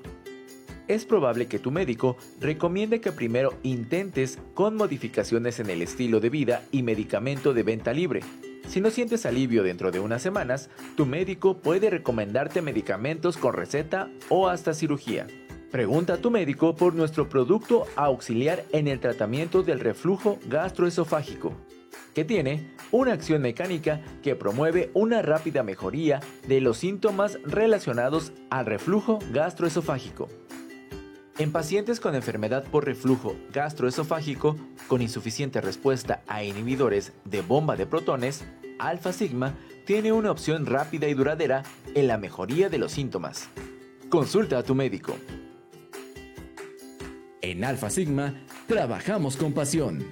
Es 0.88 1.06
probable 1.06 1.48
que 1.48 1.60
tu 1.60 1.72
médico 1.72 2.18
recomiende 2.40 3.00
que 3.00 3.12
primero 3.12 3.54
intentes 3.64 4.40
con 4.54 4.76
modificaciones 4.76 5.60
en 5.60 5.70
el 5.70 5.82
estilo 5.82 6.20
de 6.20 6.30
vida 6.30 6.64
y 6.72 6.84
medicamento 6.84 7.54
de 7.54 7.64
venta 7.64 7.94
libre. 7.94 8.22
Si 8.68 8.82
no 8.82 8.90
sientes 8.90 9.26
alivio 9.26 9.64
dentro 9.64 9.92
de 9.92 10.00
unas 10.00 10.22
semanas, 10.22 10.70
tu 10.98 11.06
médico 11.06 11.58
puede 11.58 11.90
recomendarte 11.90 12.62
medicamentos 12.62 13.38
con 13.38 13.54
receta 13.54 14.10
o 14.30 14.50
hasta 14.50 14.74
cirugía. 14.74 15.28
Pregunta 15.72 16.16
a 16.16 16.18
tu 16.18 16.32
médico 16.32 16.76
por 16.76 16.94
nuestro 16.94 17.30
producto 17.30 17.86
auxiliar 17.96 18.66
en 18.74 18.90
el 18.90 19.00
tratamiento 19.00 19.64
del 19.64 19.80
reflujo 19.80 20.38
gastroesofágico, 20.50 21.54
que 22.14 22.26
tiene 22.26 22.72
una 22.92 23.14
acción 23.14 23.42
mecánica 23.42 24.02
que 24.22 24.36
promueve 24.36 24.92
una 24.94 25.22
rápida 25.22 25.64
mejoría 25.64 26.20
de 26.48 26.62
los 26.62 26.78
síntomas 26.78 27.40
relacionados 27.44 28.34
al 28.50 28.66
reflujo 28.66 29.20
gastroesofágico. 29.32 30.28
En 31.38 31.52
pacientes 31.52 32.00
con 32.00 32.14
enfermedad 32.14 32.64
por 32.66 32.86
reflujo 32.86 33.36
gastroesofágico 33.52 34.58
con 34.88 35.02
insuficiente 35.02 35.62
respuesta 35.62 36.22
a 36.28 36.44
inhibidores 36.44 37.14
de 37.26 37.42
bomba 37.42 37.76
de 37.76 37.86
protones, 37.86 38.44
Alpha 38.78 39.14
Sigma 39.14 39.56
tiene 39.86 40.12
una 40.12 40.32
opción 40.32 40.66
rápida 40.66 41.08
y 41.08 41.14
duradera 41.14 41.64
en 41.96 42.08
la 42.08 42.18
mejoría 42.18 42.70
de 42.70 42.78
los 42.78 42.92
síntomas. 42.92 43.50
Consulta 44.10 44.58
a 44.58 44.64
tu 44.64 44.76
médico. 44.76 45.16
En 47.42 47.64
Alfa 47.64 47.90
Sigma 47.90 48.36
trabajamos 48.68 49.36
con 49.36 49.54
pasión. 49.54 50.06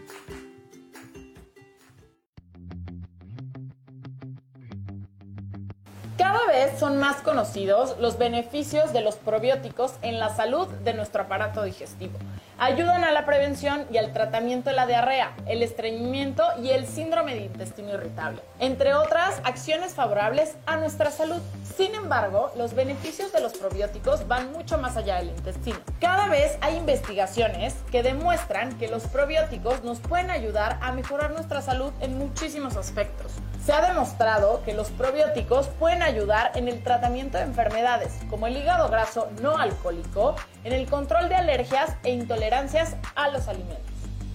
Son 6.79 6.97
más 6.97 7.17
conocidos 7.17 7.97
los 7.99 8.17
beneficios 8.17 8.93
de 8.93 9.01
los 9.01 9.15
probióticos 9.15 9.95
en 10.01 10.17
la 10.17 10.29
salud 10.29 10.65
de 10.67 10.93
nuestro 10.93 11.23
aparato 11.23 11.63
digestivo. 11.63 12.17
Ayudan 12.57 13.03
a 13.03 13.11
la 13.11 13.25
prevención 13.25 13.85
y 13.91 13.97
al 13.97 14.13
tratamiento 14.13 14.69
de 14.69 14.77
la 14.77 14.87
diarrea, 14.87 15.33
el 15.45 15.61
estreñimiento 15.61 16.43
y 16.63 16.69
el 16.69 16.87
síndrome 16.87 17.35
de 17.35 17.41
intestino 17.41 17.93
irritable, 17.93 18.41
entre 18.59 18.93
otras 18.93 19.41
acciones 19.43 19.93
favorables 19.93 20.55
a 20.65 20.77
nuestra 20.77 21.11
salud. 21.11 21.41
Sin 21.75 21.93
embargo, 21.95 22.51
los 22.55 22.73
beneficios 22.73 23.33
de 23.33 23.41
los 23.41 23.53
probióticos 23.53 24.25
van 24.29 24.53
mucho 24.53 24.77
más 24.77 24.95
allá 24.95 25.17
del 25.17 25.29
intestino. 25.29 25.79
Cada 25.99 26.29
vez 26.29 26.57
hay 26.61 26.77
investigaciones 26.77 27.75
que 27.91 28.03
demuestran 28.03 28.77
que 28.77 28.87
los 28.87 29.03
probióticos 29.03 29.83
nos 29.83 29.99
pueden 29.99 30.31
ayudar 30.31 30.79
a 30.81 30.93
mejorar 30.93 31.31
nuestra 31.31 31.61
salud 31.61 31.91
en 31.99 32.17
muchísimos 32.17 32.77
aspectos. 32.77 33.33
Se 33.65 33.73
ha 33.73 33.81
demostrado 33.81 34.63
que 34.63 34.73
los 34.73 34.89
probióticos 34.89 35.67
pueden 35.67 36.01
ayudar 36.01 36.51
en 36.55 36.67
el 36.67 36.81
tratamiento 36.81 37.37
de 37.37 37.43
enfermedades 37.43 38.17
como 38.29 38.47
el 38.47 38.57
hígado 38.57 38.89
graso 38.89 39.29
no 39.41 39.57
alcohólico, 39.57 40.35
en 40.63 40.73
el 40.73 40.87
control 40.89 41.29
de 41.29 41.35
alergias 41.35 41.95
e 42.03 42.11
intolerancias 42.11 42.95
a 43.15 43.29
los 43.29 43.47
alimentos. 43.47 43.85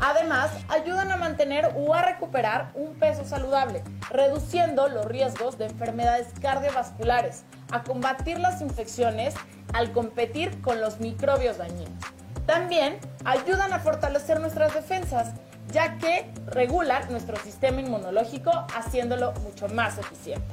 Además, 0.00 0.50
ayudan 0.68 1.10
a 1.10 1.16
mantener 1.16 1.72
o 1.76 1.94
a 1.94 2.02
recuperar 2.02 2.70
un 2.74 2.94
peso 2.94 3.24
saludable, 3.24 3.82
reduciendo 4.10 4.88
los 4.88 5.06
riesgos 5.06 5.56
de 5.56 5.66
enfermedades 5.66 6.28
cardiovasculares, 6.40 7.44
a 7.70 7.82
combatir 7.82 8.38
las 8.38 8.60
infecciones 8.60 9.34
al 9.72 9.92
competir 9.92 10.60
con 10.60 10.80
los 10.80 11.00
microbios 11.00 11.58
dañinos. 11.58 12.04
También 12.46 12.98
ayudan 13.24 13.72
a 13.72 13.78
fortalecer 13.78 14.40
nuestras 14.40 14.74
defensas, 14.74 15.34
ya 15.72 15.96
que 15.98 16.30
regulan 16.46 17.10
nuestro 17.10 17.36
sistema 17.36 17.80
inmunológico 17.80 18.50
haciéndolo 18.74 19.32
mucho 19.42 19.68
más 19.68 19.98
eficiente. 19.98 20.46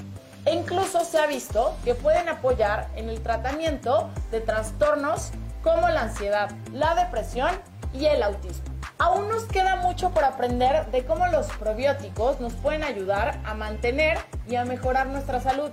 E 0.46 0.56
incluso 0.56 1.04
se 1.04 1.20
ha 1.20 1.28
visto 1.28 1.76
que 1.84 1.94
pueden 1.94 2.30
apoyar 2.30 2.88
en 2.96 3.10
el 3.10 3.22
tratamiento 3.22 4.10
de 4.32 4.42
trastornos 4.42 5.32
como 5.62 5.88
la 5.90 6.04
ansiedad, 6.04 6.50
la 6.74 6.96
depresión 6.96 7.52
y 7.94 8.06
el 8.06 8.24
autismo. 8.24 8.64
Aún 8.98 9.30
nos 9.30 9.44
queda 9.44 9.78
mucho 9.78 10.12
por 10.12 10.24
aprender 10.24 10.90
de 10.92 11.06
cómo 11.06 11.28
los 11.28 11.48
probióticos 11.48 12.40
nos 12.40 12.54
pueden 12.54 12.84
ayudar 12.84 13.40
a 13.46 13.54
mantener 13.54 14.18
y 14.48 14.56
a 14.56 14.66
mejorar 14.66 15.08
nuestra 15.08 15.40
salud. 15.42 15.72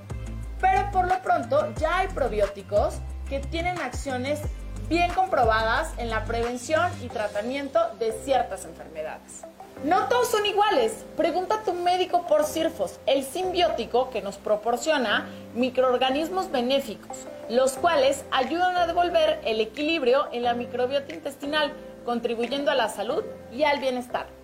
Pero 0.60 0.90
por 0.90 1.06
lo 1.06 1.22
pronto 1.22 1.72
ya 1.76 1.98
hay 1.98 2.08
probióticos 2.08 2.96
que 3.28 3.40
tienen 3.40 3.78
acciones 3.80 4.40
bien 4.88 5.12
comprobadas 5.12 5.92
en 5.98 6.08
la 6.08 6.24
prevención 6.24 6.90
y 7.02 7.08
tratamiento 7.08 7.78
de 7.98 8.12
ciertas 8.24 8.64
enfermedades. 8.64 9.44
No 9.84 10.06
todos 10.08 10.28
son 10.28 10.44
iguales. 10.44 11.04
Pregunta 11.16 11.56
a 11.56 11.62
tu 11.62 11.72
médico 11.72 12.26
por 12.26 12.44
CIRFOS, 12.44 12.98
el 13.06 13.22
simbiótico 13.24 14.10
que 14.10 14.22
nos 14.22 14.36
proporciona 14.36 15.28
microorganismos 15.54 16.50
benéficos, 16.50 17.26
los 17.48 17.74
cuales 17.74 18.24
ayudan 18.30 18.76
a 18.76 18.86
devolver 18.86 19.40
el 19.44 19.60
equilibrio 19.60 20.28
en 20.32 20.42
la 20.42 20.54
microbiota 20.54 21.14
intestinal, 21.14 21.72
contribuyendo 22.04 22.70
a 22.70 22.74
la 22.74 22.88
salud 22.88 23.22
y 23.52 23.62
al 23.64 23.78
bienestar. 23.78 24.37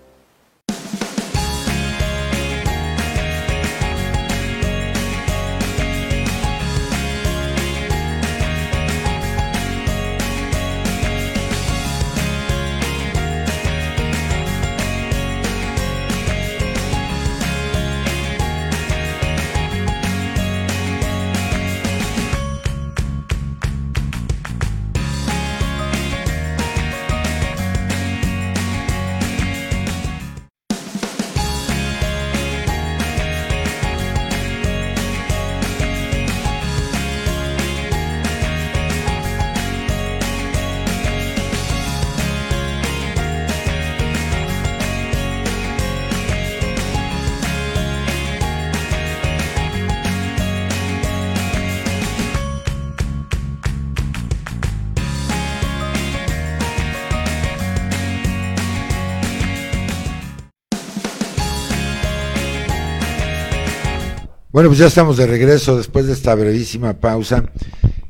Bueno, 64.54 64.68
pues 64.68 64.78
ya 64.78 64.86
estamos 64.86 65.16
de 65.16 65.26
regreso 65.26 65.76
después 65.76 66.06
de 66.06 66.12
esta 66.12 66.32
brevísima 66.32 67.00
pausa. 67.00 67.50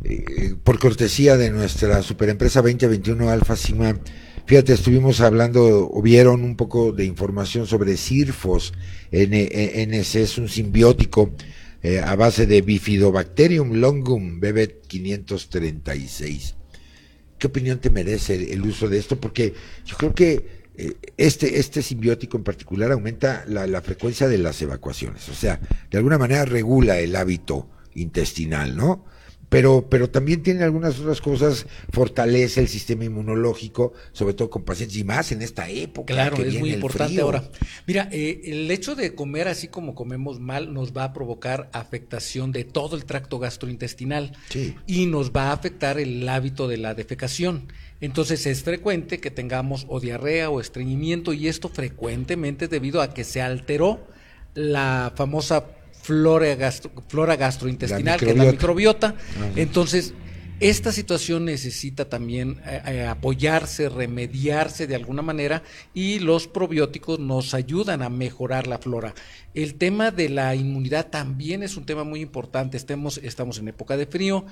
Eh, 0.05 0.55
por 0.63 0.79
cortesía 0.79 1.39
de 1.39 1.49
nuestra 1.51 2.03
superempresa 2.03 2.61
2021 2.61 3.31
Alfa 3.31 3.57
Sigma, 3.57 3.99
fíjate, 4.45 4.75
estuvimos 4.75 5.23
hablando 5.23 5.89
o 5.91 6.03
vieron 6.03 6.45
un 6.45 6.55
poco 6.55 6.93
de 6.93 7.07
información 7.07 7.67
sobre 7.67 7.97
Cirfos 7.97 8.75
NS, 9.11 10.17
es 10.17 10.37
un 10.37 10.51
simbiótico 10.51 11.33
eh, 11.83 12.01
a 12.01 12.15
base 12.15 12.45
de 12.45 12.61
Bifidobacterium 12.61 13.77
longum 13.77 14.39
BB 14.39 14.83
536. 14.87 16.57
¿Qué 17.39 17.47
opinión 17.47 17.79
te 17.79 17.89
merece 17.89 18.53
el 18.53 18.61
uso 18.67 18.91
de 18.91 18.99
esto? 18.99 19.19
Porque 19.19 19.55
yo 19.87 19.97
creo 19.97 20.15
que 20.15 20.64
este, 21.17 21.59
este 21.59 21.83
simbiótico 21.83 22.37
en 22.37 22.45
particular 22.45 22.91
aumenta 22.93 23.45
la, 23.47 23.67
la, 23.67 23.81
frecuencia 23.81 24.29
de 24.29 24.39
las 24.39 24.61
evacuaciones, 24.61 25.29
o 25.29 25.35
sea, 25.35 25.61
de 25.91 25.99
alguna 25.99 26.19
manera 26.19 26.45
regula 26.45 26.99
el 26.99 27.15
hábito 27.15 27.69
intestinal, 27.95 28.77
¿no? 28.77 29.05
Pero, 29.55 29.89
pero 29.89 30.11
también 30.11 30.43
tiene 30.43 30.65
algunas 30.65 30.99
otras 30.99 31.21
cosas, 31.21 31.67
fortalece 31.93 32.61
el 32.61 32.67
sistema 32.67 33.05
inmunológico, 33.05 33.93
sobre 34.11 34.35
todo 34.35 34.51
con 34.51 34.65
pacientes 34.65 34.97
y 34.97 35.05
más 35.05 35.31
en 35.31 35.43
esta 35.43 35.69
época. 35.69 36.13
Claro, 36.13 36.43
es 36.43 36.59
muy 36.59 36.73
importante 36.73 37.21
ahora. 37.21 37.45
Mira, 37.87 38.09
eh, 38.11 38.41
el 38.47 38.69
hecho 38.69 38.97
de 38.97 39.15
comer 39.15 39.47
así 39.47 39.69
como 39.69 39.95
comemos 39.95 40.41
mal 40.41 40.75
nos 40.75 40.93
va 40.93 41.05
a 41.05 41.13
provocar 41.13 41.71
afectación 41.73 42.51
de 42.51 42.65
todo 42.65 42.97
el 42.97 43.05
tracto 43.05 43.39
gastrointestinal 43.39 44.33
sí. 44.49 44.75
y 44.89 45.07
nos 45.07 45.31
va 45.31 45.51
a 45.51 45.53
afectar 45.53 46.01
el 46.01 46.29
hábito 46.29 46.67
de 46.67 46.79
la 46.79 46.95
defecación. 46.95 47.69
Entonces 48.05 48.45
es 48.47 48.63
frecuente 48.63 49.19
que 49.19 49.31
tengamos 49.31 49.87
o 49.89 49.99
diarrea 49.99 50.51
o 50.51 50.61
estreñimiento 50.61 51.33
y 51.33 51.49
esto 51.49 51.71
frecuentemente 51.71 52.67
es 52.67 52.71
debido 52.71 53.01
a 53.01 53.15
que 53.15 53.25
se 53.25 53.41
alteró 53.41 54.07
la 54.55 55.13
famosa 55.17 55.65
flora, 56.03 56.55
gastro, 56.55 56.91
flora 57.09 57.37
gastrointestinal, 57.37 58.21
que 58.21 58.31
es 58.31 58.37
la 58.37 58.45
microbiota. 58.45 59.15
Entonces, 59.57 60.13
esta 60.61 60.93
situación 60.93 61.47
necesita 61.47 62.09
también 62.09 62.61
eh, 62.65 62.83
eh, 62.87 63.07
apoyarse, 63.07 63.89
remediarse 63.89 64.87
de 64.87 64.95
alguna 64.95 65.21
manera 65.21 65.63
y 65.95 66.21
los 66.21 66.47
probióticos 66.47 67.19
nos 67.19 67.55
ayudan 67.55 68.03
a 68.03 68.09
mejorar 68.09 68.67
la 68.67 68.79
flora. 68.79 69.15
El 69.55 69.75
tema 69.75 70.11
de 70.11 70.29
la 70.29 70.55
inmunidad 70.55 71.09
también 71.09 71.63
es 71.63 71.77
un 71.77 71.87
tema 71.87 72.05
muy 72.05 72.21
importante. 72.21 72.77
Estemos, 72.77 73.19
estamos 73.19 73.59
en 73.59 73.69
época 73.69 73.97
de 73.97 74.07
frío, 74.07 74.45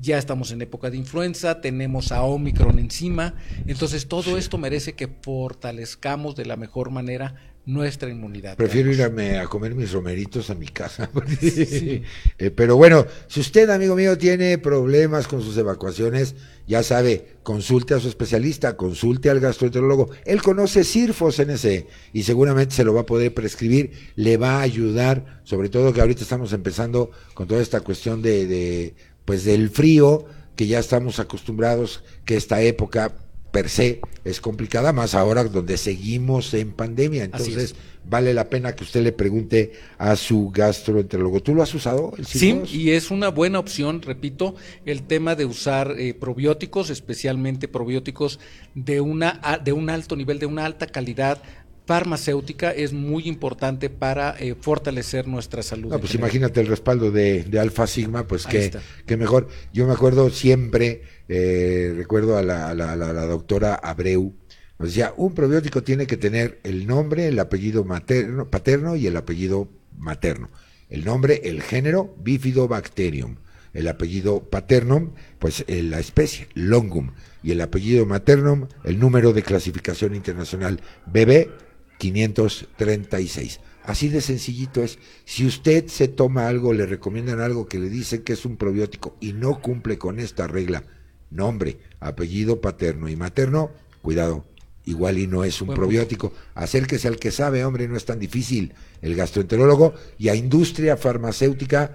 ya 0.00 0.18
estamos 0.18 0.52
en 0.52 0.62
época 0.62 0.90
de 0.90 0.96
influenza, 0.96 1.60
tenemos 1.60 2.12
a 2.12 2.22
Omicron 2.22 2.78
encima, 2.78 3.34
entonces 3.66 4.06
todo 4.06 4.38
esto 4.38 4.58
merece 4.58 4.94
que 4.94 5.08
fortalezcamos 5.08 6.36
de 6.36 6.46
la 6.46 6.56
mejor 6.56 6.90
manera 6.90 7.34
nuestra 7.68 8.08
inmunidad. 8.08 8.56
Prefiero 8.56 8.90
irme 8.90 9.38
a 9.38 9.46
comer 9.46 9.74
mis 9.74 9.92
romeritos 9.92 10.48
a 10.48 10.54
mi 10.54 10.66
casa. 10.66 11.10
Sí. 11.38 12.02
eh, 12.38 12.50
pero 12.50 12.76
bueno, 12.76 13.06
si 13.26 13.40
usted, 13.40 13.68
amigo 13.68 13.94
mío, 13.94 14.16
tiene 14.16 14.56
problemas 14.56 15.28
con 15.28 15.42
sus 15.42 15.56
evacuaciones, 15.58 16.34
ya 16.66 16.82
sabe, 16.82 17.36
consulte 17.42 17.94
a 17.94 18.00
su 18.00 18.08
especialista, 18.08 18.76
consulte 18.76 19.28
al 19.28 19.40
gastroenterólogo. 19.40 20.10
Él 20.24 20.40
conoce 20.40 20.82
Cirfos 20.82 21.38
NC 21.38 21.86
y 22.14 22.22
seguramente 22.22 22.74
se 22.74 22.84
lo 22.84 22.94
va 22.94 23.02
a 23.02 23.06
poder 23.06 23.34
prescribir, 23.34 23.92
le 24.16 24.38
va 24.38 24.58
a 24.58 24.62
ayudar, 24.62 25.40
sobre 25.44 25.68
todo 25.68 25.92
que 25.92 26.00
ahorita 26.00 26.22
estamos 26.22 26.54
empezando 26.54 27.10
con 27.34 27.48
toda 27.48 27.60
esta 27.60 27.80
cuestión 27.80 28.22
de, 28.22 28.46
de 28.46 28.94
pues 29.28 29.44
del 29.44 29.68
frío, 29.68 30.24
que 30.56 30.66
ya 30.66 30.78
estamos 30.78 31.20
acostumbrados, 31.20 32.02
que 32.24 32.34
esta 32.34 32.62
época 32.62 33.14
per 33.50 33.68
se 33.68 34.00
es 34.24 34.40
complicada, 34.40 34.94
más 34.94 35.14
ahora 35.14 35.44
donde 35.44 35.76
seguimos 35.76 36.54
en 36.54 36.72
pandemia. 36.72 37.24
Entonces, 37.24 37.74
vale 38.08 38.32
la 38.32 38.48
pena 38.48 38.74
que 38.74 38.84
usted 38.84 39.02
le 39.02 39.12
pregunte 39.12 39.72
a 39.98 40.16
su 40.16 40.48
gastroenterólogo. 40.48 41.42
¿Tú 41.42 41.54
lo 41.54 41.62
has 41.62 41.74
usado? 41.74 42.14
El 42.16 42.24
sí, 42.24 42.62
y 42.72 42.92
es 42.92 43.10
una 43.10 43.28
buena 43.28 43.58
opción, 43.58 44.00
repito, 44.00 44.54
el 44.86 45.02
tema 45.02 45.34
de 45.34 45.44
usar 45.44 45.96
eh, 45.98 46.14
probióticos, 46.14 46.88
especialmente 46.88 47.68
probióticos 47.68 48.40
de, 48.74 49.02
una, 49.02 49.60
de 49.62 49.72
un 49.74 49.90
alto 49.90 50.16
nivel, 50.16 50.38
de 50.38 50.46
una 50.46 50.64
alta 50.64 50.86
calidad 50.86 51.42
farmacéutica 51.88 52.70
es 52.70 52.92
muy 52.92 53.26
importante 53.26 53.88
para 53.88 54.36
eh, 54.38 54.54
fortalecer 54.60 55.26
nuestra 55.26 55.62
salud. 55.62 55.88
No, 55.88 55.98
pues 55.98 56.14
imagínate 56.14 56.60
el 56.60 56.66
respaldo 56.66 57.10
de, 57.10 57.44
de 57.44 57.58
Alfa 57.58 57.86
Sigma, 57.86 58.26
pues 58.26 58.46
que, 58.46 58.70
que, 59.06 59.16
mejor. 59.16 59.48
Yo 59.72 59.86
me 59.86 59.94
acuerdo 59.94 60.28
siempre, 60.28 61.00
eh, 61.30 61.94
recuerdo 61.96 62.36
a 62.36 62.42
la, 62.42 62.68
a, 62.68 62.74
la, 62.74 62.92
a 62.92 62.96
la, 62.96 63.24
doctora 63.24 63.74
Abreu, 63.74 64.34
nos 64.78 64.90
decía, 64.90 65.14
un 65.16 65.32
probiótico 65.32 65.82
tiene 65.82 66.06
que 66.06 66.18
tener 66.18 66.60
el 66.62 66.86
nombre, 66.86 67.26
el 67.26 67.38
apellido 67.38 67.84
materno, 67.84 68.50
paterno 68.50 68.94
y 68.94 69.06
el 69.06 69.16
apellido 69.16 69.70
materno. 69.96 70.50
El 70.90 71.06
nombre, 71.06 71.40
el 71.44 71.62
género, 71.62 72.14
Bifidobacterium. 72.18 73.36
El 73.72 73.88
apellido 73.88 74.40
paternum, 74.42 75.12
pues 75.38 75.64
eh, 75.68 75.82
la 75.82 76.00
especie, 76.00 76.48
Longum. 76.52 77.12
Y 77.42 77.52
el 77.52 77.62
apellido 77.62 78.04
maternum, 78.04 78.66
el 78.84 78.98
número 78.98 79.32
de 79.32 79.42
clasificación 79.42 80.14
internacional, 80.14 80.82
BB 81.06 81.67
536. 81.98 83.60
Así 83.84 84.08
de 84.08 84.20
sencillito 84.20 84.82
es. 84.82 84.98
Si 85.24 85.46
usted 85.46 85.86
se 85.86 86.08
toma 86.08 86.48
algo, 86.48 86.72
le 86.72 86.86
recomiendan 86.86 87.40
algo 87.40 87.66
que 87.66 87.78
le 87.78 87.88
dicen 87.88 88.22
que 88.22 88.34
es 88.34 88.44
un 88.44 88.56
probiótico 88.56 89.16
y 89.20 89.32
no 89.32 89.60
cumple 89.60 89.98
con 89.98 90.20
esta 90.20 90.46
regla, 90.46 90.84
nombre, 91.30 91.78
apellido 92.00 92.60
paterno 92.60 93.08
y 93.08 93.16
materno, 93.16 93.70
cuidado, 94.02 94.44
igual 94.84 95.18
y 95.18 95.26
no 95.26 95.44
es 95.44 95.60
un 95.60 95.74
probiótico. 95.74 96.32
Acérquese 96.54 97.08
al 97.08 97.18
que 97.18 97.30
sabe, 97.30 97.64
hombre, 97.64 97.88
no 97.88 97.96
es 97.96 98.04
tan 98.04 98.18
difícil. 98.18 98.74
El 99.02 99.14
gastroenterólogo 99.14 99.94
y 100.18 100.28
a 100.28 100.34
industria 100.34 100.96
farmacéutica 100.96 101.94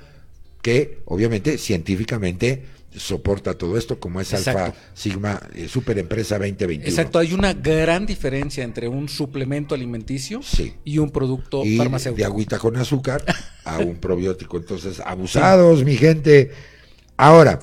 que, 0.62 1.02
obviamente, 1.06 1.58
científicamente 1.58 2.64
soporta 2.96 3.58
todo 3.58 3.78
esto, 3.78 4.00
como 4.00 4.22
es 4.22 4.34
Alfa 4.34 4.74
Sigma 4.94 5.40
eh, 5.54 5.68
Super 5.68 5.98
Empresa 5.98 6.38
2021. 6.38 6.88
Exacto, 6.88 7.20
hay 7.20 7.34
una 7.34 7.54
gran 7.54 8.06
diferencia 8.06 8.64
entre 8.64 8.88
un 8.88 9.10
suplemento 9.10 9.76
alimenticio 9.76 10.42
y 10.84 10.98
un 10.98 11.10
producto 11.10 11.64
y 11.66 11.78
farmacéutico. 11.78 12.18
De 12.18 12.26
agüita 12.26 12.60
con 12.60 12.78
azúcar 12.78 13.24
a 13.66 13.78
un 13.80 13.98
probiótico. 13.98 14.58
Entonces, 14.58 15.00
abusados, 15.00 15.84
mi 15.84 15.96
gente. 15.96 16.52
Ahora, 17.18 17.60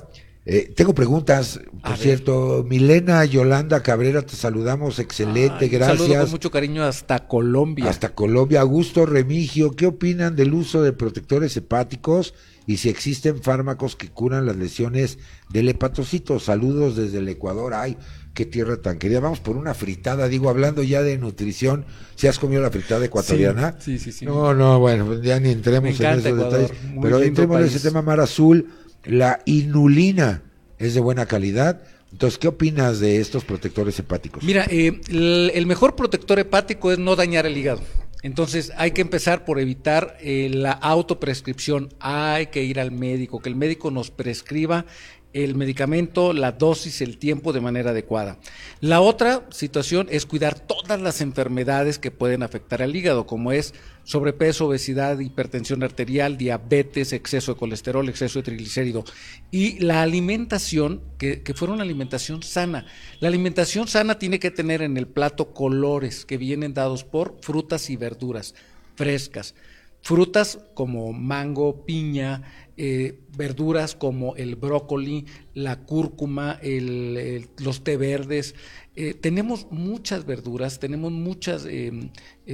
eh, 0.46 0.72
tengo 0.74 0.94
preguntas, 0.94 1.60
por 1.82 1.96
cierto. 1.96 2.64
Milena 2.66 3.24
Yolanda 3.24 3.82
Cabrera, 3.82 4.22
te 4.22 4.34
saludamos, 4.34 4.98
excelente, 4.98 5.68
gracias. 5.68 5.98
Saludo 5.98 6.20
con 6.20 6.30
mucho 6.30 6.50
cariño 6.50 6.82
hasta 6.82 7.28
Colombia. 7.28 7.88
Hasta 7.88 8.14
Colombia. 8.14 8.60
Augusto 8.60 9.06
Remigio, 9.06 9.72
¿qué 9.72 9.86
opinan 9.86 10.36
del 10.36 10.54
uso 10.54 10.82
de 10.82 10.92
protectores 10.92 11.56
hepáticos 11.56 12.34
y 12.70 12.76
si 12.76 12.88
existen 12.88 13.42
fármacos 13.42 13.96
que 13.96 14.10
curan 14.10 14.46
las 14.46 14.54
lesiones 14.54 15.18
del 15.48 15.68
hepatocito. 15.70 16.38
Saludos 16.38 16.94
desde 16.94 17.18
el 17.18 17.28
Ecuador. 17.28 17.74
Ay, 17.74 17.96
qué 18.32 18.46
tierra 18.46 18.76
tan 18.76 18.96
querida. 18.96 19.18
Vamos 19.18 19.40
por 19.40 19.56
una 19.56 19.74
fritada, 19.74 20.28
digo, 20.28 20.48
hablando 20.48 20.84
ya 20.84 21.02
de 21.02 21.18
nutrición. 21.18 21.84
¿Si 22.14 22.28
has 22.28 22.38
comido 22.38 22.62
la 22.62 22.70
fritada 22.70 23.04
ecuatoriana? 23.04 23.74
Sí, 23.80 23.98
sí, 23.98 24.12
sí. 24.12 24.24
No, 24.24 24.54
no, 24.54 24.78
bueno, 24.78 25.20
ya 25.20 25.40
ni 25.40 25.50
entremos 25.50 25.98
en 25.98 26.06
esos 26.06 26.22
detalles. 26.22 26.70
Pero 27.02 27.20
entremos 27.20 27.58
en 27.58 27.66
ese 27.66 27.80
tema 27.80 28.02
mar 28.02 28.20
azul. 28.20 28.68
La 29.02 29.42
inulina 29.46 30.44
es 30.78 30.94
de 30.94 31.00
buena 31.00 31.26
calidad. 31.26 31.82
Entonces, 32.12 32.38
¿qué 32.38 32.46
opinas 32.46 33.00
de 33.00 33.20
estos 33.20 33.42
protectores 33.42 33.98
hepáticos? 33.98 34.44
Mira, 34.44 34.64
eh, 34.70 35.00
el 35.08 35.66
mejor 35.66 35.96
protector 35.96 36.38
hepático 36.38 36.92
es 36.92 37.00
no 37.00 37.16
dañar 37.16 37.46
el 37.46 37.56
hígado. 37.56 37.80
Entonces 38.22 38.72
hay 38.76 38.90
que 38.90 39.00
empezar 39.00 39.44
por 39.44 39.58
evitar 39.58 40.16
eh, 40.20 40.50
la 40.52 40.72
autoprescripción. 40.72 41.88
Hay 42.00 42.46
que 42.46 42.62
ir 42.62 42.80
al 42.80 42.90
médico, 42.90 43.40
que 43.40 43.48
el 43.48 43.56
médico 43.56 43.90
nos 43.90 44.10
prescriba 44.10 44.84
el 45.32 45.54
medicamento, 45.54 46.32
la 46.32 46.52
dosis, 46.52 47.00
el 47.00 47.18
tiempo 47.18 47.52
de 47.52 47.60
manera 47.60 47.90
adecuada. 47.90 48.38
La 48.80 49.00
otra 49.00 49.46
situación 49.50 50.08
es 50.10 50.26
cuidar 50.26 50.58
todas 50.58 51.00
las 51.00 51.20
enfermedades 51.20 51.98
que 51.98 52.10
pueden 52.10 52.42
afectar 52.42 52.82
al 52.82 52.94
hígado, 52.96 53.26
como 53.26 53.52
es 53.52 53.74
sobrepeso, 54.04 54.66
obesidad, 54.66 55.18
hipertensión 55.20 55.82
arterial, 55.82 56.36
diabetes, 56.36 57.12
exceso 57.12 57.54
de 57.54 57.60
colesterol, 57.60 58.08
exceso 58.08 58.40
de 58.40 58.44
triglicérido. 58.44 59.04
Y 59.50 59.78
la 59.78 60.02
alimentación, 60.02 61.00
que, 61.18 61.42
que 61.42 61.54
fuera 61.54 61.74
una 61.74 61.84
alimentación 61.84 62.42
sana. 62.42 62.86
La 63.20 63.28
alimentación 63.28 63.86
sana 63.86 64.18
tiene 64.18 64.40
que 64.40 64.50
tener 64.50 64.82
en 64.82 64.96
el 64.96 65.06
plato 65.06 65.54
colores 65.54 66.24
que 66.24 66.38
vienen 66.38 66.74
dados 66.74 67.04
por 67.04 67.38
frutas 67.40 67.88
y 67.90 67.96
verduras 67.96 68.54
frescas. 68.96 69.54
Frutas 70.02 70.58
como 70.74 71.12
mango, 71.12 71.84
piña, 71.84 72.42
eh, 72.82 73.18
verduras 73.36 73.94
como 73.94 74.36
el 74.36 74.56
brócoli, 74.56 75.26
la 75.52 75.80
cúrcuma, 75.80 76.58
los 76.62 77.84
té 77.84 77.98
verdes. 77.98 78.54
Eh, 78.96 79.12
tenemos 79.12 79.66
muchas 79.70 80.24
verduras, 80.24 80.78
tenemos 80.78 81.12
muchas 81.12 81.66
eh, 81.68 82.08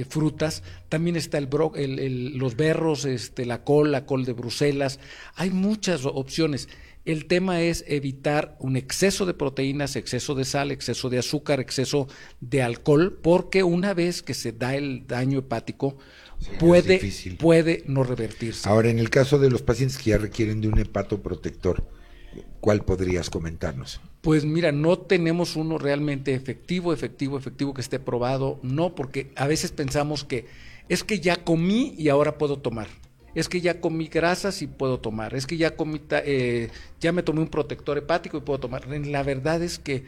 frutas. 0.09 0.63
También 0.89 1.15
está 1.15 1.37
el, 1.37 2.37
los 2.37 2.57
berros, 2.57 3.05
este, 3.05 3.45
la 3.45 3.63
col, 3.63 3.93
la 3.93 4.05
col 4.05 4.25
de 4.25 4.33
Bruselas. 4.33 4.99
Hay 5.35 5.51
muchas 5.51 6.05
opciones. 6.05 6.67
El 7.05 7.27
tema 7.27 7.61
es 7.61 7.85
evitar 7.87 8.57
un 8.59 8.75
exceso 8.75 9.25
de 9.25 9.33
proteínas, 9.33 9.95
exceso 9.95 10.35
de 10.35 10.43
sal, 10.43 10.71
exceso 10.71 11.09
de 11.09 11.19
azúcar, 11.19 11.61
exceso 11.61 12.09
de 12.41 12.63
alcohol, 12.63 13.17
porque 13.23 13.63
una 13.63 13.93
vez 13.93 14.21
que 14.21 14.33
se 14.33 14.51
da 14.51 14.75
el 14.75 15.07
daño 15.07 15.39
hepático, 15.39 15.95
puede, 16.59 16.99
puede 17.39 17.83
no 17.87 18.03
revertirse. 18.03 18.67
Ahora, 18.67 18.89
en 18.89 18.99
el 18.99 19.09
caso 19.09 19.39
de 19.39 19.49
los 19.49 19.61
pacientes 19.61 19.97
que 19.97 20.11
ya 20.11 20.17
requieren 20.17 20.61
de 20.61 20.67
un 20.67 20.79
hepatoprotector, 20.79 21.83
¿cuál 22.59 22.83
podrías 22.83 23.29
comentarnos? 23.29 24.01
Pues 24.21 24.45
mira, 24.45 24.71
no 24.71 24.97
tenemos 24.97 25.55
uno 25.55 25.77
realmente 25.77 26.33
efectivo, 26.33 26.93
efectivo, 26.93 27.37
efectivo 27.37 27.73
que 27.73 27.81
esté 27.81 27.99
probado, 27.99 28.59
no, 28.63 28.95
porque 28.95 29.31
a 29.35 29.47
veces 29.47 29.71
pensamos 29.71 30.23
que 30.23 30.45
es 30.89 31.03
que 31.03 31.19
ya 31.19 31.37
comí 31.37 31.93
y 31.97 32.09
ahora 32.09 32.37
puedo 32.37 32.57
tomar. 32.59 32.87
Es 33.35 33.49
que 33.49 33.61
ya 33.61 33.79
comí 33.81 34.07
grasas 34.07 34.61
y 34.61 34.67
puedo 34.67 34.99
tomar. 34.99 35.35
Es 35.35 35.45
que 35.45 35.57
ya 35.57 35.75
comí, 35.75 36.01
eh, 36.09 36.69
ya 36.99 37.11
me 37.11 37.23
tomé 37.23 37.41
un 37.41 37.49
protector 37.49 37.97
hepático 37.97 38.37
y 38.37 38.41
puedo 38.41 38.59
tomar. 38.59 38.87
La 38.87 39.21
verdad 39.21 39.61
es 39.61 39.77
que 39.77 40.05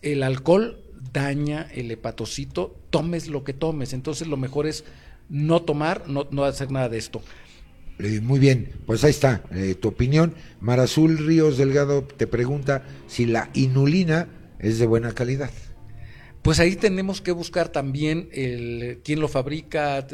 el 0.00 0.22
alcohol 0.22 0.82
daña 1.12 1.68
el 1.74 1.90
hepatocito, 1.90 2.78
tomes 2.90 3.28
lo 3.28 3.44
que 3.44 3.52
tomes. 3.52 3.92
Entonces 3.92 4.28
lo 4.28 4.36
mejor 4.36 4.66
es 4.66 4.84
no 5.28 5.62
tomar, 5.62 6.08
no, 6.08 6.26
no 6.30 6.44
hacer 6.44 6.70
nada 6.70 6.88
de 6.88 6.98
esto. 6.98 7.22
Eh, 7.98 8.20
muy 8.20 8.40
bien, 8.40 8.72
pues 8.86 9.04
ahí 9.04 9.10
está 9.10 9.42
eh, 9.52 9.74
tu 9.74 9.88
opinión. 9.88 10.34
Marazul 10.60 11.18
Ríos 11.18 11.56
Delgado 11.56 12.02
te 12.02 12.26
pregunta 12.26 12.84
si 13.06 13.26
la 13.26 13.50
inulina 13.54 14.28
es 14.58 14.78
de 14.78 14.86
buena 14.86 15.12
calidad. 15.12 15.50
Pues 16.42 16.58
ahí 16.58 16.74
tenemos 16.74 17.20
que 17.20 17.32
buscar 17.32 17.68
también 17.68 18.28
el 18.32 19.00
quién 19.04 19.20
lo 19.20 19.28
fabrica, 19.28 20.06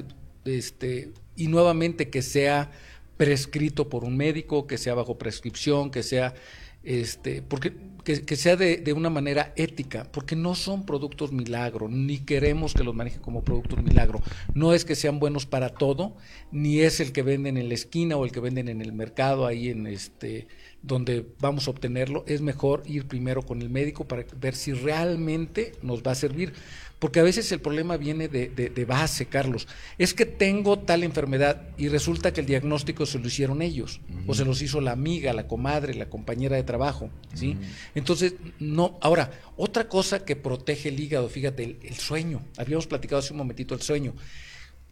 este, 0.44 1.12
y 1.36 1.48
nuevamente 1.48 2.10
que 2.10 2.20
sea 2.20 2.70
prescrito 3.16 3.88
por 3.88 4.04
un 4.04 4.16
médico, 4.16 4.66
que 4.66 4.76
sea 4.76 4.94
bajo 4.94 5.16
prescripción, 5.16 5.90
que 5.90 6.02
sea 6.02 6.34
este, 6.82 7.42
porque 7.42 7.72
que, 8.08 8.36
sea 8.36 8.56
de, 8.56 8.78
de, 8.78 8.92
una 8.94 9.10
manera 9.10 9.52
ética, 9.56 10.06
porque 10.10 10.34
no 10.34 10.54
son 10.54 10.86
productos 10.86 11.30
milagro, 11.30 11.88
ni 11.88 12.18
queremos 12.18 12.72
que 12.72 12.82
los 12.82 12.94
manejen 12.94 13.20
como 13.20 13.44
productos 13.44 13.82
milagro. 13.82 14.22
No 14.54 14.72
es 14.72 14.86
que 14.86 14.94
sean 14.94 15.18
buenos 15.18 15.44
para 15.44 15.68
todo, 15.70 16.16
ni 16.50 16.80
es 16.80 17.00
el 17.00 17.12
que 17.12 17.22
venden 17.22 17.58
en 17.58 17.68
la 17.68 17.74
esquina 17.74 18.16
o 18.16 18.24
el 18.24 18.32
que 18.32 18.40
venden 18.40 18.68
en 18.68 18.80
el 18.80 18.92
mercado, 18.92 19.46
ahí 19.46 19.68
en 19.68 19.86
este 19.86 20.48
donde 20.88 21.24
vamos 21.38 21.68
a 21.68 21.70
obtenerlo. 21.70 22.24
Es 22.26 22.40
mejor 22.40 22.82
ir 22.86 23.06
primero 23.06 23.42
con 23.42 23.62
el 23.62 23.70
médico 23.70 24.08
para 24.08 24.24
ver 24.40 24.56
si 24.56 24.72
realmente 24.72 25.72
nos 25.82 26.02
va 26.02 26.10
a 26.12 26.16
servir. 26.16 26.52
Porque 26.98 27.20
a 27.20 27.22
veces 27.22 27.52
el 27.52 27.60
problema 27.60 27.96
viene 27.96 28.26
de, 28.26 28.48
de, 28.48 28.84
base, 28.84 29.26
Carlos. 29.26 29.68
Es 29.98 30.14
que 30.14 30.26
tengo 30.26 30.80
tal 30.80 31.04
enfermedad 31.04 31.68
y 31.78 31.88
resulta 31.88 32.32
que 32.32 32.40
el 32.40 32.46
diagnóstico 32.46 33.06
se 33.06 33.20
lo 33.20 33.28
hicieron 33.28 33.62
ellos, 33.62 34.00
o 34.26 34.34
se 34.34 34.44
los 34.44 34.62
hizo 34.62 34.80
la 34.80 34.90
amiga, 34.92 35.32
la 35.32 35.46
comadre, 35.46 35.94
la 35.94 36.10
compañera 36.10 36.56
de 36.56 36.64
trabajo, 36.64 37.08
¿sí? 37.34 37.56
Entonces, 37.94 38.34
no. 38.58 38.98
Ahora, 39.00 39.30
otra 39.56 39.88
cosa 39.88 40.24
que 40.24 40.34
protege 40.34 40.88
el 40.88 40.98
hígado, 40.98 41.28
fíjate, 41.28 41.78
el, 41.80 41.94
sueño. 41.94 42.42
Habíamos 42.56 42.88
platicado 42.88 43.20
hace 43.20 43.32
un 43.32 43.38
momentito 43.38 43.76
el 43.76 43.82
sueño. 43.82 44.14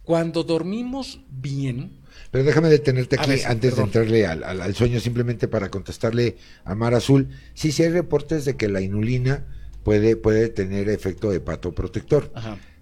Cuando 0.05 0.45
dormimos 0.45 1.19
bien, 1.29 1.91
pero 2.37 2.45
déjame 2.45 2.69
detenerte 2.69 3.17
aquí 3.19 3.41
antes 3.47 3.77
de 3.77 3.83
entrarle 3.83 4.27
al, 4.27 4.45
al, 4.45 4.75
sueño, 4.75 5.01
simplemente 5.01 5.49
para 5.49 5.71
contestarle 5.71 6.37
a 6.67 6.75
Mar 6.75 6.93
Azul. 6.93 7.31
Sí, 7.55 7.73
sí 7.73 7.83
hay 7.83 7.89
reportes 7.89 8.45
de 8.45 8.59
que 8.59 8.69
la 8.69 8.83
inulina 8.83 9.47
puede, 9.83 10.17
puede 10.17 10.51
tener 10.51 10.91
efecto 10.91 11.33
hepatoprotector. 11.33 12.31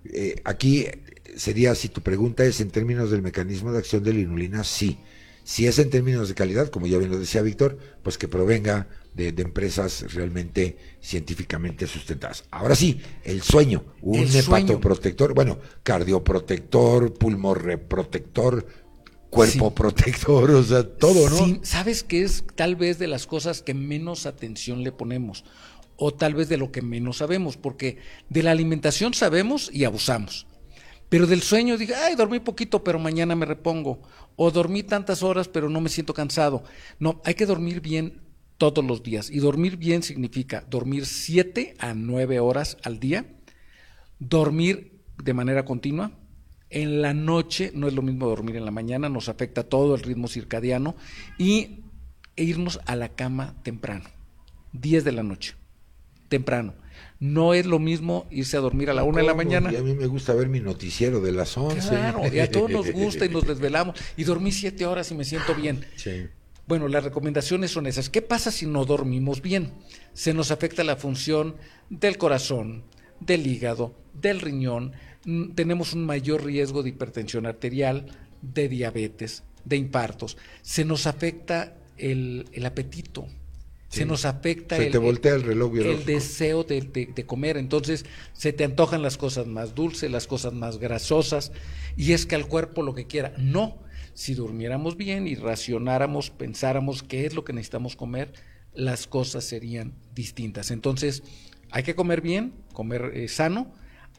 Eh, 0.06 0.40
aquí 0.42 0.88
sería, 1.36 1.76
si 1.76 1.88
tu 1.88 2.00
pregunta 2.00 2.44
es 2.44 2.60
en 2.60 2.72
términos 2.72 3.12
del 3.12 3.22
mecanismo 3.22 3.70
de 3.70 3.78
acción 3.78 4.02
de 4.02 4.14
la 4.14 4.18
inulina, 4.18 4.64
sí. 4.64 4.98
Si 5.44 5.68
es 5.68 5.78
en 5.78 5.88
términos 5.88 6.26
de 6.26 6.34
calidad, 6.34 6.68
como 6.68 6.88
ya 6.88 6.98
bien 6.98 7.12
lo 7.12 7.18
decía 7.20 7.40
Víctor, 7.40 7.78
pues 8.02 8.18
que 8.18 8.26
provenga 8.26 8.88
de, 9.14 9.28
empresas 9.28 10.12
realmente 10.14 10.76
científicamente 11.00 11.86
sustentadas. 11.86 12.44
Ahora 12.50 12.74
sí, 12.74 13.00
el 13.22 13.42
sueño, 13.42 13.84
un 14.02 14.26
hepatoprotector, 14.26 15.32
bueno, 15.32 15.60
cardioprotector, 15.84 17.14
pulmorreprotector, 17.14 18.66
cuerpo 19.34 19.74
protector, 19.74 20.50
o 20.50 20.62
sea, 20.62 20.88
todo, 20.88 21.28
¿no? 21.28 21.36
Sí, 21.36 21.60
sabes 21.62 22.02
que 22.02 22.22
es 22.22 22.44
tal 22.54 22.76
vez 22.76 22.98
de 22.98 23.08
las 23.08 23.26
cosas 23.26 23.62
que 23.62 23.74
menos 23.74 24.26
atención 24.26 24.82
le 24.82 24.92
ponemos 24.92 25.44
o 25.96 26.12
tal 26.12 26.34
vez 26.34 26.48
de 26.48 26.56
lo 26.56 26.72
que 26.72 26.82
menos 26.82 27.18
sabemos, 27.18 27.56
porque 27.56 27.98
de 28.28 28.42
la 28.42 28.50
alimentación 28.50 29.14
sabemos 29.14 29.70
y 29.72 29.84
abusamos. 29.84 30.46
Pero 31.08 31.26
del 31.26 31.42
sueño 31.42 31.78
dije, 31.78 31.94
ay, 31.94 32.16
dormí 32.16 32.40
poquito, 32.40 32.82
pero 32.82 32.98
mañana 32.98 33.36
me 33.36 33.46
repongo. 33.46 34.02
O 34.36 34.50
dormí 34.50 34.82
tantas 34.82 35.22
horas, 35.22 35.48
pero 35.48 35.68
no 35.68 35.80
me 35.80 35.88
siento 35.88 36.14
cansado. 36.14 36.64
No, 36.98 37.20
hay 37.24 37.34
que 37.34 37.46
dormir 37.46 37.80
bien 37.80 38.22
todos 38.58 38.84
los 38.84 39.02
días. 39.02 39.30
Y 39.30 39.38
dormir 39.38 39.76
bien 39.76 40.02
significa 40.02 40.64
dormir 40.68 41.06
7 41.06 41.74
a 41.78 41.94
9 41.94 42.40
horas 42.40 42.78
al 42.82 42.98
día, 42.98 43.26
dormir 44.18 45.02
de 45.22 45.34
manera 45.34 45.64
continua. 45.64 46.12
En 46.74 47.02
la 47.02 47.14
noche 47.14 47.70
no 47.72 47.86
es 47.86 47.94
lo 47.94 48.02
mismo 48.02 48.26
dormir 48.26 48.56
en 48.56 48.64
la 48.64 48.72
mañana, 48.72 49.08
nos 49.08 49.28
afecta 49.28 49.62
todo 49.62 49.94
el 49.94 50.02
ritmo 50.02 50.26
circadiano 50.26 50.96
y 51.38 51.84
irnos 52.34 52.80
a 52.86 52.96
la 52.96 53.10
cama 53.10 53.54
temprano, 53.62 54.10
10 54.72 55.04
de 55.04 55.12
la 55.12 55.22
noche, 55.22 55.54
temprano. 56.28 56.74
No 57.20 57.54
es 57.54 57.64
lo 57.64 57.78
mismo 57.78 58.26
irse 58.28 58.56
a 58.56 58.60
dormir 58.60 58.90
a 58.90 58.92
la 58.92 59.04
una 59.04 59.20
de 59.20 59.26
la 59.28 59.34
mañana. 59.34 59.72
Y 59.72 59.76
a 59.76 59.82
mí 59.82 59.94
me 59.94 60.06
gusta 60.06 60.34
ver 60.34 60.48
mi 60.48 60.58
noticiero 60.58 61.20
de 61.20 61.30
las 61.30 61.56
11. 61.56 61.88
Claro, 61.88 62.22
y 62.32 62.40
a 62.40 62.50
todos 62.50 62.68
nos 62.68 62.90
gusta 62.90 63.24
y 63.24 63.28
nos 63.28 63.46
desvelamos. 63.46 63.96
Y 64.16 64.24
dormí 64.24 64.50
siete 64.50 64.84
horas 64.84 65.12
y 65.12 65.14
me 65.14 65.24
siento 65.24 65.54
bien. 65.54 65.86
Sí. 65.94 66.26
Bueno, 66.66 66.88
las 66.88 67.04
recomendaciones 67.04 67.70
son 67.70 67.86
esas. 67.86 68.10
¿Qué 68.10 68.20
pasa 68.20 68.50
si 68.50 68.66
no 68.66 68.84
dormimos 68.84 69.42
bien? 69.42 69.70
Se 70.12 70.34
nos 70.34 70.50
afecta 70.50 70.82
la 70.82 70.96
función 70.96 71.54
del 71.88 72.18
corazón, 72.18 72.82
del 73.20 73.46
hígado, 73.46 73.94
del 74.12 74.40
riñón. 74.40 74.92
Mm, 75.24 75.50
Tenemos 75.54 75.92
un 75.94 76.04
mayor 76.04 76.44
riesgo 76.44 76.82
de 76.82 76.90
hipertensión 76.90 77.46
arterial, 77.46 78.06
de 78.42 78.68
diabetes, 78.68 79.42
de 79.64 79.76
infartos. 79.76 80.36
Se 80.62 80.84
nos 80.84 81.06
afecta 81.06 81.76
el, 81.96 82.46
el 82.52 82.66
apetito. 82.66 83.26
Sí. 83.88 84.00
Se 84.00 84.06
nos 84.06 84.24
afecta 84.24 84.76
Se 84.76 84.86
el, 84.86 84.92
te 84.92 84.98
voltea 84.98 85.34
el 85.34 85.42
reloj 85.44 85.68
el 85.76 85.78
biológico. 85.84 86.06
deseo 86.10 86.64
de, 86.64 86.80
de- 86.80 87.06
de 87.14 87.26
comer. 87.26 87.56
Entonces 87.56 88.04
se 88.32 88.52
te 88.52 88.64
antojan 88.64 89.02
las 89.02 89.16
cosas 89.16 89.46
más 89.46 89.74
dulces, 89.74 90.10
las 90.10 90.26
cosas 90.26 90.52
más 90.52 90.78
grasosas, 90.78 91.52
y 91.96 92.12
es 92.12 92.26
que 92.26 92.34
al 92.34 92.48
cuerpo 92.48 92.82
lo 92.82 92.94
que 92.94 93.06
quiera. 93.06 93.32
No, 93.38 93.78
si 94.12 94.34
durmiéramos 94.34 94.96
bien 94.96 95.28
y 95.28 95.36
racionáramos, 95.36 96.30
pensáramos 96.30 97.02
qué 97.04 97.24
es 97.24 97.34
lo 97.34 97.44
que 97.44 97.52
necesitamos 97.52 97.94
comer, 97.94 98.32
las 98.74 99.06
cosas 99.06 99.44
serían 99.44 99.94
distintas. 100.14 100.72
Entonces 100.72 101.22
hay 101.70 101.84
que 101.84 101.94
comer 101.94 102.20
bien, 102.20 102.52
comer 102.72 103.12
eh, 103.14 103.28
sano, 103.28 103.72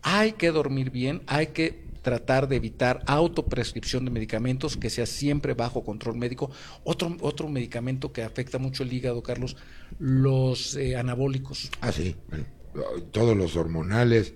hay 0.07 0.33
que 0.33 0.51
dormir 0.51 0.91
bien, 0.91 1.23
hay 1.25 1.47
que 1.47 1.83
tratar 2.03 2.47
de 2.47 2.57
evitar 2.57 3.01
autoprescripción 3.07 4.05
de 4.05 4.11
medicamentos, 4.11 4.77
que 4.77 4.91
sea 4.91 5.07
siempre 5.07 5.55
bajo 5.55 5.83
control 5.83 6.15
médico. 6.17 6.51
Otro, 6.83 7.17
otro 7.21 7.49
medicamento 7.49 8.13
que 8.13 8.21
afecta 8.21 8.59
mucho 8.59 8.83
el 8.83 8.93
hígado, 8.93 9.23
Carlos, 9.23 9.57
los 9.97 10.75
eh, 10.75 10.95
anabólicos. 10.95 11.71
Ah, 11.81 11.91
sí. 11.91 12.15
bueno, 12.29 12.45
todos 13.11 13.35
los 13.35 13.55
hormonales, 13.55 14.35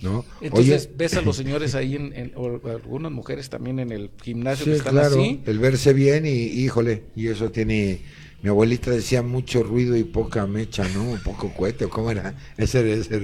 ¿no? 0.00 0.24
Entonces 0.40 0.86
Oye, 0.86 0.94
ves 0.96 1.16
a 1.16 1.22
los 1.22 1.34
señores 1.36 1.74
ahí, 1.74 1.96
en, 1.96 2.12
en- 2.14 2.32
o 2.36 2.60
algunas 2.68 3.10
mujeres 3.10 3.50
también 3.50 3.80
en 3.80 3.90
el 3.90 4.10
gimnasio 4.22 4.66
que 4.66 4.76
están 4.76 4.92
claro, 4.92 5.20
así. 5.20 5.42
el 5.46 5.58
verse 5.58 5.92
bien 5.92 6.26
y 6.26 6.30
híjole, 6.30 7.02
y 7.16 7.26
eso 7.26 7.50
tiene, 7.50 8.02
mi 8.42 8.48
abuelita 8.50 8.90
decía 8.90 9.22
mucho 9.22 9.62
ruido 9.62 9.96
y 9.96 10.04
poca 10.04 10.46
mecha, 10.46 10.86
¿no? 10.88 11.18
Poco 11.24 11.52
cohete, 11.54 11.86
¿o 11.86 11.90
cómo 11.90 12.10
era? 12.10 12.34
Ese 12.56 12.80
era 12.80 12.90
ese 13.00 13.18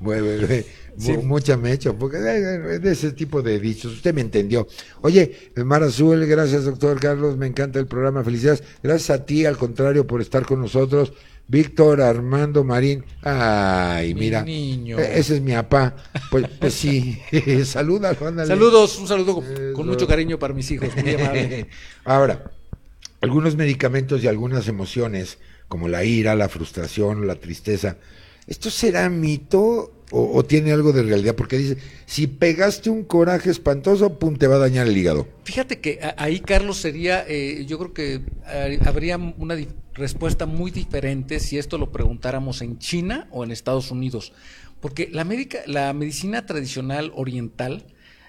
Mueve, 0.00 0.36
mueve, 0.38 0.66
Sí. 0.98 1.12
mu- 1.12 1.22
mucha 1.22 1.56
mecha, 1.56 1.92
porque 1.92 2.18
de, 2.18 2.78
de 2.78 2.92
ese 2.92 3.12
tipo 3.12 3.42
de 3.42 3.58
dichos, 3.60 3.92
usted 3.92 4.14
me 4.14 4.22
entendió. 4.22 4.66
Oye, 5.02 5.50
Mar 5.64 5.82
Azul, 5.82 6.24
gracias 6.26 6.64
doctor 6.64 6.98
Carlos, 7.00 7.36
me 7.36 7.46
encanta 7.46 7.78
el 7.78 7.86
programa, 7.86 8.24
felicidades, 8.24 8.62
gracias 8.82 9.10
a 9.20 9.26
ti, 9.26 9.44
al 9.44 9.58
contrario, 9.58 10.06
por 10.06 10.20
estar 10.20 10.46
con 10.46 10.60
nosotros. 10.60 11.12
Víctor 11.48 12.00
Armando 12.02 12.64
Marín, 12.64 13.04
ay, 13.22 14.14
Mi 14.14 14.20
mira, 14.20 14.42
niño. 14.42 14.98
e- 14.98 15.18
ese 15.20 15.36
es 15.36 15.40
mi 15.40 15.52
papá, 15.52 15.94
pues, 16.30 16.46
pues 16.58 16.74
sí, 16.74 17.20
ándale. 17.76 18.46
Saludos, 18.46 18.98
un 18.98 19.06
saludo 19.06 19.34
con, 19.36 19.44
con 19.74 19.86
mucho 19.86 20.06
cariño 20.06 20.38
para 20.38 20.54
mis 20.54 20.70
hijos, 20.72 20.88
muy 20.96 21.14
amable. 21.14 21.68
Ahora, 22.04 22.50
algunos 23.20 23.56
medicamentos 23.56 24.22
y 24.22 24.28
algunas 24.28 24.68
emociones, 24.68 25.38
como 25.68 25.88
la 25.88 26.04
ira, 26.04 26.34
la 26.34 26.48
frustración, 26.48 27.26
la 27.26 27.36
tristeza, 27.36 27.96
¿esto 28.46 28.70
será 28.70 29.08
mito 29.08 29.92
o, 30.12 30.44
tiene 30.44 30.72
algo 30.72 30.92
de 30.92 31.02
realidad? 31.02 31.34
Porque 31.34 31.58
dice, 31.58 31.78
si 32.04 32.26
pegaste 32.28 32.90
un 32.90 33.04
coraje 33.04 33.50
espantoso, 33.50 34.18
pum, 34.18 34.36
te 34.36 34.46
va 34.46 34.56
a 34.56 34.58
dañar 34.58 34.86
el 34.86 34.96
hígado. 34.96 35.26
Fíjate 35.44 35.80
que 35.80 35.98
ahí, 36.16 36.40
Carlos, 36.40 36.76
sería, 36.76 37.24
eh, 37.26 37.64
yo 37.66 37.78
creo 37.78 37.92
que 37.92 38.20
habría 38.84 39.16
una 39.16 39.56
respuesta 39.94 40.46
muy 40.46 40.70
diferente 40.70 41.40
si 41.40 41.58
esto 41.58 41.78
lo 41.78 41.90
preguntáramos 41.90 42.62
en 42.62 42.78
China 42.78 43.26
o 43.30 43.42
en 43.42 43.50
Estados 43.50 43.90
Unidos. 43.90 44.32
Porque 44.80 45.08
la, 45.10 45.24
médica, 45.24 45.60
la 45.66 45.92
medicina 45.92 46.46
tradicional 46.46 47.10
oriental 47.14 47.86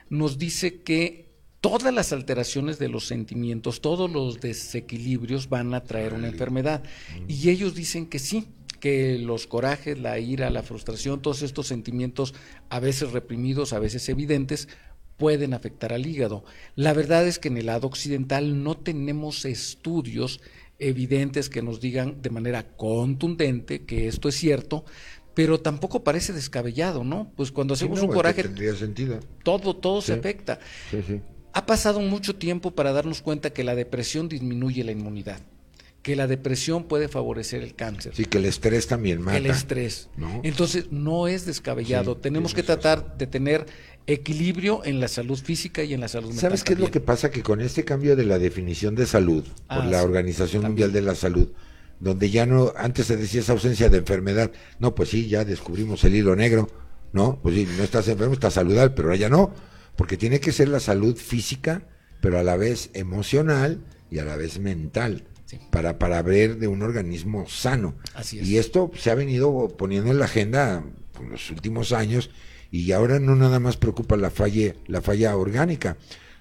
nos 0.10 0.38
dice 0.38 0.82
que 0.82 1.27
todas 1.70 1.94
las 1.94 2.14
alteraciones 2.14 2.80
de 2.80 2.88
los 2.88 3.06
sentimientos, 3.08 3.82
todos 3.82 4.10
los 4.10 4.40
desequilibrios 4.40 5.50
van 5.50 5.74
a 5.74 5.84
traer 5.84 6.14
una 6.14 6.28
enfermedad. 6.28 6.82
Y 7.28 7.50
ellos 7.50 7.76
dicen 7.76 8.06
que 8.06 8.20
sí, 8.20 8.48
que 8.80 9.18
los 9.18 9.48
corajes, 9.48 10.00
la 10.00 10.18
ira, 10.18 10.50
la 10.50 10.64
frustración, 10.64 11.22
todos 11.22 11.42
estos 11.42 11.68
sentimientos 11.68 12.34
a 12.70 12.80
veces 12.80 13.12
reprimidos, 13.12 13.74
a 13.74 13.80
veces 13.80 14.08
evidentes, 14.08 14.70
pueden 15.18 15.54
afectar 15.54 15.92
al 15.92 16.06
hígado. 16.06 16.46
La 16.76 16.94
verdad 16.94 17.28
es 17.28 17.38
que 17.38 17.50
en 17.50 17.58
el 17.58 17.66
lado 17.66 17.88
occidental 17.88 18.64
no 18.64 18.78
tenemos 18.78 19.44
estudios 19.46 20.40
evidentes 20.80 21.50
que 21.50 21.62
nos 21.64 21.82
digan 21.82 22.22
de 22.22 22.30
manera 22.30 22.64
contundente 22.78 23.84
que 23.84 24.08
esto 24.08 24.30
es 24.30 24.36
cierto, 24.36 24.86
pero 25.34 25.60
tampoco 25.60 26.04
parece 26.04 26.34
descabellado, 26.34 27.04
¿no? 27.04 27.32
Pues 27.36 27.52
cuando 27.52 27.74
hacemos 27.74 28.00
Sí, 28.00 28.06
no, 28.06 28.10
un 28.12 28.16
coraje, 28.16 28.44
Tendría 28.44 28.74
sentido. 28.76 29.20
todo, 29.44 29.76
todo 29.76 30.02
se 30.02 30.14
afecta. 30.14 30.60
Sí, 30.92 31.00
sí. 31.06 31.20
Ha 31.54 31.66
pasado 31.66 32.00
mucho 32.00 32.36
tiempo 32.36 32.72
para 32.72 32.92
darnos 32.92 33.22
cuenta 33.22 33.50
que 33.52 33.64
la 33.64 33.76
depresión 33.76 34.30
disminuye 34.30 34.84
la 34.84 34.92
inmunidad, 34.92 35.40
que 36.04 36.16
la 36.16 36.28
depresión 36.28 36.84
puede 36.86 37.08
favorecer 37.08 37.64
el 37.64 37.74
cáncer, 37.76 38.14
Sí, 38.16 38.26
que 38.26 38.38
el 38.38 38.46
estrés 38.46 38.88
también 38.88 39.22
mata. 39.22 39.38
el 39.38 39.48
estrés. 39.48 40.10
¿no? 40.18 40.42
Entonces, 40.44 40.92
no 40.92 41.28
es 41.28 41.46
descabellado. 41.46 42.14
Sí, 42.16 42.20
Tenemos 42.22 42.54
que 42.54 42.64
tratar 42.64 43.18
de 43.18 43.28
tener 43.28 43.66
equilibrio 44.06 44.86
en 44.86 45.00
la 45.00 45.08
salud 45.08 45.38
física 45.38 45.84
y 45.84 45.94
en 45.94 46.00
la 46.02 46.08
salud 46.08 46.28
mental. 46.30 46.42
¿Sabes 46.42 46.64
qué 46.64 46.74
es 46.74 46.80
lo 46.80 46.92
que 46.92 47.00
pasa? 47.02 47.30
Que 47.32 47.42
con 47.44 47.60
este 47.60 47.84
cambio 47.84 48.16
de 48.16 48.26
la 48.26 48.40
definición 48.40 48.96
de 48.96 49.06
salud 49.06 49.44
por 49.44 49.54
Ah, 49.68 49.86
la 49.86 50.00
sí, 50.00 50.06
Organización. 50.06 50.64
Mundial 50.64 50.94
de 50.94 51.02
la 51.02 51.14
Salud, 51.16 51.50
donde 52.00 52.30
ya 52.30 52.46
no, 52.46 52.72
antes 52.78 53.08
se 53.08 53.18
decía 53.18 53.42
esa 53.42 53.54
ausencia 53.54 53.90
de 53.90 53.98
enfermedad, 53.98 54.52
no, 54.80 54.96
pues 54.96 55.10
sí, 55.10 55.28
ya 55.28 55.44
descubrimos 55.44 56.04
el 56.06 56.16
hilo 56.16 56.36
negro, 56.38 56.70
¿no? 57.12 57.40
Pues 57.42 57.56
sí, 57.56 57.68
no 57.78 57.84
estás 57.84 58.08
enfermo, 58.08 58.34
estás 58.34 58.54
saludable, 58.54 58.92
pero 58.96 59.10
ahora 59.10 59.18
ya 59.18 59.30
no, 59.30 59.52
porque 59.98 60.16
tiene 60.18 60.40
que 60.40 60.52
ser 60.52 60.70
la 60.70 60.80
salud 60.80 61.16
física, 61.18 61.88
pero 62.22 62.40
a 62.40 62.44
la 62.44 62.56
vez 62.56 62.90
emocional 62.94 63.82
y 64.10 64.20
a 64.20 64.26
la 64.26 64.36
vez 64.38 64.60
mental. 64.60 65.26
Sí. 65.46 65.60
Para, 65.72 65.98
para 65.98 66.22
ver 66.22 66.58
de 66.58 66.68
un 66.68 66.82
organismo 66.82 67.48
sano. 67.48 67.96
Así 68.14 68.40
es. 68.40 68.48
Y 68.48 68.58
esto 68.58 68.92
se 68.98 69.12
ha 69.12 69.16
venido 69.16 69.70
poniendo 69.78 70.12
en 70.12 70.20
la 70.20 70.26
agenda 70.26 70.84
en 71.22 71.30
los 71.30 71.50
últimos 71.52 71.94
años 71.94 72.30
y 72.70 72.92
ahora 72.92 73.20
no 73.20 73.36
nada 73.36 73.60
más 73.60 73.78
preocupa 73.78 74.18
la 74.18 74.30
falla, 74.30 74.76
la 74.88 75.02
falla 75.02 75.36
orgánica. 75.38 75.98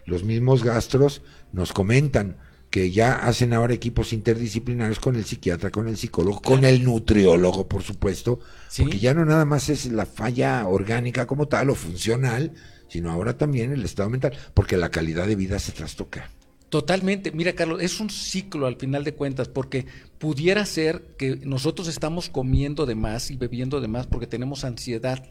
Los 0.06 0.24
mismos 0.24 0.64
gastros 0.64 1.22
nos 1.52 1.72
comentan 1.72 2.36
que 2.68 2.90
ya 2.90 3.14
hacen 3.14 3.52
ahora 3.52 3.74
equipos 3.74 4.12
interdisciplinarios 4.12 4.98
con 4.98 5.14
el 5.14 5.24
psiquiatra, 5.24 5.70
con 5.70 5.86
el 5.86 5.96
psicólogo, 5.96 6.42
con 6.42 6.64
el 6.64 6.82
nutriólogo, 6.82 7.68
por 7.68 7.84
supuesto, 7.84 8.40
Sí. 8.68 8.82
porque 8.82 8.98
ya 8.98 9.14
no 9.14 9.24
nada 9.24 9.44
más 9.44 9.68
es 9.68 9.86
la 9.86 10.04
falla 10.04 10.66
orgánica 10.66 11.26
como 11.28 11.46
tal 11.46 11.70
o 11.70 11.74
funcional, 11.76 12.52
sino 12.88 13.10
ahora 13.10 13.36
también 13.36 13.72
el 13.72 13.84
estado 13.84 14.10
mental, 14.10 14.32
porque 14.54 14.76
la 14.76 14.90
calidad 14.90 15.26
de 15.26 15.36
vida 15.36 15.58
se 15.58 15.72
trastoca. 15.72 16.30
Totalmente. 16.68 17.30
Mira, 17.30 17.52
Carlos, 17.54 17.80
es 17.80 18.00
un 18.00 18.10
ciclo 18.10 18.66
al 18.66 18.76
final 18.76 19.04
de 19.04 19.14
cuentas, 19.14 19.48
porque 19.48 19.86
pudiera 20.18 20.66
ser 20.66 21.14
que 21.16 21.36
nosotros 21.36 21.86
estamos 21.88 22.28
comiendo 22.28 22.86
de 22.86 22.94
más 22.96 23.30
y 23.30 23.36
bebiendo 23.36 23.80
de 23.80 23.88
más 23.88 24.06
porque 24.06 24.26
tenemos 24.26 24.64
ansiedad 24.64 25.24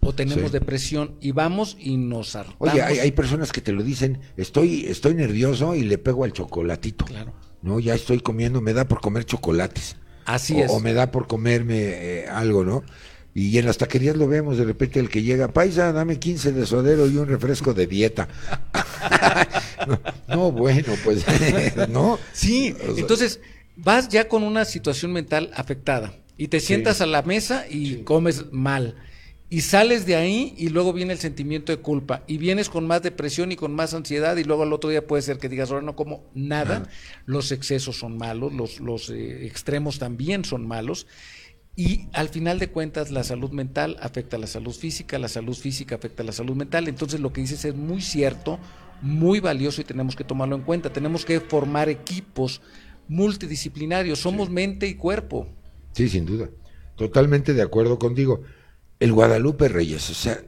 o 0.00 0.12
tenemos 0.12 0.46
Sí. 0.46 0.50
depresión 0.50 1.14
y 1.20 1.30
vamos 1.30 1.76
y 1.78 1.96
nos 1.96 2.34
hartamos. 2.34 2.58
Oye, 2.58 2.82
hay, 2.82 2.98
hay 2.98 3.12
personas 3.12 3.52
que 3.52 3.60
te 3.60 3.72
lo 3.72 3.84
dicen, 3.84 4.18
estoy, 4.36 4.86
estoy 4.86 5.14
nervioso 5.14 5.76
y 5.76 5.82
le 5.82 5.98
pego 5.98 6.24
al 6.24 6.32
chocolatito. 6.32 7.04
Claro. 7.04 7.32
No, 7.62 7.78
ya 7.78 7.94
estoy 7.94 8.18
comiendo, 8.18 8.60
me 8.60 8.72
da 8.72 8.88
por 8.88 9.00
comer 9.00 9.24
chocolates. 9.24 9.96
Así 10.24 10.54
o, 10.54 10.64
es. 10.64 10.70
o 10.72 10.80
me 10.80 10.94
da 10.94 11.12
por 11.12 11.28
comerme 11.28 11.76
eh, 11.78 12.28
algo, 12.28 12.64
¿no? 12.64 12.82
Y 13.34 13.56
en 13.56 13.64
las 13.64 13.78
taquerías 13.78 14.16
lo 14.16 14.28
vemos, 14.28 14.58
de 14.58 14.64
repente 14.64 15.00
el 15.00 15.08
que 15.08 15.22
llega, 15.22 15.48
paisa, 15.48 15.92
dame 15.92 16.18
15 16.18 16.52
de 16.52 16.66
sodero 16.66 17.06
y 17.08 17.16
un 17.16 17.26
refresco 17.26 17.72
de 17.72 17.86
dieta. 17.86 18.28
no, 19.86 20.00
no, 20.28 20.52
bueno, 20.52 20.92
pues, 21.02 21.24
¿no? 21.88 22.18
Sí, 22.32 22.74
O 22.74 22.92
sea, 22.92 23.00
entonces 23.00 23.40
vas 23.76 24.08
ya 24.08 24.28
con 24.28 24.42
una 24.42 24.64
situación 24.66 25.12
mental 25.12 25.50
afectada 25.54 26.12
y 26.36 26.48
te 26.48 26.60
sientas 26.60 27.00
a 27.00 27.06
la 27.06 27.22
mesa 27.22 27.66
y 27.70 28.02
comes 28.02 28.52
mal. 28.52 28.96
Y 29.48 29.60
sales 29.60 30.06
de 30.06 30.16
ahí 30.16 30.54
y 30.56 30.70
luego 30.70 30.94
viene 30.94 31.12
el 31.12 31.18
sentimiento 31.18 31.72
de 31.72 31.78
culpa. 31.82 32.22
Y 32.26 32.38
vienes 32.38 32.70
con 32.70 32.86
más 32.86 33.02
depresión 33.02 33.52
y 33.52 33.56
con 33.56 33.74
más 33.74 33.92
ansiedad 33.92 34.36
y 34.38 34.44
luego 34.44 34.62
al 34.62 34.72
otro 34.72 34.88
día 34.88 35.06
puede 35.06 35.22
ser 35.22 35.36
que 35.36 35.50
digas, 35.50 35.70
ahora 35.70 35.84
no 35.84 35.94
como 35.94 36.24
nada. 36.34 36.88
Los 37.26 37.52
excesos 37.52 37.98
son 37.98 38.16
malos, 38.16 38.54
los, 38.54 38.80
los 38.80 39.10
eh, 39.10 39.44
extremos 39.46 39.98
también 39.98 40.46
son 40.46 40.66
malos. 40.66 41.06
Y 41.74 42.08
al 42.12 42.28
final 42.28 42.58
de 42.58 42.68
cuentas, 42.68 43.10
la 43.10 43.24
salud 43.24 43.50
mental 43.50 43.96
afecta 44.00 44.36
a 44.36 44.40
la 44.40 44.46
salud 44.46 44.74
física, 44.74 45.18
la 45.18 45.28
salud 45.28 45.54
física 45.54 45.94
afecta 45.94 46.22
a 46.22 46.26
la 46.26 46.32
salud 46.32 46.54
mental. 46.54 46.86
Entonces, 46.86 47.20
lo 47.20 47.32
que 47.32 47.40
dices 47.40 47.64
es 47.64 47.74
muy 47.74 48.02
cierto, 48.02 48.58
muy 49.00 49.40
valioso 49.40 49.80
y 49.80 49.84
tenemos 49.84 50.14
que 50.14 50.24
tomarlo 50.24 50.56
en 50.56 50.62
cuenta. 50.62 50.92
Tenemos 50.92 51.24
que 51.24 51.40
formar 51.40 51.88
equipos 51.88 52.60
multidisciplinarios. 53.08 54.18
Somos 54.18 54.50
mente 54.50 54.86
y 54.86 54.94
cuerpo. 54.94 55.48
Sí, 55.92 56.08
sin 56.08 56.26
duda. 56.26 56.50
Totalmente 56.96 57.54
de 57.54 57.62
acuerdo 57.62 57.98
contigo. 57.98 58.42
El 59.00 59.12
Guadalupe 59.12 59.68
Reyes, 59.68 60.10
o 60.10 60.14
sea, 60.14 60.44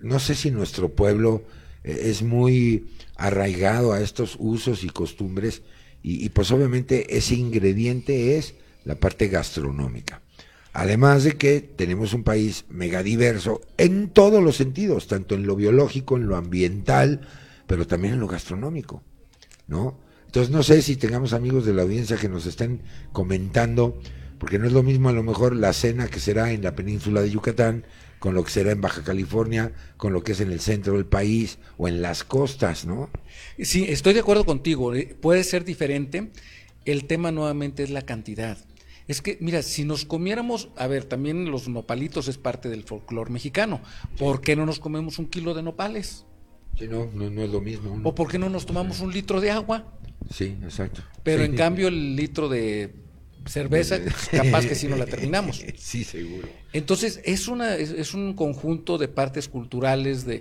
no 0.00 0.18
sé 0.18 0.34
si 0.34 0.50
nuestro 0.50 0.94
pueblo 0.94 1.42
eh, 1.82 2.02
es 2.04 2.22
muy 2.22 2.86
arraigado 3.16 3.92
a 3.92 4.00
estos 4.00 4.36
usos 4.38 4.84
y 4.84 4.88
costumbres 4.88 5.62
y, 6.02 6.24
y 6.24 6.28
pues 6.30 6.50
obviamente 6.50 7.16
ese 7.16 7.34
ingrediente 7.34 8.38
es 8.38 8.54
la 8.84 8.94
parte 8.94 9.28
gastronómica. 9.28 10.23
Además 10.74 11.22
de 11.22 11.36
que 11.36 11.60
tenemos 11.60 12.14
un 12.14 12.24
país 12.24 12.64
megadiverso 12.68 13.60
en 13.78 14.08
todos 14.08 14.42
los 14.42 14.56
sentidos, 14.56 15.06
tanto 15.06 15.36
en 15.36 15.46
lo 15.46 15.54
biológico, 15.54 16.16
en 16.16 16.26
lo 16.26 16.34
ambiental, 16.34 17.20
pero 17.68 17.86
también 17.86 18.14
en 18.14 18.20
lo 18.20 18.26
gastronómico, 18.26 19.00
¿no? 19.68 19.96
Entonces 20.26 20.52
no 20.52 20.64
sé 20.64 20.82
si 20.82 20.96
tengamos 20.96 21.32
amigos 21.32 21.64
de 21.64 21.74
la 21.74 21.82
audiencia 21.82 22.16
que 22.16 22.28
nos 22.28 22.44
estén 22.46 22.80
comentando, 23.12 24.00
porque 24.40 24.58
no 24.58 24.66
es 24.66 24.72
lo 24.72 24.82
mismo 24.82 25.08
a 25.08 25.12
lo 25.12 25.22
mejor 25.22 25.54
la 25.54 25.72
cena 25.72 26.08
que 26.08 26.18
será 26.18 26.50
en 26.50 26.64
la 26.64 26.74
península 26.74 27.22
de 27.22 27.30
Yucatán, 27.30 27.84
con 28.18 28.34
lo 28.34 28.42
que 28.42 28.50
será 28.50 28.72
en 28.72 28.80
Baja 28.80 29.04
California, 29.04 29.70
con 29.96 30.12
lo 30.12 30.24
que 30.24 30.32
es 30.32 30.40
en 30.40 30.50
el 30.50 30.58
centro 30.58 30.94
del 30.94 31.06
país 31.06 31.58
o 31.78 31.86
en 31.86 32.02
las 32.02 32.24
costas, 32.24 32.84
¿no? 32.84 33.10
Sí, 33.60 33.86
estoy 33.88 34.12
de 34.12 34.20
acuerdo 34.20 34.44
contigo, 34.44 34.92
eh, 34.92 35.16
puede 35.20 35.44
ser 35.44 35.64
diferente. 35.64 36.32
El 36.84 37.04
tema 37.04 37.30
nuevamente 37.30 37.84
es 37.84 37.90
la 37.90 38.02
cantidad. 38.02 38.58
Es 39.06 39.20
que, 39.20 39.36
mira, 39.40 39.62
si 39.62 39.84
nos 39.84 40.04
comiéramos, 40.04 40.70
a 40.76 40.86
ver, 40.86 41.04
también 41.04 41.50
los 41.50 41.68
nopalitos 41.68 42.26
es 42.28 42.38
parte 42.38 42.68
del 42.70 42.84
folclore 42.84 43.30
mexicano. 43.30 43.80
¿Por 44.18 44.40
qué 44.40 44.56
no 44.56 44.64
nos 44.64 44.78
comemos 44.80 45.18
un 45.18 45.26
kilo 45.26 45.52
de 45.54 45.62
nopales? 45.62 46.24
Sí, 46.78 46.86
no, 46.88 47.06
no, 47.12 47.28
no 47.30 47.42
es 47.42 47.50
lo 47.50 47.60
mismo. 47.60 48.00
¿O 48.02 48.14
por 48.14 48.28
qué 48.30 48.38
no 48.38 48.48
nos 48.48 48.64
tomamos 48.66 49.00
un 49.00 49.12
litro 49.12 49.40
de 49.40 49.50
agua? 49.50 49.92
Sí, 50.30 50.56
exacto. 50.62 51.02
Pero 51.22 51.44
Sí. 51.44 51.50
en 51.50 51.56
cambio 51.56 51.88
el 51.88 52.16
litro 52.16 52.48
de 52.48 52.94
cerveza, 53.46 53.98
capaz 54.30 54.64
que 54.66 54.74
sí 54.74 54.88
no 54.88 54.96
la 54.96 55.04
terminamos. 55.06 55.62
Sí, 55.76 56.02
seguro. 56.02 56.48
Entonces, 56.72 57.20
es, 57.24 57.46
una, 57.46 57.76
es, 57.76 57.90
es 57.90 58.14
un 58.14 58.32
conjunto 58.34 58.96
de 58.96 59.08
partes 59.08 59.48
culturales, 59.48 60.24
de 60.24 60.40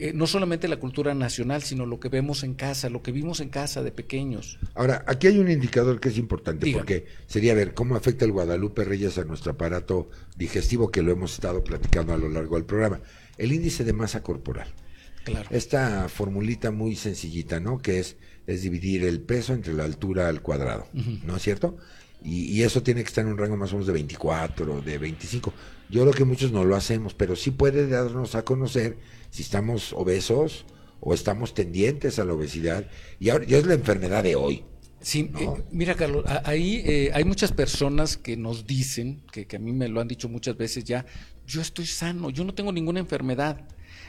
eh, 0.00 0.12
no 0.14 0.26
solamente 0.26 0.66
la 0.66 0.78
cultura 0.78 1.14
nacional, 1.14 1.62
sino 1.62 1.84
lo 1.84 2.00
que 2.00 2.08
vemos 2.08 2.42
en 2.42 2.54
casa, 2.54 2.88
lo 2.88 3.02
que 3.02 3.12
vimos 3.12 3.40
en 3.40 3.50
casa 3.50 3.82
de 3.82 3.92
pequeños. 3.92 4.58
Ahora, 4.74 5.04
aquí 5.06 5.26
hay 5.26 5.38
un 5.38 5.50
indicador 5.50 6.00
que 6.00 6.08
es 6.08 6.18
importante, 6.18 6.64
Dígame. 6.64 6.80
porque 6.80 7.06
sería 7.26 7.54
ver 7.54 7.74
cómo 7.74 7.96
afecta 7.96 8.24
el 8.24 8.32
Guadalupe 8.32 8.84
Reyes 8.84 9.18
a 9.18 9.24
nuestro 9.24 9.52
aparato 9.52 10.08
digestivo, 10.36 10.90
que 10.90 11.02
lo 11.02 11.12
hemos 11.12 11.34
estado 11.34 11.62
platicando 11.62 12.14
a 12.14 12.16
lo 12.16 12.28
largo 12.28 12.56
del 12.56 12.64
programa. 12.64 13.00
El 13.36 13.52
índice 13.52 13.84
de 13.84 13.92
masa 13.92 14.22
corporal. 14.22 14.68
Claro. 15.24 15.48
Esta 15.50 16.08
formulita 16.08 16.70
muy 16.70 16.96
sencillita, 16.96 17.60
¿no? 17.60 17.78
Que 17.78 17.98
es, 17.98 18.16
es 18.46 18.62
dividir 18.62 19.04
el 19.04 19.20
peso 19.20 19.52
entre 19.52 19.74
la 19.74 19.84
altura 19.84 20.28
al 20.28 20.40
cuadrado, 20.40 20.88
¿no 21.24 21.36
es 21.36 21.42
cierto? 21.42 21.76
Y, 22.22 22.44
y 22.52 22.62
eso 22.62 22.82
tiene 22.82 23.02
que 23.02 23.08
estar 23.08 23.24
en 23.24 23.32
un 23.32 23.38
rango 23.38 23.56
más 23.56 23.70
o 23.70 23.74
menos 23.76 23.86
de 23.86 23.92
24, 23.94 24.82
de 24.82 24.98
25. 24.98 25.52
Yo 25.88 26.02
creo 26.02 26.12
que 26.12 26.24
muchos 26.24 26.52
no 26.52 26.64
lo 26.64 26.76
hacemos, 26.76 27.14
pero 27.14 27.34
sí 27.36 27.50
puede 27.50 27.88
darnos 27.88 28.34
a 28.34 28.44
conocer 28.44 28.98
si 29.30 29.42
estamos 29.42 29.92
obesos 29.92 30.66
o 31.00 31.14
estamos 31.14 31.54
tendientes 31.54 32.18
a 32.18 32.24
la 32.24 32.34
obesidad. 32.34 32.86
Y 33.18 33.30
ahora, 33.30 33.44
ya 33.46 33.58
es 33.58 33.66
la 33.66 33.74
enfermedad 33.74 34.22
de 34.22 34.36
hoy. 34.36 34.64
Sí, 35.00 35.30
No. 35.32 35.56
eh, 35.56 35.64
mira 35.72 35.94
Carlos, 35.94 36.24
ahí 36.44 36.82
eh, 36.84 37.10
hay 37.14 37.24
muchas 37.24 37.52
personas 37.52 38.18
que 38.18 38.36
nos 38.36 38.66
dicen, 38.66 39.22
que, 39.32 39.46
que 39.46 39.56
a 39.56 39.58
mí 39.58 39.72
me 39.72 39.88
lo 39.88 40.00
han 40.02 40.08
dicho 40.08 40.28
muchas 40.28 40.58
veces 40.58 40.84
ya, 40.84 41.06
yo 41.46 41.62
estoy 41.62 41.86
sano, 41.86 42.28
yo 42.28 42.44
no 42.44 42.52
tengo 42.54 42.70
ninguna 42.70 43.00
enfermedad. 43.00 43.66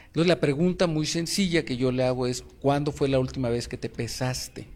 Entonces 0.07 0.27
la 0.27 0.41
pregunta 0.41 0.87
muy 0.87 1.05
sencilla 1.05 1.63
que 1.63 1.77
yo 1.77 1.93
le 1.93 2.03
hago 2.03 2.27
es, 2.27 2.43
¿cuándo 2.59 2.91
fue 2.91 3.07
la 3.07 3.19
última 3.19 3.47
vez 3.49 3.69
que 3.69 3.77
te 3.77 3.87
pesaste? 3.87 4.67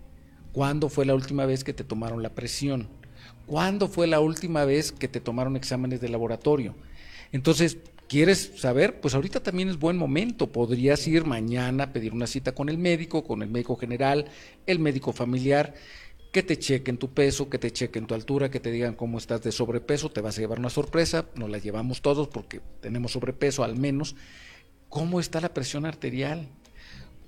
¿Cuándo 0.54 0.88
fue 0.88 1.06
la 1.06 1.14
última 1.14 1.46
vez 1.46 1.66
que 1.66 1.74
te 1.74 1.84
tomaron 1.84 2.24
la 2.24 2.34
presión? 2.34 2.88
¿Cuándo 3.46 3.88
fue 3.88 4.08
la 4.08 4.20
última 4.20 4.66
vez 4.66 4.91
que 4.91 5.08
te 5.08 5.22
tomaron 5.22 5.56
exámenes 5.56 6.02
de 6.02 6.10
laboratorio? 6.10 6.76
Entonces, 7.32 7.78
¿quieres 8.08 8.54
saber? 8.58 9.00
Pues 9.02 9.14
ahorita 9.14 9.41
también 9.41 9.70
es 9.70 9.78
buen 9.78 9.98
momento. 9.98 10.52
Podrías 10.52 11.08
ir 11.08 11.26
mañana 11.26 11.86
a 11.86 11.93
pedir 11.93 12.14
una 12.14 12.28
cita 12.28 12.54
con 12.54 12.70
el 12.70 12.78
médico, 12.78 13.24
con 13.24 13.43
el 13.43 13.50
médico 13.50 13.76
general, 13.76 14.26
el 14.66 14.80
médico 14.80 15.14
familiar, 15.14 15.76
que 16.32 16.43
te 16.43 16.58
chequen 16.58 16.98
tu 16.98 17.14
peso, 17.14 17.50
que 17.50 17.60
te 17.60 17.72
chequen 17.72 18.08
tu 18.08 18.14
altura, 18.14 18.50
que 18.50 18.60
te 18.60 18.72
digan 18.72 18.96
cómo 18.96 19.20
estás 19.20 19.43
de 19.43 19.52
sobrepeso. 19.52 20.10
Te 20.10 20.22
vas 20.22 20.38
a 20.38 20.41
llevar 20.41 20.60
una 20.60 20.70
sorpresa, 20.72 21.26
nos 21.36 21.50
la 21.50 21.60
llevamos 21.60 22.02
todos 22.02 22.28
porque 22.28 22.62
tenemos 22.82 23.12
sobrepeso 23.12 23.64
al 23.64 23.78
menos. 23.78 24.16
¿Cómo 24.89 25.20
está 25.20 25.39
la 25.39 25.54
presión 25.54 25.86
arterial? 25.86 26.48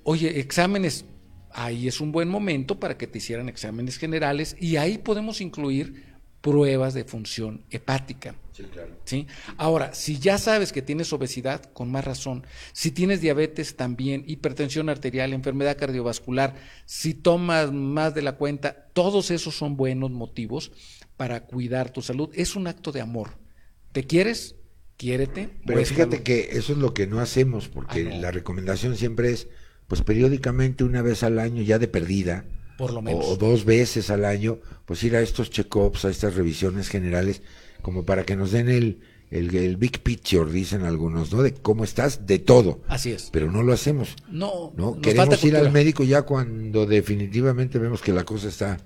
Oye, 0.02 0.40
exámenes, 0.40 1.04
ahí 1.52 1.86
es 1.86 2.00
un 2.00 2.12
buen 2.12 2.28
momento 2.28 2.80
para 2.80 2.98
que 2.98 3.06
te 3.06 3.18
hicieran 3.18 3.48
exámenes 3.48 3.98
generales 3.98 4.56
y 4.58 4.76
ahí 4.76 4.98
podemos 4.98 5.40
incluir 5.40 6.07
pruebas 6.40 6.94
de 6.94 7.04
función 7.04 7.64
hepática. 7.70 8.34
¿sí? 9.04 9.26
Ahora, 9.56 9.94
si 9.94 10.18
ya 10.18 10.38
sabes 10.38 10.72
que 10.72 10.82
tienes 10.82 11.12
obesidad, 11.12 11.62
con 11.72 11.90
más 11.90 12.04
razón, 12.04 12.44
si 12.72 12.90
tienes 12.90 13.20
diabetes 13.20 13.76
también, 13.76 14.24
hipertensión 14.26 14.88
arterial, 14.88 15.32
enfermedad 15.32 15.76
cardiovascular, 15.76 16.54
si 16.86 17.14
tomas 17.14 17.72
más 17.72 18.14
de 18.14 18.22
la 18.22 18.32
cuenta, 18.36 18.88
todos 18.92 19.30
esos 19.30 19.56
son 19.56 19.76
buenos 19.76 20.10
motivos 20.10 20.72
para 21.16 21.44
cuidar 21.44 21.90
tu 21.90 22.02
salud. 22.02 22.30
Es 22.34 22.56
un 22.56 22.66
acto 22.68 22.92
de 22.92 23.00
amor. 23.00 23.30
¿Te 23.92 24.04
quieres? 24.04 24.54
Quiérete. 24.96 25.50
Pero 25.64 25.78
muéstralo. 25.78 26.10
fíjate 26.10 26.22
que 26.24 26.56
eso 26.58 26.72
es 26.72 26.78
lo 26.78 26.94
que 26.94 27.06
no 27.06 27.20
hacemos, 27.20 27.68
porque 27.68 28.06
Ah, 28.06 28.14
no. 28.14 28.20
la 28.20 28.30
recomendación 28.30 28.96
siempre 28.96 29.30
es, 29.30 29.48
pues 29.86 30.02
periódicamente, 30.02 30.84
una 30.84 31.02
vez 31.02 31.22
al 31.22 31.38
año, 31.38 31.62
ya 31.62 31.78
de 31.78 31.88
perdida, 31.88 32.44
Por 32.78 32.92
lo 32.92 33.00
o, 33.00 33.02
menos. 33.02 33.26
o 33.26 33.36
dos 33.36 33.66
veces 33.66 34.08
al 34.08 34.24
año, 34.24 34.58
pues 34.86 35.02
ir 35.04 35.14
a 35.16 35.20
estos 35.20 35.50
check-ups, 35.50 36.06
a 36.06 36.10
estas 36.10 36.34
revisiones 36.36 36.88
generales, 36.88 37.42
como 37.82 38.04
para 38.06 38.24
que 38.24 38.36
nos 38.36 38.52
den 38.52 38.68
el, 38.70 39.00
el, 39.30 39.54
el 39.54 39.76
big 39.76 40.00
picture, 40.02 40.50
dicen 40.50 40.82
algunos, 40.84 41.30
¿no? 41.32 41.42
De 41.42 41.52
cómo 41.52 41.84
estás, 41.84 42.26
de 42.26 42.38
todo. 42.38 42.80
Así 42.88 43.10
es. 43.12 43.28
Pero 43.32 43.50
no 43.52 43.62
lo 43.62 43.72
hacemos, 43.74 44.16
No, 44.30 44.72
¿no? 44.76 44.92
nos 44.94 44.98
Queremos 45.00 45.28
falta 45.28 45.46
ir 45.46 45.56
al 45.56 45.70
médico 45.72 46.02
ya 46.04 46.22
cuando 46.22 46.86
definitivamente 46.86 47.78
vemos 47.78 48.00
que 48.00 48.12
la 48.12 48.24
cosa 48.24 48.48
está, 48.48 48.78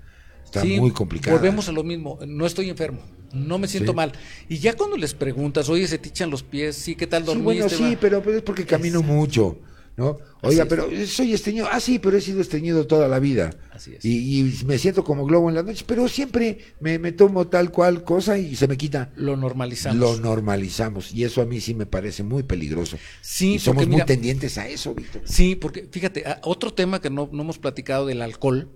está 0.43 0.61
Sí, 0.61 0.79
muy 0.79 0.91
complicada. 0.91 1.37
Volvemos 1.37 1.69
a 1.69 1.71
lo 1.71 1.83
mismo, 1.83 2.19
no 2.27 2.45
estoy 2.45 2.69
enfermo, 2.69 2.99
no 3.31 3.57
me 3.59 3.67
siento 3.67 3.91
Sí. 3.91 3.95
mal. 3.95 4.11
Y 4.49 4.57
ya 4.57 4.73
cuando 4.75 4.97
les 4.97 5.13
preguntas, 5.13 5.69
oye, 5.69 5.87
se 5.87 5.97
te 5.97 6.09
echan 6.09 6.29
los 6.29 6.43
pies, 6.43 6.75
sí, 6.75 6.95
¿qué 6.95 7.07
tal 7.07 7.21
Sí, 7.23 7.27
dormiste? 7.27 7.45
bueno, 7.61 7.69
sí, 7.69 7.93
va? 7.95 7.99
pero, 8.01 8.21
pero 8.23 8.37
es 8.37 8.43
porque 8.43 8.65
camino 8.65 9.01
mucho, 9.01 9.59
¿no? 9.95 10.17
Oiga, 10.41 10.65
pero 10.65 10.87
soy 11.05 11.33
estreñido. 11.33 11.67
Ah, 11.71 11.79
sí, 11.79 11.99
pero 11.99 12.17
he 12.17 12.21
sido 12.21 12.41
estreñido 12.41 12.87
toda 12.87 13.07
la 13.07 13.19
vida. 13.19 13.51
Así 13.71 13.93
es. 13.95 14.03
Y, 14.03 14.39
y 14.39 14.63
me 14.65 14.77
siento 14.77 15.03
como 15.03 15.25
globo 15.25 15.49
en 15.49 15.55
las 15.55 15.63
noches, 15.65 15.83
pero 15.83 16.07
siempre 16.07 16.57
me, 16.79 16.97
me 16.99 17.11
tomo 17.11 17.47
tal 17.47 17.71
cual 17.71 18.03
cosa 18.03 18.37
y 18.37 18.55
se 18.55 18.67
me 18.67 18.75
quita. 18.77 19.11
Lo 19.15 19.37
normalizamos. 19.37 19.99
Lo 19.99 20.19
normalizamos. 20.19 21.13
Y 21.13 21.23
eso 21.23 21.41
a 21.41 21.45
mí 21.45 21.61
sí 21.61 21.75
me 21.75 21.85
parece 21.85 22.23
muy 22.23 22.43
peligroso. 22.43 22.97
Sí, 23.21 23.53
y 23.55 23.59
somos 23.59 23.75
porque 23.75 23.87
muy 23.87 23.95
mira- 23.97 24.05
tendientes 24.05 24.57
a 24.57 24.67
eso, 24.67 24.93
Víctor. 24.95 25.21
Sí, 25.25 25.55
porque 25.55 25.87
fíjate, 25.91 26.23
otro 26.43 26.73
tema 26.73 26.99
que 27.01 27.09
no, 27.09 27.29
no 27.31 27.43
hemos 27.43 27.59
platicado 27.59 28.05
del 28.05 28.21
alcohol, 28.21 28.71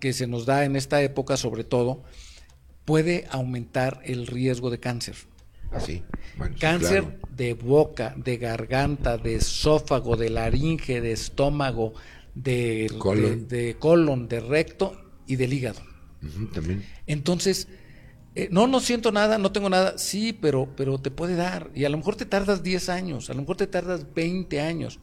que 0.00 0.12
se 0.12 0.26
nos 0.26 0.46
da 0.46 0.64
en 0.64 0.76
esta 0.76 1.02
época 1.02 1.36
sobre 1.36 1.64
todo, 1.64 2.04
puede 2.84 3.26
aumentar 3.30 4.00
el 4.04 4.26
riesgo 4.26 4.70
de 4.70 4.78
cáncer. 4.80 5.14
Así. 5.70 6.02
Cáncer 6.60 7.02
claro. 7.04 7.18
de 7.36 7.54
boca, 7.54 8.14
de 8.16 8.36
garganta, 8.38 9.18
de 9.18 9.36
esófago, 9.36 10.16
de 10.16 10.30
laringe, 10.30 11.00
de 11.00 11.12
estómago, 11.12 11.94
de 12.34 12.90
Colon. 12.98 13.48
de- 13.48 13.64
de 13.64 13.74
colon, 13.76 14.28
de 14.28 14.40
recto 14.40 14.96
y 15.26 15.36
del 15.36 15.52
hígado. 15.52 15.80
También. 16.52 16.84
Entonces, 17.06 17.68
eh, 18.34 18.48
no, 18.50 18.66
no 18.66 18.80
siento 18.80 19.12
nada, 19.12 19.38
no 19.38 19.52
tengo 19.52 19.68
nada, 19.68 19.98
sí, 19.98 20.32
pero, 20.32 20.68
pero 20.76 20.98
te 20.98 21.10
puede 21.10 21.34
dar. 21.36 21.70
Y 21.74 21.84
a 21.84 21.88
lo 21.88 21.96
mejor 21.96 22.16
te 22.16 22.24
tardas 22.26 22.62
10 22.62 22.88
años, 22.88 23.28
a 23.30 23.34
lo 23.34 23.40
mejor 23.40 23.56
te 23.56 23.66
tardas 23.66 24.06
20 24.14 24.60
años. 24.60 25.00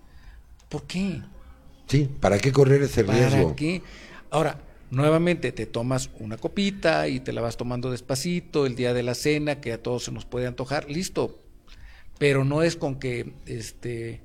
¿Por 0.70 0.84
qué? 0.84 1.22
Sí, 1.88 2.10
¿para 2.20 2.38
qué 2.40 2.52
correr 2.52 2.82
ese 2.82 3.04
riesgo? 3.04 3.44
¿Para 3.44 3.56
qué? 3.56 3.82
Ahora, 4.32 4.60
nuevamente 4.92 5.52
te 5.52 5.66
tomas 5.66 6.10
una 6.20 6.38
copita 6.38 7.08
y 7.08 7.20
te 7.20 7.34
la 7.34 7.42
vas 7.42 7.58
tomando 7.58 7.92
despacito 7.92 8.66
el 8.66 8.76
día 8.76 8.94
de 8.94 9.04
la 9.04 9.16
cena, 9.16 9.60
que 9.62 9.74
a 9.74 9.82
todos 9.82 10.04
se 10.06 10.12
nos 10.12 10.26
puede 10.26 10.48
antojar, 10.48 10.90
listo. 10.90 11.42
Pero 12.18 12.46
no 12.46 12.64
es 12.64 12.76
con 12.78 12.98
que 13.00 13.34
este 13.46 14.22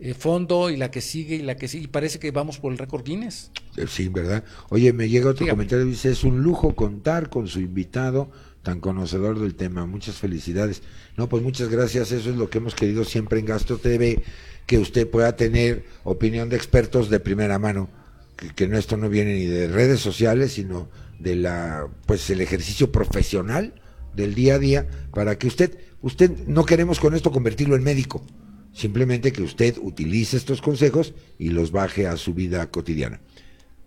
eh, 0.00 0.14
fondo 0.14 0.70
y 0.70 0.76
la 0.76 0.90
que 0.90 1.00
sigue 1.00 1.36
y 1.36 1.42
la 1.42 1.56
que 1.56 1.68
sigue, 1.68 1.84
y 1.84 1.88
parece 1.88 2.18
que 2.18 2.30
vamos 2.30 2.58
por 2.58 2.72
el 2.72 2.78
récord 2.78 3.04
Guinness. 3.04 3.50
Eh, 3.76 3.86
Sí, 3.88 4.08
¿verdad? 4.08 4.44
Oye, 4.70 4.92
me 4.92 5.08
llega 5.08 5.30
otro 5.30 5.44
Dígame. 5.44 5.56
comentario, 5.56 5.84
dice, 5.84 6.10
es 6.10 6.24
un 6.24 6.42
lujo 6.42 6.74
contar 6.74 7.28
con 7.28 7.46
su 7.48 7.60
invitado 7.60 8.30
tan 8.62 8.80
conocedor 8.80 9.38
del 9.38 9.54
tema. 9.56 9.84
Muchas 9.86 10.16
felicidades. 10.16 10.82
No, 11.16 11.28
pues 11.28 11.42
muchas 11.42 11.68
gracias. 11.68 12.12
Eso 12.12 12.30
es 12.30 12.36
lo 12.36 12.48
que 12.48 12.58
hemos 12.58 12.74
querido 12.74 13.04
siempre 13.04 13.38
en 13.38 13.46
Gasto 13.46 13.76
TV, 13.78 14.22
que 14.66 14.78
usted 14.78 15.08
pueda 15.08 15.36
tener 15.36 15.84
opinión 16.02 16.48
de 16.48 16.56
expertos 16.56 17.10
de 17.10 17.20
primera 17.20 17.58
mano. 17.58 17.90
Que, 18.36 18.64
esto 18.76 18.96
no 18.96 19.08
viene 19.08 19.34
ni 19.34 19.46
de 19.46 19.68
redes 19.68 20.00
sociales, 20.00 20.52
sino 20.52 20.88
de 21.18 21.36
la, 21.36 21.88
pues 22.06 22.28
el 22.30 22.40
ejercicio 22.40 22.90
profesional 22.90 23.80
del 24.14 24.34
día 24.34 24.56
a 24.56 24.58
día 24.58 24.88
para 25.12 25.38
que 25.38 25.46
usted, 25.46 25.78
usted 26.02 26.30
no 26.46 26.64
queremos 26.64 27.00
con 27.00 27.14
esto 27.14 27.30
convertirlo 27.30 27.76
en 27.76 27.82
médico, 27.82 28.24
simplemente 28.72 29.32
que 29.32 29.42
usted 29.42 29.76
utilice 29.80 30.36
estos 30.36 30.60
consejos 30.60 31.14
y 31.38 31.50
los 31.50 31.70
baje 31.70 32.06
a 32.06 32.16
su 32.16 32.34
vida 32.34 32.70
cotidiana. 32.70 33.20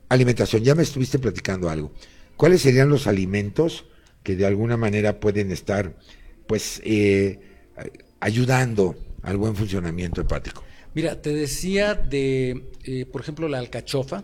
Alimentación, 0.09 0.63
ya 0.63 0.75
me 0.75 0.83
estuviste 0.83 1.19
platicando 1.19 1.69
algo. 1.69 1.93
¿Cuáles 2.37 2.61
serían 2.61 2.89
los 2.89 3.07
alimentos 3.07 3.85
que 4.23 4.35
de 4.35 4.45
alguna 4.45 4.77
manera 4.77 5.19
pueden 5.19 5.51
estar, 5.51 5.97
pues, 6.47 6.81
eh, 6.85 7.39
ayudando 8.19 8.95
al 9.23 9.37
buen 9.37 9.55
funcionamiento 9.55 10.21
hepático? 10.21 10.63
Mira, 10.93 11.21
te 11.21 11.33
decía 11.33 11.93
de, 11.93 12.69
eh, 12.83 13.05
por 13.05 13.21
ejemplo, 13.21 13.47
la 13.47 13.59
alcachofa, 13.59 14.23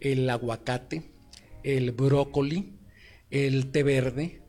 el 0.00 0.28
aguacate, 0.30 1.10
el 1.62 1.92
brócoli, 1.92 2.74
el 3.30 3.70
té 3.70 3.82
verde, 3.82 4.42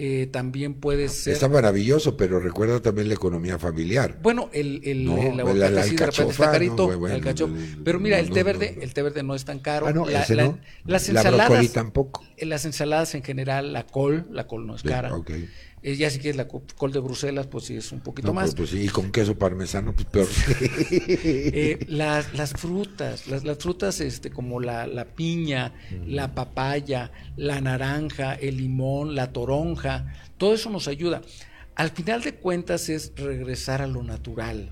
eh, 0.00 0.28
también 0.30 0.74
puede 0.74 1.08
ser. 1.08 1.32
Está 1.32 1.48
maravilloso, 1.48 2.16
pero 2.16 2.38
recuerda 2.38 2.80
también 2.80 3.08
la 3.08 3.14
economía 3.14 3.58
familiar. 3.58 4.18
Bueno, 4.22 4.48
el, 4.52 4.80
el, 4.84 5.04
No, 5.04 5.16
el 5.20 5.40
aguacate 5.40 5.70
la 5.72 5.82
sí 5.82 5.96
de 5.96 6.06
repente 6.06 6.32
está 6.32 6.52
carito, 6.52 6.90
no, 6.92 6.98
bueno, 6.98 7.16
el 7.16 7.82
pero 7.82 7.98
mira, 7.98 8.20
el 8.20 8.30
té 8.30 8.42
verde, 8.44 8.74
no. 8.76 8.82
el 8.82 8.94
té 8.94 9.02
verde 9.02 9.22
no 9.24 9.34
es 9.34 9.44
tan 9.44 9.58
caro. 9.58 9.86
Ah, 9.88 9.92
no, 9.92 10.06
La-. 10.06 10.20
Las 10.84 11.08
La 11.08 11.20
ensaladas, 11.20 11.48
brócoli 11.48 11.68
tampoco. 11.68 12.24
eh, 12.36 12.46
Las 12.46 12.64
ensaladas 12.64 13.14
en 13.16 13.24
general, 13.24 13.72
la 13.72 13.86
col, 13.86 14.26
la 14.30 14.46
col 14.46 14.66
no 14.68 14.76
es 14.76 14.82
cara. 14.84 15.14
ok. 15.16 15.30
Eh, 15.82 15.96
ya 15.96 16.10
si 16.10 16.18
quieres 16.18 16.36
la 16.36 16.48
co- 16.48 16.62
col 16.76 16.92
de 16.92 16.98
Bruselas, 17.00 17.46
pues 17.46 17.64
sí 17.64 17.76
es 17.76 17.92
un 17.92 18.00
poquito 18.00 18.28
No, 18.28 18.34
más. 18.34 18.54
pues, 18.54 18.54
pues 18.56 18.70
sí, 18.70 18.86
y 18.86 18.88
con 18.88 19.10
queso 19.12 19.36
parmesano, 19.38 19.92
pues 19.94 20.06
peor. 20.06 20.28
Eh, 20.90 21.78
las, 21.88 22.34
las 22.34 22.52
frutas, 22.52 23.26
las, 23.28 23.44
las 23.44 23.58
frutas 23.58 24.00
este, 24.00 24.30
como 24.30 24.60
la, 24.60 24.86
la 24.86 25.04
piña, 25.04 25.72
la 26.06 26.34
papaya, 26.34 27.10
la 27.36 27.60
naranja, 27.60 28.34
el 28.34 28.56
limón, 28.56 29.14
la 29.14 29.32
toronja, 29.32 30.12
todo 30.36 30.54
eso 30.54 30.70
nos 30.70 30.88
ayuda. 30.88 31.22
Al 31.74 31.90
final 31.90 32.22
de 32.22 32.34
cuentas 32.34 32.88
es 32.88 33.12
regresar 33.16 33.82
a 33.82 33.86
lo 33.86 34.02
natural. 34.02 34.70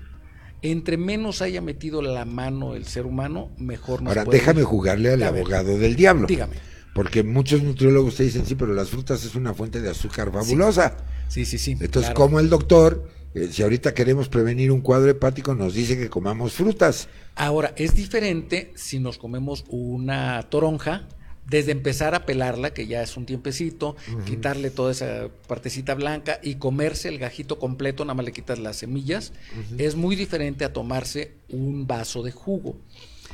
Entre 0.61 0.97
menos 0.97 1.41
haya 1.41 1.61
metido 1.61 2.01
la 2.01 2.25
mano 2.25 2.75
el 2.75 2.85
ser 2.85 3.05
humano, 3.05 3.51
mejor 3.57 4.01
nos 4.01 4.09
Ahora, 4.11 4.25
puede 4.25 4.39
déjame 4.39 4.61
ir. 4.61 4.65
jugarle 4.65 5.13
al 5.13 5.23
A 5.23 5.31
ver, 5.31 5.41
abogado 5.41 5.77
del 5.77 5.95
diablo. 5.95 6.27
Dígame. 6.27 6.55
Porque 6.97 7.21
muchos 7.21 7.61
nutriólogos 7.61 8.15
te 8.15 8.23
dicen, 8.23 8.43
sí, 8.47 8.55
pero 8.55 8.73
las 8.73 8.89
frutas 8.89 9.23
es 9.23 9.35
una 9.35 9.53
fuente 9.53 9.81
de 9.81 9.91
azúcar 9.91 10.31
fabulosa. 10.31 10.97
Sí, 11.27 11.45
sí, 11.45 11.59
sí. 11.59 11.73
Entonces, 11.73 12.09
claro. 12.09 12.15
como 12.15 12.39
el 12.39 12.49
doctor, 12.49 13.07
eh, 13.35 13.49
si 13.51 13.61
ahorita 13.61 13.93
queremos 13.93 14.29
prevenir 14.29 14.71
un 14.71 14.81
cuadro 14.81 15.11
hepático, 15.11 15.53
nos 15.53 15.75
dice 15.75 15.95
que 15.95 16.09
comamos 16.09 16.53
frutas. 16.53 17.07
Ahora, 17.35 17.71
es 17.77 17.93
diferente 17.93 18.71
si 18.73 18.97
nos 18.97 19.19
comemos 19.19 19.63
una 19.69 20.41
toronja, 20.49 21.07
desde 21.45 21.71
empezar 21.71 22.15
a 22.15 22.25
pelarla, 22.25 22.73
que 22.73 22.87
ya 22.87 23.03
es 23.03 23.15
un 23.15 23.27
tiempecito, 23.27 23.95
quitarle 24.25 24.71
toda 24.71 24.91
esa 24.91 25.29
partecita 25.47 25.93
blanca 25.93 26.39
y 26.41 26.55
comerse 26.55 27.09
el 27.09 27.19
gajito 27.19 27.59
completo, 27.59 28.05
nada 28.05 28.15
más 28.15 28.25
le 28.25 28.33
quitas 28.33 28.57
las 28.57 28.77
semillas, 28.77 29.33
es 29.77 29.95
muy 29.95 30.15
diferente 30.15 30.65
a 30.65 30.73
tomarse 30.73 31.35
un 31.49 31.85
vaso 31.85 32.23
de 32.23 32.31
jugo. 32.31 32.75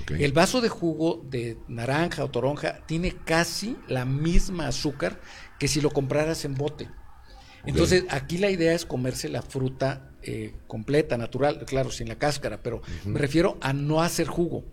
El 0.10 0.34
vaso 0.34 0.62
de 0.62 0.70
jugo 0.70 1.24
de 1.30 1.58
naranja 1.68 2.24
o 2.24 2.30
toronja 2.30 2.86
tiene 2.86 3.16
casi 3.26 3.78
la 3.88 4.06
misma 4.06 4.68
azúcar 4.68 5.20
que 5.60 5.68
si 5.68 5.82
lo 5.82 5.92
compraras 5.92 6.46
en 6.46 6.56
bote. 6.56 6.90
Entonces, 7.66 8.06
aquí 8.10 8.38
la 8.38 8.50
idea 8.50 8.74
es 8.74 8.86
comerse 8.86 9.30
la 9.30 9.42
fruta 9.42 10.12
eh, 10.22 10.56
completa, 10.68 11.18
natural, 11.18 11.64
claro, 11.66 11.92
sin 11.92 12.10
la 12.10 12.18
cáscara, 12.18 12.62
pero 12.62 12.82
me 13.06 13.20
refiero 13.20 13.58
a 13.62 13.74
no 13.74 14.02
hacer 14.02 14.28
jugo. 14.28 14.66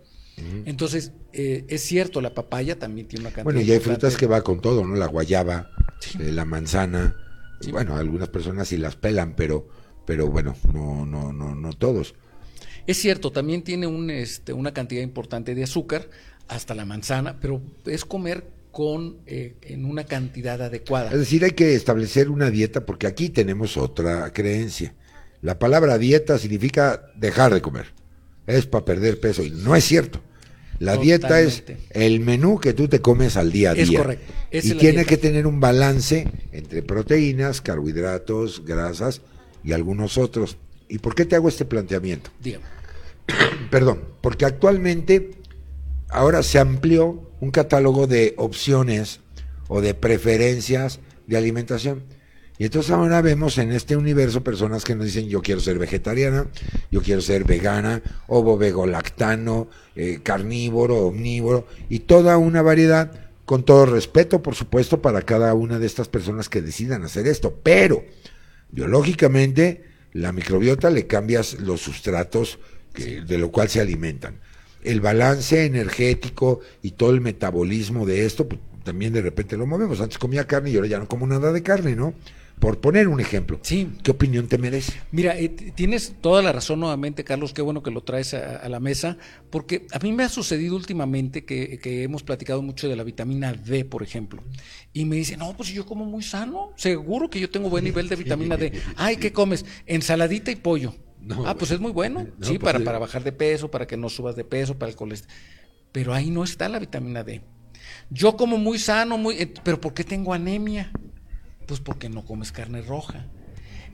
Entonces, 0.65 1.13
eh, 1.35 1.67
es 1.69 1.83
cierto, 1.83 2.23
la 2.23 2.33
papaya 2.33 2.79
también 2.79 3.07
tiene 3.07 3.25
una 3.25 3.31
cantidad. 3.31 3.45
Bueno, 3.45 3.61
y 3.61 3.71
hay 3.71 3.79
frutas 3.79 4.17
que 4.17 4.27
va 4.27 4.43
con 4.43 4.61
todo, 4.61 4.87
¿no? 4.87 4.97
La 4.97 5.07
guayaba, 5.07 5.71
eh, 6.19 6.33
la 6.33 6.47
manzana. 6.47 7.15
Bueno, 7.71 7.97
algunas 7.97 8.31
personas 8.31 8.69
sí 8.69 8.79
las 8.79 8.97
pelan, 8.97 9.35
pero, 9.37 9.69
pero 10.07 10.29
bueno, 10.29 10.57
no, 10.73 11.05
no, 11.05 11.31
no, 11.33 11.55
no 11.55 11.73
todos. 11.75 12.15
Es 12.87 12.99
cierto, 12.99 13.31
también 13.31 13.63
tiene 13.63 13.87
un, 13.87 14.11
este, 14.11 14.53
una 14.53 14.73
cantidad 14.73 15.03
importante 15.03 15.55
de 15.55 15.63
azúcar, 15.65 16.09
hasta 16.49 16.75
la 16.75 16.85
manzana, 16.85 17.39
pero 17.41 17.63
es 17.87 18.05
comer 18.05 18.45
con 18.73 19.19
eh, 19.27 19.55
en 19.63 19.85
una 19.85 20.05
cantidad 20.05 20.61
adecuada. 20.63 21.11
Es 21.13 21.19
decir, 21.19 21.45
hay 21.45 21.53
que 21.53 21.75
establecer 21.75 22.29
una 22.31 22.51
dieta 22.51 22.85
porque 22.87 23.07
aquí 23.07 23.29
tenemos 23.31 23.77
otra 23.77 24.33
creencia. 24.33 24.95
La 25.43 25.59
palabra 25.59 25.97
dieta 25.99 26.39
significa 26.39 27.11
dejar 27.17 27.55
de 27.55 27.63
comer. 27.63 27.87
Es 28.47 28.67
para 28.67 28.85
perder 28.85 29.21
peso 29.21 29.43
y 29.45 29.51
no 29.51 29.77
es 29.77 29.85
cierto. 29.85 30.21
La 30.81 30.97
dieta 30.97 31.41
es 31.41 31.63
el 31.91 32.21
menú 32.21 32.59
que 32.59 32.73
tú 32.73 32.89
te 32.89 33.01
comes 33.01 33.37
al 33.37 33.53
día 33.53 33.73
a 33.73 33.75
Es 33.75 33.89
día. 33.91 33.99
correcto. 34.01 34.33
Esa 34.51 34.69
Y 34.69 34.71
es 34.73 34.79
tiene 34.79 34.97
dieta. 34.99 35.09
que 35.09 35.17
tener 35.19 35.47
un 35.47 35.61
balance 35.61 36.27
entre 36.53 36.83
proteínas, 36.83 37.61
carbohidratos, 37.61 38.65
grasas 38.65 39.21
y 39.63 39.73
algunos 39.73 40.17
otros. 40.19 40.57
¿Y 40.91 40.99
por 40.99 41.15
qué 41.15 41.25
te 41.25 41.37
hago 41.37 41.49
este 41.49 41.65
planteamiento? 41.65 42.31
Dígame. 42.43 42.65
Perdón, 43.71 44.03
porque 44.21 44.45
actualmente 44.45 45.31
ahora 46.11 46.43
se 46.43 46.59
amplió 46.59 47.31
un 47.41 47.53
catálogo 47.53 48.07
de 48.07 48.35
opciones 48.37 49.21
o 49.69 49.81
de 49.81 49.95
preferencias 49.95 50.99
de 51.29 51.37
alimentación. 51.37 52.03
Y 52.59 52.65
entonces 52.65 52.91
ahora 52.91 53.23
vemos 53.23 53.57
en 53.57 53.73
este 53.73 53.97
universo 53.97 54.45
personas 54.45 54.85
que 54.85 54.95
nos 54.95 55.07
dicen 55.07 55.29
yo 55.29 55.41
quiero 55.41 55.61
ser 55.61 55.79
vegetariana, 55.79 56.49
yo 56.91 57.01
quiero 57.01 57.23
ser 57.23 57.45
vegana, 57.45 58.03
ovo 58.27 58.87
lactano, 58.87 59.69
eh, 59.97 60.21
carnívoro, 60.23 61.07
omnívoro, 61.07 61.67
y 61.89 62.01
toda 62.01 62.37
una 62.37 62.61
variedad, 62.61 63.31
con 63.47 63.65
todo 63.65 63.87
respeto, 63.87 64.43
por 64.43 64.57
supuesto, 64.57 65.01
para 65.01 65.23
cada 65.23 65.55
una 65.55 65.79
de 65.79 65.87
estas 65.87 66.09
personas 66.09 66.49
que 66.49 66.61
decidan 66.61 67.03
hacer 67.05 67.27
esto. 67.27 67.59
Pero, 67.63 68.05
biológicamente, 68.71 69.90
la 70.13 70.33
microbiota 70.33 70.91
le 70.91 71.07
cambias 71.07 71.61
los 71.61 71.81
sustratos 71.81 72.59
que- 72.93 73.21
de 73.23 73.39
lo 73.39 73.51
cual 73.51 73.69
se 73.69 73.81
alimentan. 73.81 74.41
El 74.83 75.01
balance 75.01 75.65
energético 75.65 76.61
y 76.83 76.93
todo 76.93 77.11
el 77.11 77.21
metabolismo 77.21 78.07
de 78.07 78.25
esto, 78.25 78.49
pues, 78.49 78.61
también 78.83 79.13
de 79.13 79.23
repente 79.23 79.57
lo 79.57 79.67
movemos. 79.67 80.01
Antes 80.01 80.19
comía 80.19 80.47
carne 80.47 80.71
y 80.71 80.77
ahora 80.77 80.89
ya 80.89 80.99
no 80.99 81.07
como 81.07 81.27
nada 81.27 81.53
de 81.53 81.63
carne, 81.63 81.95
¿no? 81.95 82.15
Por 82.61 82.79
poner 82.79 83.09
un 83.09 83.21
ejemplo. 83.21 83.59
Sí. 83.63 83.89
¿Qué 84.03 84.11
opinión 84.11 84.47
te 84.47 84.59
merece? 84.59 84.93
Mira, 85.13 85.37
eh, 85.39 85.49
tienes 85.49 86.15
toda 86.21 86.43
la 86.43 86.53
razón 86.53 86.81
nuevamente, 86.81 87.25
Carlos, 87.25 87.55
qué 87.55 87.63
bueno 87.63 87.83
que 87.83 87.91
lo 87.91 88.03
traes 88.03 88.35
a, 88.35 88.57
a 88.57 88.69
la 88.69 88.81
mesa, 88.81 89.17
porque 89.49 89.87
a 89.93 89.99
mí 89.99 90.13
me 90.13 90.25
ha 90.25 90.29
sucedido 90.29 90.77
últimamente 90.77 91.47
que, 91.47 91.79
que 91.79 92.03
hemos 92.03 92.23
platicado 92.23 92.61
mucho 92.61 92.87
de 92.87 92.97
la 92.97 93.03
vitamina 93.03 93.55
D, 93.55 93.87
por 93.87 94.03
ejemplo, 94.03 94.43
y 94.93 95.07
me 95.07 95.17
dicen, 95.17 95.39
no, 95.39 95.57
pues 95.57 95.71
yo 95.71 95.87
como 95.87 96.05
muy 96.05 96.23
sano, 96.23 96.73
seguro 96.77 97.31
que 97.31 97.41
yo 97.41 97.49
tengo 97.49 97.71
buen 97.71 97.85
nivel 97.85 98.09
de 98.11 98.17
vitamina 98.17 98.59
D. 98.59 98.73
Ay, 98.97 99.17
¿qué 99.17 99.33
comes? 99.33 99.65
Ensaladita 99.87 100.51
y 100.51 100.57
pollo. 100.57 100.95
No, 101.21 101.47
ah, 101.47 101.57
pues 101.57 101.71
es 101.71 101.81
muy 101.81 101.93
bueno, 101.93 102.27
no, 102.39 102.47
sí, 102.47 102.59
pues 102.59 102.73
para, 102.73 102.85
para 102.85 102.99
bajar 102.99 103.25
de 103.25 103.33
peso, 103.33 103.71
para 103.71 103.87
que 103.87 103.97
no 103.97 104.09
subas 104.11 104.37
de 104.37 104.45
peso, 104.45 104.79
para 104.79 104.91
el 104.91 104.97
colesterol. 104.97 105.35
Pero 105.93 106.13
ahí 106.15 106.31
no 106.31 106.45
está 106.45 106.69
la 106.69 106.79
vitamina 106.79 107.25
D. 107.25 107.43
Yo 108.11 108.37
como 108.37 108.59
muy 108.59 108.79
sano, 108.79 109.19
muy, 109.19 109.37
eh, 109.37 109.53
pero 109.63 109.81
¿por 109.81 109.95
qué 109.95 110.05
tengo 110.05 110.33
anemia? 110.33 110.93
Pues 111.71 111.79
porque 111.79 112.09
no 112.09 112.25
comes 112.25 112.51
carne 112.51 112.83
roja. 112.83 113.27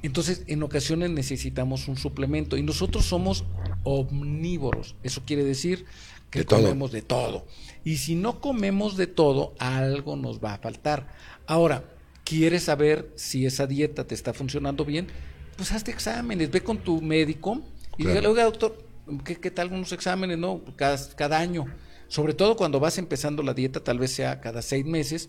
Entonces, 0.03 0.45
en 0.47 0.63
ocasiones 0.63 1.11
necesitamos 1.11 1.89
un 1.89 1.99
suplemento 1.99 2.57
y 2.57 2.63
nosotros 2.63 3.05
somos 3.05 3.45
omnívoros. 3.83 4.97
Eso 5.03 5.23
quiere 5.27 5.45
decir 5.45 5.85
que 6.31 6.39
De 6.39 6.45
todo. 6.47 6.63
comemos 6.63 6.91
de 6.91 7.03
todo. 7.03 7.47
Y 7.85 7.99
si 7.99 8.15
no 8.15 8.41
comemos 8.41 8.97
de 8.97 9.07
todo, 9.07 9.55
algo 9.59 10.17
nos 10.17 10.43
va 10.43 10.55
a 10.55 10.59
faltar. 10.59 11.09
Ahora, 11.47 11.85
¿quieres 12.25 12.63
saber 12.65 13.13
si 13.15 13.45
esa 13.45 13.67
dieta 13.67 14.07
te 14.07 14.15
está 14.15 14.33
funcionando 14.33 14.87
bien? 14.87 15.09
Pues 15.59 15.71
hazte 15.71 15.91
exámenes, 15.91 16.51
ve 16.51 16.63
con 16.63 16.79
tu 16.79 17.03
médico 17.03 17.61
y 17.99 18.05
Claro. 18.05 18.09
dígale, 18.11 18.29
oiga, 18.29 18.45
doctor, 18.45 18.79
¿qué, 19.23 19.37
qué 19.37 19.51
tal 19.51 19.71
unos 19.71 19.93
exámenes? 19.93 20.39
No, 20.39 20.63
cada, 20.77 20.97
cada 21.15 21.39
año. 21.39 21.67
Sobre 22.09 22.33
todo 22.33 22.57
cuando 22.57 22.81
vas 22.81 22.97
empezando 22.97 23.43
la 23.43 23.53
dieta, 23.53 23.85
tal 23.85 23.99
vez 23.99 24.13
sea 24.13 24.41
cada 24.41 24.63
seis 24.63 24.87
meses, 24.87 25.29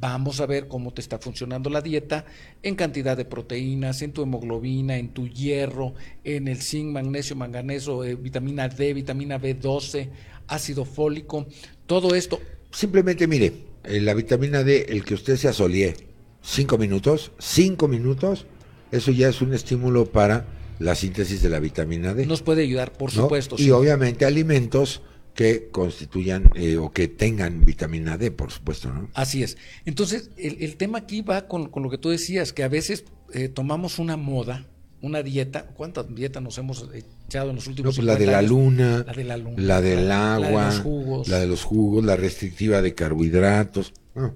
vamos 0.00 0.40
a 0.40 0.46
ver 0.46 0.68
cómo 0.68 0.92
te 0.92 1.00
está 1.00 1.18
funcionando 1.18 1.70
la 1.70 1.80
dieta 1.80 2.24
en 2.62 2.74
cantidad 2.74 3.16
de 3.16 3.24
proteínas, 3.24 4.02
en 4.02 4.12
tu 4.12 4.22
hemoglobina, 4.22 4.96
en 4.96 5.08
tu 5.10 5.28
hierro, 5.28 5.94
en 6.24 6.48
el 6.48 6.60
zinc, 6.60 6.92
magnesio, 6.92 7.36
manganeso, 7.36 8.04
eh, 8.04 8.14
vitamina 8.14 8.68
D, 8.68 8.94
vitamina 8.94 9.40
B12, 9.40 10.08
ácido 10.48 10.84
fólico, 10.84 11.46
todo 11.86 12.14
esto. 12.14 12.40
Simplemente 12.70 13.26
mire, 13.26 13.52
eh, 13.84 14.00
la 14.00 14.14
vitamina 14.14 14.62
D, 14.62 14.86
el 14.88 15.04
que 15.04 15.14
usted 15.14 15.36
se 15.36 15.48
asolie 15.48 15.94
cinco 16.42 16.78
minutos, 16.78 17.32
cinco 17.38 17.88
minutos, 17.88 18.46
eso 18.90 19.10
ya 19.10 19.28
es 19.28 19.40
un 19.40 19.54
estímulo 19.54 20.06
para 20.06 20.46
la 20.78 20.94
síntesis 20.94 21.42
de 21.42 21.48
la 21.48 21.60
vitamina 21.60 22.12
D. 22.14 22.26
Nos 22.26 22.42
puede 22.42 22.62
ayudar, 22.62 22.92
por 22.92 23.14
¿no? 23.14 23.22
supuesto. 23.22 23.56
Y 23.58 23.64
sí. 23.64 23.70
obviamente 23.70 24.24
alimentos 24.24 25.02
que 25.34 25.68
constituyan 25.70 26.50
eh, 26.54 26.76
o 26.76 26.92
que 26.92 27.08
tengan 27.08 27.64
vitamina 27.64 28.18
D, 28.18 28.30
por 28.30 28.50
supuesto, 28.50 28.92
¿no? 28.92 29.08
Así 29.14 29.42
es. 29.42 29.56
Entonces, 29.84 30.30
el, 30.36 30.62
el 30.62 30.76
tema 30.76 30.98
aquí 30.98 31.22
va 31.22 31.48
con, 31.48 31.68
con 31.68 31.82
lo 31.82 31.90
que 31.90 31.98
tú 31.98 32.10
decías, 32.10 32.52
que 32.52 32.62
a 32.64 32.68
veces 32.68 33.04
eh, 33.32 33.48
tomamos 33.48 33.98
una 33.98 34.16
moda, 34.16 34.66
una 35.00 35.22
dieta. 35.22 35.66
¿Cuántas 35.68 36.14
dietas 36.14 36.42
nos 36.42 36.58
hemos 36.58 36.86
echado 37.26 37.50
en 37.50 37.56
los 37.56 37.66
No, 37.66 37.70
últimos 37.70 37.96
pues 37.96 38.06
la 38.06 38.12
de 38.14 38.26
50 38.26 38.32
la 38.32 38.38
años? 38.38 38.50
luna, 38.50 39.04
La 39.06 39.12
de 39.14 39.24
la 39.24 39.36
luna. 39.38 39.56
la 39.62 39.80
del 39.80 40.08
La- 40.08 40.38
la 40.38 40.38
de 40.38 40.46
agua, 40.46 40.64
los 40.66 40.80
jugos. 40.80 41.28
la 41.28 41.38
de 41.40 41.46
los 41.46 41.64
jugos, 41.64 42.04
la 42.04 42.16
restrictiva 42.16 42.82
de 42.82 42.94
carbohidratos. 42.94 43.94
Ah, 44.14 44.32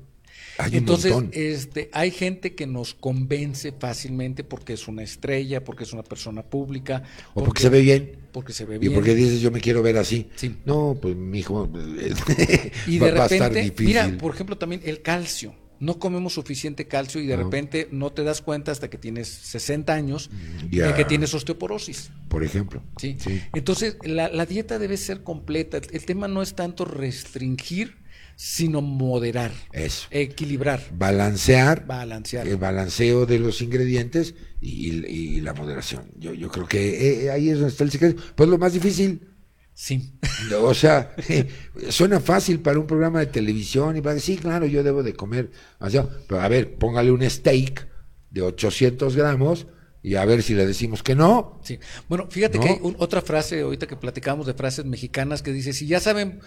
Hay 0.58 0.76
Entonces, 0.76 1.14
este, 1.32 1.90
hay 1.92 2.10
gente 2.10 2.54
que 2.54 2.66
nos 2.66 2.94
convence 2.94 3.72
fácilmente 3.78 4.42
porque 4.44 4.72
es 4.72 4.88
una 4.88 5.02
estrella, 5.02 5.62
porque 5.64 5.84
es 5.84 5.92
una 5.92 6.02
persona 6.02 6.42
pública. 6.42 7.02
O 7.34 7.44
porque 7.44 7.62
se 7.62 7.68
ve 7.68 7.80
bien. 7.82 8.16
Porque 8.32 8.52
se 8.52 8.64
ve 8.64 8.76
Y 8.76 8.78
bien. 8.78 8.94
porque 8.94 9.14
dices, 9.14 9.40
yo 9.40 9.50
me 9.50 9.60
quiero 9.60 9.82
ver 9.82 9.98
así. 9.98 10.28
Sí. 10.36 10.56
No, 10.64 10.96
pues 11.00 11.14
mi 11.16 11.40
hijo 11.40 11.68
Y 12.86 12.98
va, 12.98 13.06
de 13.06 13.12
va 13.12 13.24
a 13.24 13.26
estar 13.26 13.48
repente, 13.52 13.60
difícil. 13.62 13.86
mira, 13.86 14.18
por 14.18 14.34
ejemplo, 14.34 14.56
también 14.58 14.80
el 14.84 15.02
calcio. 15.02 15.54
No 15.78 15.98
comemos 15.98 16.32
suficiente 16.32 16.86
calcio 16.88 17.20
y 17.20 17.26
de 17.26 17.36
No. 17.36 17.42
repente 17.44 17.88
no 17.92 18.10
te 18.10 18.24
das 18.24 18.40
cuenta 18.40 18.72
hasta 18.72 18.88
que 18.88 18.96
tienes 18.96 19.28
60 19.28 19.92
años 19.92 20.30
Ya. 20.70 20.86
de 20.86 20.94
que 20.94 21.04
tienes 21.04 21.34
osteoporosis. 21.34 22.10
por 22.28 22.42
ejemplo. 22.44 22.82
¿sí? 22.98 23.16
Sí. 23.18 23.42
Entonces, 23.54 23.96
la, 24.02 24.28
la 24.30 24.46
dieta 24.46 24.78
debe 24.78 24.96
ser 24.96 25.22
completa. 25.22 25.76
El 25.92 26.04
tema 26.06 26.28
no 26.28 26.40
es 26.40 26.54
tanto 26.54 26.86
restringir, 26.86 27.96
sino 28.38 28.82
moderar, 28.82 29.50
Eso. 29.72 30.06
equilibrar, 30.10 30.80
Balancear. 30.92 31.86
balancear. 31.86 32.46
El 32.46 32.58
balanceo 32.58 33.24
de 33.26 33.38
los 33.38 33.62
ingredientes 33.62 34.34
y, 34.60 35.06
y 35.06 35.40
la 35.40 35.54
moderación. 35.54 36.10
Yo, 36.18 36.34
yo 36.34 36.50
creo 36.50 36.68
que 36.68 37.24
eh, 37.24 37.30
ahí 37.30 37.48
es 37.48 37.54
donde 37.58 37.70
está 37.72 37.82
el 37.84 37.90
secreto. 37.90 38.22
Pues 38.34 38.48
lo 38.48 38.58
más 38.58 38.72
difícil, 38.74 39.32
Sí. 39.78 40.14
O 40.62 40.72
sea, 40.72 41.14
suena 41.90 42.18
fácil 42.20 42.60
para 42.60 42.78
un 42.78 42.86
programa 42.86 43.20
de 43.20 43.26
televisión 43.26 43.94
y 43.96 44.00
para 44.00 44.14
decir, 44.14 44.36
sí, 44.36 44.40
claro, 44.42 44.64
yo 44.66 44.82
debo 44.82 45.02
de 45.02 45.12
comer. 45.12 45.50
O 45.80 45.90
sea, 45.90 46.08
pero 46.26 46.40
a 46.40 46.48
ver, 46.48 46.76
póngale 46.76 47.10
un 47.10 47.28
steak 47.28 47.86
de 48.30 48.40
800 48.42 49.14
gramos 49.16 49.66
y 50.02 50.14
a 50.14 50.24
ver 50.24 50.42
si 50.42 50.54
le 50.54 50.66
decimos 50.66 51.02
que 51.02 51.14
no. 51.14 51.60
Sí. 51.62 51.78
Bueno, 52.08 52.26
fíjate 52.30 52.56
¿No? 52.58 52.64
que 52.64 52.70
hay 52.70 52.78
un- 52.80 52.96
otra 52.98 53.20
frase 53.20 53.60
ahorita 53.60 53.86
que 53.86 53.96
platicamos 53.96 54.46
de 54.46 54.54
frases 54.54 54.84
mexicanas 54.86 55.42
que 55.42 55.52
dice, 55.52 55.72
si 55.74 55.86
ya 55.86 56.00
saben 56.00 56.28
eh, 56.28 56.40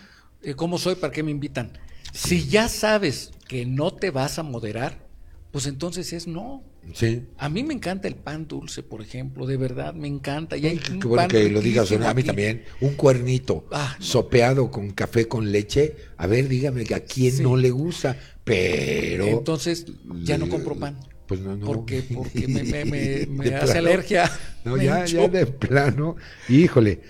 cómo 0.55 0.77
soy, 0.77 0.95
¿para 0.95 1.11
qué 1.13 1.23
me 1.23 1.31
invitan? 1.31 1.71
Si 2.13 2.47
ya 2.47 2.67
sabes 2.67 3.31
que 3.47 3.65
no 3.65 3.91
te 3.93 4.09
vas 4.11 4.39
a 4.39 4.43
moderar, 4.43 5.07
pues 5.51 5.65
entonces 5.67 6.13
es 6.13 6.27
no. 6.27 6.63
Sí. 6.93 7.23
A 7.37 7.49
mí 7.49 7.63
me 7.63 7.73
encanta 7.73 8.07
el 8.07 8.15
pan 8.15 8.47
dulce, 8.47 8.81
por 8.81 9.01
ejemplo, 9.01 9.45
de 9.45 9.57
verdad, 9.57 9.93
me 9.93 10.07
encanta. 10.07 10.57
Y 10.57 10.65
hay 10.65 10.77
Qué 10.77 10.93
bueno 10.93 11.15
pan 11.17 11.27
que 11.27 11.49
lo 11.49 11.61
digas, 11.61 11.91
a 11.91 12.13
mí 12.13 12.23
también. 12.23 12.63
Un 12.81 12.95
cuernito 12.95 13.67
Ah, 13.71 13.95
no. 13.99 14.05
sopeado 14.05 14.71
con 14.71 14.91
café 14.91 15.27
con 15.27 15.51
leche. 15.51 15.95
A 16.17 16.25
ver, 16.25 16.47
dígame 16.47 16.85
que 16.85 16.95
a 16.95 17.03
quién 17.03 17.33
Sí. 17.33 17.43
no 17.43 17.57
le 17.57 17.69
gusta. 17.69 18.17
Pero. 18.43 19.25
Entonces 19.27 19.85
ya 20.23 20.37
no 20.37 20.49
compro 20.49 20.75
pan. 20.75 20.97
Pues 21.27 21.41
no, 21.41 21.55
no. 21.55 21.65
Porque, 21.67 22.01
porque 22.01 22.47
me, 22.47 22.63
me- 22.63 22.85
me- 22.85 23.25
me 23.29 23.53
hace 23.55 23.73
plano. 23.73 23.79
alergia. 23.79 24.31
No, 24.65 24.77
ya, 24.81 25.05
ya 25.05 25.27
de 25.27 25.45
plano. 25.45 26.15
Híjole. 26.47 27.01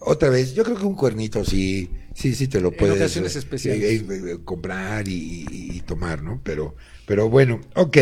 Otra 0.00 0.30
vez, 0.30 0.54
yo 0.54 0.64
creo 0.64 0.76
que 0.76 0.84
un 0.84 0.96
cuernito 0.96 1.44
sí, 1.44 1.88
sí, 2.18 2.34
sí 2.34 2.48
te 2.48 2.60
lo 2.60 2.68
En 2.68 2.74
puedes 2.74 2.96
ocasiones 2.96 3.36
eh, 3.36 3.38
especiales. 3.38 3.82
eh, 3.84 4.04
eh, 4.08 4.38
comprar 4.44 5.06
y, 5.06 5.82
tomar, 5.86 6.22
¿no? 6.22 6.40
Pero, 6.42 6.74
pero 7.06 7.30
bueno, 7.30 7.60
ok. 7.74 7.96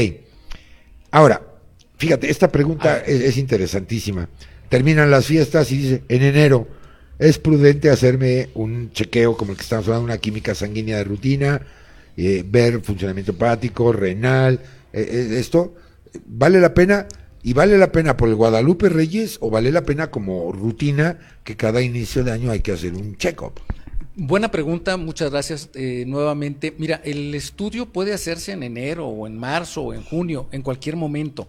Ahora, 1.11 1.41
fíjate, 1.99 2.31
esta 2.31 2.51
pregunta 2.51 2.99
es, 2.99 3.21
es 3.21 3.37
interesantísima. 3.37 4.29
Terminan 4.69 5.11
las 5.11 5.27
fiestas 5.27 5.71
y 5.71 5.77
dice, 5.77 6.03
en 6.09 6.23
enero, 6.23 6.67
¿es 7.19 7.39
prudente 7.39 7.91
hacerme 7.91 8.49
un 8.55 8.91
chequeo 8.91 9.37
como 9.37 9.53
el 9.53 9.57
que 9.57 9.63
estamos 9.63 9.87
hablando, 9.87 10.05
una 10.07 10.19
química 10.19 10.55
sanguínea 10.55 10.97
de 10.97 11.05
rutina, 11.05 11.63
eh, 12.17 12.43
ver 12.45 12.81
funcionamiento 12.81 13.33
hepático, 13.33 13.93
renal, 13.93 14.61
esto? 14.93 15.75
¿Vale 16.25 16.59
la 16.61 16.75
pena? 16.75 17.07
¿Y 17.43 17.53
vale 17.53 17.79
la 17.79 17.93
pena 17.93 18.17
por 18.17 18.29
el 18.29 18.35
Guadalupe 18.35 18.89
Reyes 18.89 19.37
o 19.41 19.51
vale 19.51 19.71
la 19.71 19.85
pena 19.85 20.11
como 20.11 20.51
rutina 20.51 21.19
que 21.45 21.55
cada 21.55 21.81
inicio 21.81 22.25
de 22.25 22.33
año 22.33 22.51
hay 22.51 22.61
que 22.61 22.73
hacer 22.73 22.95
un 22.95 23.17
check-up? 23.17 23.61
Buena 24.19 24.51
pregunta, 24.51 24.97
muchas 24.97 25.31
gracias 25.31 25.69
eh, 25.75 26.05
nuevamente. 26.07 26.75
Mira, 26.79 27.03
el 27.05 27.35
estudio 27.35 27.93
puede 27.93 28.15
hacerse 28.15 28.53
en 28.53 28.63
enero 28.63 29.07
o 29.07 29.27
en 29.27 29.37
marzo 29.37 29.83
o 29.83 29.93
en 29.93 30.03
junio, 30.03 30.49
en 30.53 30.63
cualquier 30.63 30.97
momento. 30.97 31.47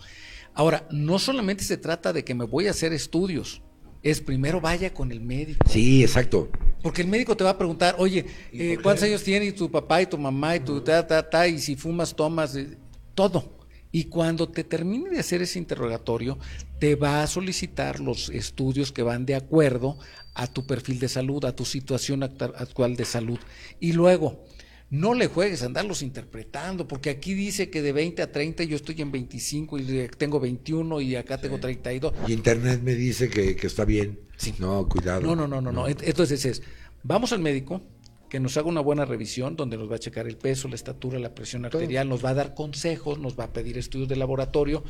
Ahora, 0.53 0.85
no 0.91 1.17
solamente 1.17 1.63
se 1.63 1.77
trata 1.77 2.11
de 2.11 2.25
que 2.25 2.35
me 2.35 2.43
voy 2.43 2.67
a 2.67 2.71
hacer 2.71 2.91
estudios, 2.91 3.61
es 4.03 4.19
primero 4.19 4.59
vaya 4.59 4.93
con 4.93 5.13
el 5.13 5.21
médico. 5.21 5.65
Sí, 5.69 6.03
exacto. 6.03 6.49
Porque 6.83 7.03
el 7.03 7.07
médico 7.07 7.37
te 7.37 7.45
va 7.45 7.51
a 7.51 7.57
preguntar, 7.57 7.95
oye, 7.99 8.25
eh, 8.51 8.77
¿cuántos 8.83 9.05
años 9.05 9.23
tiene 9.23 9.49
tu 9.53 9.71
papá 9.71 10.01
y 10.01 10.07
tu 10.07 10.17
mamá 10.17 10.57
y 10.57 10.59
tu 10.59 10.81
ta, 10.81 11.07
ta, 11.07 11.29
ta, 11.29 11.47
y 11.47 11.59
si 11.59 11.77
fumas, 11.77 12.13
tomas, 12.13 12.53
eh, 12.57 12.77
todo. 13.15 13.55
Y 13.93 14.05
cuando 14.05 14.49
te 14.49 14.65
termine 14.65 15.09
de 15.09 15.19
hacer 15.19 15.41
ese 15.41 15.57
interrogatorio, 15.57 16.37
te 16.79 16.95
va 16.95 17.23
a 17.23 17.27
solicitar 17.27 18.01
los 18.01 18.29
estudios 18.29 18.91
que 18.91 19.03
van 19.03 19.25
de 19.25 19.35
acuerdo 19.35 19.97
a 20.37 20.47
tu 20.47 20.65
perfil 20.65 20.99
de 20.99 21.09
salud, 21.09 21.43
a 21.45 21.55
tu 21.55 21.65
situación 21.65 22.21
actual 22.23 22.95
de 22.95 23.05
salud. 23.05 23.39
Y 23.79 23.93
luego, 23.93 24.45
no 24.89 25.13
le 25.15 25.27
juegues 25.27 25.63
a 25.63 25.65
andarlos 25.65 26.01
interpretando, 26.01 26.87
porque 26.87 27.09
aquí 27.09 27.33
dice 27.33 27.69
que 27.69 27.81
de 27.81 27.91
20 27.91 28.21
a 28.21 28.31
30 28.31 28.63
yo 28.63 28.75
estoy 28.75 29.01
en 29.01 29.11
25 29.11 29.79
y 29.79 30.07
tengo 30.17 30.39
21 30.39 31.01
y 31.01 31.15
acá 31.15 31.39
tengo 31.41 31.59
32. 31.59 32.13
Y 32.27 32.33
internet 32.33 32.81
me 32.83 32.93
dice 32.95 33.29
que, 33.29 33.55
que 33.55 33.67
está 33.67 33.83
bien. 33.83 34.19
Sí. 34.37 34.53
No, 34.59 34.87
cuidado. 34.87 35.21
No, 35.21 35.35
no, 35.35 35.47
no, 35.47 35.59
no, 35.59 35.71
no. 35.71 35.87
Ent- 35.87 36.03
Entonces 36.03 36.45
es, 36.45 36.61
vamos 37.03 37.33
al 37.33 37.39
médico, 37.39 37.81
que 38.29 38.39
nos 38.39 38.55
haga 38.57 38.67
una 38.67 38.81
buena 38.81 39.05
revisión, 39.05 39.55
donde 39.55 39.75
nos 39.77 39.89
va 39.91 39.95
a 39.95 39.99
checar 39.99 40.27
el 40.27 40.37
peso, 40.37 40.67
la 40.67 40.75
estatura, 40.75 41.17
la 41.17 41.33
presión 41.33 41.65
arterial, 41.65 42.07
nos 42.07 42.23
va 42.23 42.29
a 42.29 42.33
dar 42.35 42.53
consejos, 42.53 43.19
nos 43.19 43.39
va 43.39 43.45
a 43.45 43.53
pedir 43.53 43.77
estudios 43.77 44.07
de 44.07 44.15
laboratorio. 44.17 44.83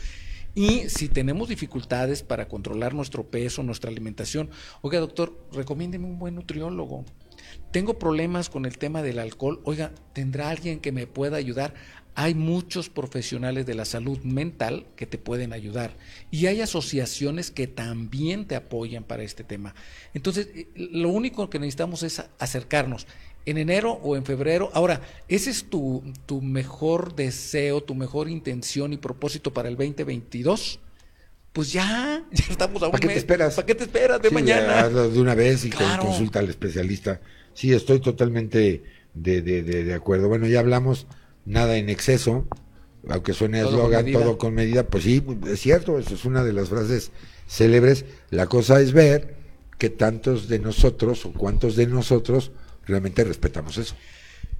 Y 0.58 0.90
si 0.90 1.08
tenemos 1.08 1.50
dificultades 1.50 2.24
para 2.24 2.48
controlar 2.48 2.96
nuestro 2.96 3.30
peso, 3.30 3.62
nuestra 3.62 3.92
alimentación, 3.92 4.50
oiga 4.82 5.00
doctor, 5.00 5.40
recomiéndeme 5.54 6.08
un 6.08 6.18
buen 6.18 6.34
nutriólogo. 6.34 7.06
Tengo 7.70 8.00
problemas 8.00 8.50
con 8.50 8.66
el 8.66 8.80
tema 8.80 9.04
del 9.04 9.20
alcohol, 9.20 9.62
oiga, 9.66 9.92
¿tendrá 10.14 10.50
alguien 10.50 10.80
que 10.80 10.92
me 10.92 11.06
pueda 11.06 11.38
ayudar? 11.38 11.76
Hay 12.16 12.34
muchos 12.34 12.90
profesionales 12.90 13.68
de 13.68 13.76
la 13.76 13.86
salud 13.86 14.18
mental 14.24 14.88
que 14.96 15.06
te 15.06 15.20
pueden 15.20 15.54
ayudar 15.54 15.96
y 16.32 16.48
hay 16.48 16.62
asociaciones 16.62 17.52
que 17.52 17.68
también 17.68 18.48
te 18.48 18.56
apoyan 18.56 19.04
para 19.04 19.22
este 19.22 19.44
tema. 19.44 19.76
Entonces, 20.16 20.50
eh, 20.56 20.70
lo 20.76 21.10
único 21.10 21.52
que 21.52 21.60
necesitamos 21.60 22.02
es 22.02 22.24
acercarnos 22.40 23.06
en 23.48 23.58
enero 23.58 23.94
o 24.04 24.16
en 24.16 24.26
febrero. 24.26 24.70
Ahora, 24.74 25.02
ese 25.28 25.50
es 25.50 25.70
tu, 25.70 26.04
tu 26.26 26.42
mejor 26.42 27.16
deseo, 27.16 27.82
tu 27.82 27.96
mejor 27.96 28.30
intención 28.30 28.94
y 28.94 28.98
propósito 28.98 29.54
para 29.54 29.70
el 29.70 29.76
2022. 29.78 30.80
Pues 31.54 31.72
ya, 31.74 32.24
ya 32.32 32.46
estamos 32.50 32.84
a 32.84 32.88
un 32.88 32.92
¿Para 32.92 33.02
qué 33.02 33.08
te 33.08 33.18
esperas? 33.18 33.56
¿Para 33.56 33.66
qué 33.66 33.76
te 33.76 33.84
esperas 33.86 34.22
de 34.22 34.30
Sí, 34.30 34.36
mañana? 34.36 34.82
hazlo 34.82 35.10
de 35.10 35.20
una 35.20 35.34
vez 35.34 35.66
y 35.66 35.70
Claro. 35.70 36.04
consulta 36.04 36.40
al 36.40 36.50
especialista. 36.50 37.22
Sí, 37.54 37.74
estoy 37.74 38.00
totalmente 38.00 38.84
de, 39.14 39.42
de, 39.42 39.64
de, 39.64 39.84
de 39.84 39.94
acuerdo. 39.94 40.28
Bueno, 40.28 40.46
ya 40.46 40.60
hablamos, 40.60 41.08
nada 41.46 41.78
en 41.78 41.90
exceso, 41.90 42.46
aunque 43.10 43.34
suene 43.34 43.62
eslogan, 43.62 44.12
todo 44.12 44.38
con 44.38 44.54
medida. 44.54 44.86
Pues 44.86 45.06
sí, 45.06 45.24
es 45.48 45.60
cierto, 45.62 45.98
eso 45.98 46.14
es 46.14 46.26
una 46.26 46.44
de 46.44 46.54
las 46.54 46.70
frases 46.70 47.12
célebres. 47.48 48.06
La 48.30 48.48
cosa 48.48 48.80
es 48.82 48.92
ver 48.92 49.36
que 49.80 49.90
tantos 49.90 50.48
de 50.50 50.60
nosotros 50.60 51.26
o 51.26 51.32
cuántos 51.34 51.76
de 51.76 51.88
nosotros 51.88 52.52
realmente 52.88 53.24
respetamos 53.24 53.78
eso. 53.78 53.96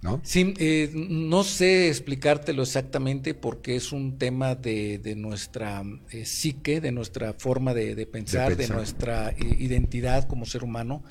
¿No? 0.02 0.22
Sí, 0.24 0.54
eh, 0.60 0.92
no 0.94 1.44
sé 1.44 1.88
explicártelo 1.88 2.62
exactamente 2.62 3.34
porque 3.34 3.76
es 3.76 3.92
un 3.92 4.20
tema 4.20 4.54
de, 4.54 5.00
de 5.00 5.16
nuestra 5.16 5.84
eh, 6.12 6.24
psique, 6.24 6.80
de 6.82 6.92
nuestra 6.92 7.34
forma 7.34 7.74
de, 7.74 7.96
de 7.96 8.06
pensar, 8.06 8.52
de, 8.52 8.58
pensar. 8.58 8.78
nuestra 8.78 9.30
eh, 9.30 9.56
identidad 9.58 10.28
como 10.28 10.46
ser 10.46 10.64
humano, 10.64 11.04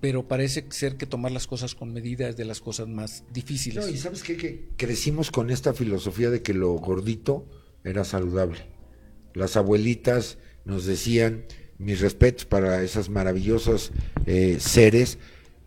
pero 0.00 0.26
parece 0.26 0.66
ser 0.70 0.96
que 0.96 1.06
tomar 1.06 1.30
las 1.30 1.46
cosas 1.46 1.76
con 1.76 1.92
medida 1.92 2.28
es 2.28 2.36
de 2.36 2.44
las 2.44 2.60
cosas 2.60 2.88
más 2.88 3.22
difíciles. 3.32 3.86
No, 3.86 3.90
y 3.92 3.96
sabes 3.96 4.24
qué? 4.24 4.36
que 4.36 4.70
crecimos 4.76 5.30
con 5.30 5.50
esta 5.50 5.72
filosofía 5.72 6.28
de 6.28 6.42
que 6.42 6.52
lo 6.52 6.72
gordito 6.72 7.46
era 7.84 8.02
saludable. 8.02 8.58
Las 9.34 9.56
abuelitas 9.56 10.38
nos 10.64 10.84
decían, 10.84 11.44
mis 11.78 12.00
respetos 12.00 12.44
para 12.46 12.82
esas 12.82 13.08
maravillosas 13.08 13.92
eh, 14.26 14.56
seres, 14.60 15.18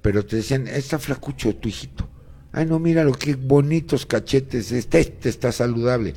pero 0.06 0.24
te 0.24 0.36
decían, 0.36 0.68
está 0.68 1.00
flacucho 1.00 1.56
tu 1.56 1.68
hijito. 1.68 2.08
Ay, 2.52 2.68
no, 2.68 2.78
mira 2.78 3.04
lo 3.04 3.14
que 3.14 3.34
bonitos 3.34 4.06
cachetes, 4.06 4.72
este, 4.72 5.00
este 5.00 5.30
está 5.30 5.52
saludable. 5.52 6.14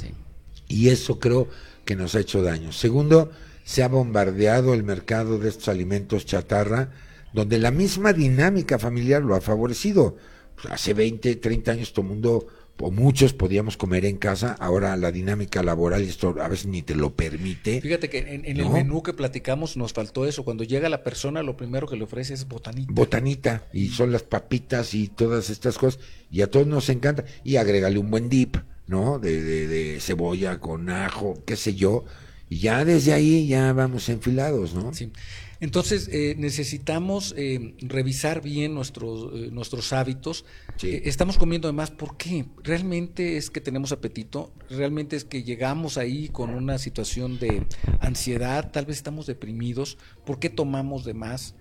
Y 0.68 0.91
eso 0.91 1.18
creo 1.18 1.49
que 1.86 1.97
nos 1.97 2.14
ha 2.14 2.20
hecho 2.20 2.43
daño. 2.43 2.70
Segundo, 2.70 3.30
se 3.64 3.82
ha 3.82 3.89
bombardeado 3.89 4.74
el 4.74 4.82
mercado 4.82 5.39
de 5.39 5.49
estos 5.49 5.68
alimentos 5.68 6.26
chatarra, 6.26 6.91
donde 7.32 7.57
la 7.59 7.70
misma 7.70 8.12
dinámica 8.12 8.78
familiar 8.78 9.22
lo 9.22 9.34
ha 9.34 9.41
favorecido. 9.41 10.18
Pues 10.55 10.70
hace 10.70 10.93
20, 10.93 11.36
30 11.36 11.72
años 11.72 11.95
todo 11.95 12.03
el 12.03 12.09
mundo, 12.09 12.47
o 12.81 12.91
muchos, 12.91 13.33
podíamos 13.33 13.76
comer 13.76 14.05
en 14.05 14.16
casa, 14.18 14.57
ahora 14.61 14.97
la 14.97 15.11
dinámica 15.12 15.62
laboral 15.62 16.05
y 16.05 16.09
esto 16.09 16.37
a 16.41 16.49
veces 16.49 16.66
ni 16.66 16.83
te 16.83 16.95
lo 16.95 17.14
permite. 17.14 17.81
Fíjate 17.81 18.09
que 18.09 18.18
en, 18.18 18.45
en 18.45 18.61
el 18.61 18.70
menú 18.70 19.03
que 19.03 19.12
platicamos 19.12 19.76
nos 19.76 19.93
faltó 19.93 20.26
eso. 20.26 20.45
Cuando 20.45 20.64
llega 20.64 20.89
la 20.89 21.03
persona, 21.03 21.43
lo 21.43 21.57
primero 21.57 21.87
que 21.89 21.97
le 21.97 22.05
ofrece 22.05 22.35
es 22.35 22.47
botanita. 22.49 22.93
botanita 22.93 23.64
y 23.72 23.89
son 23.89 24.12
las 24.12 24.22
papitas 24.22 24.95
y 24.95 25.09
todas 25.09 25.51
estas 25.51 25.76
cosas 25.79 26.01
y 26.31 26.43
a 26.43 26.51
todos 26.51 26.66
nos 26.66 26.89
encanta 26.89 27.24
y 27.45 27.57
agrégale 27.57 27.99
un 27.99 28.11
buen 28.11 28.29
dip 28.29 28.57
no 28.87 29.18
de, 29.18 29.43
de- 29.43 29.66
de 29.68 30.01
cebolla 30.01 30.61
con 30.61 30.89
ajo 30.89 31.35
qué 31.45 31.57
sé 31.57 31.74
yo 31.74 32.05
Y 32.51 32.61
ya 32.61 32.85
desde 32.87 33.12
ahí 33.12 33.47
ya 33.47 33.72
vamos 33.74 34.09
enfilados, 34.09 34.72
¿no? 34.72 34.95
Sí. 34.95 35.12
Entonces, 35.61 36.09
eh, 36.13 36.35
necesitamos 36.39 37.35
eh, 37.37 37.75
revisar 37.81 38.43
bien 38.43 38.75
nuestros, 38.75 39.33
eh, 39.35 39.51
nuestros 39.51 39.93
hábitos. 39.93 40.45
Sí. 40.77 40.91
Eh, 40.91 41.03
estamos 41.07 41.37
comiendo 41.37 41.67
de 41.69 41.73
más. 41.73 41.91
¿Por 41.91 42.17
qué? 42.17 42.47
¿Realmente 42.63 43.37
es 43.37 43.51
que 43.51 43.61
tenemos 43.61 43.91
apetito? 43.91 44.53
¿Realmente 44.71 45.17
es 45.17 45.25
que 45.25 45.43
llegamos 45.43 45.99
ahí 45.99 46.29
con 46.29 46.51
una 46.51 46.79
situación 46.79 47.39
de 47.39 47.67
ansiedad? 48.01 48.71
Tal 48.71 48.87
vez 48.87 48.97
estamos 48.97 49.27
deprimidos. 49.27 49.99
¿Por 50.25 50.39
qué 50.39 50.49
tomamos 50.49 51.05
de 51.05 51.15
más? 51.15 51.55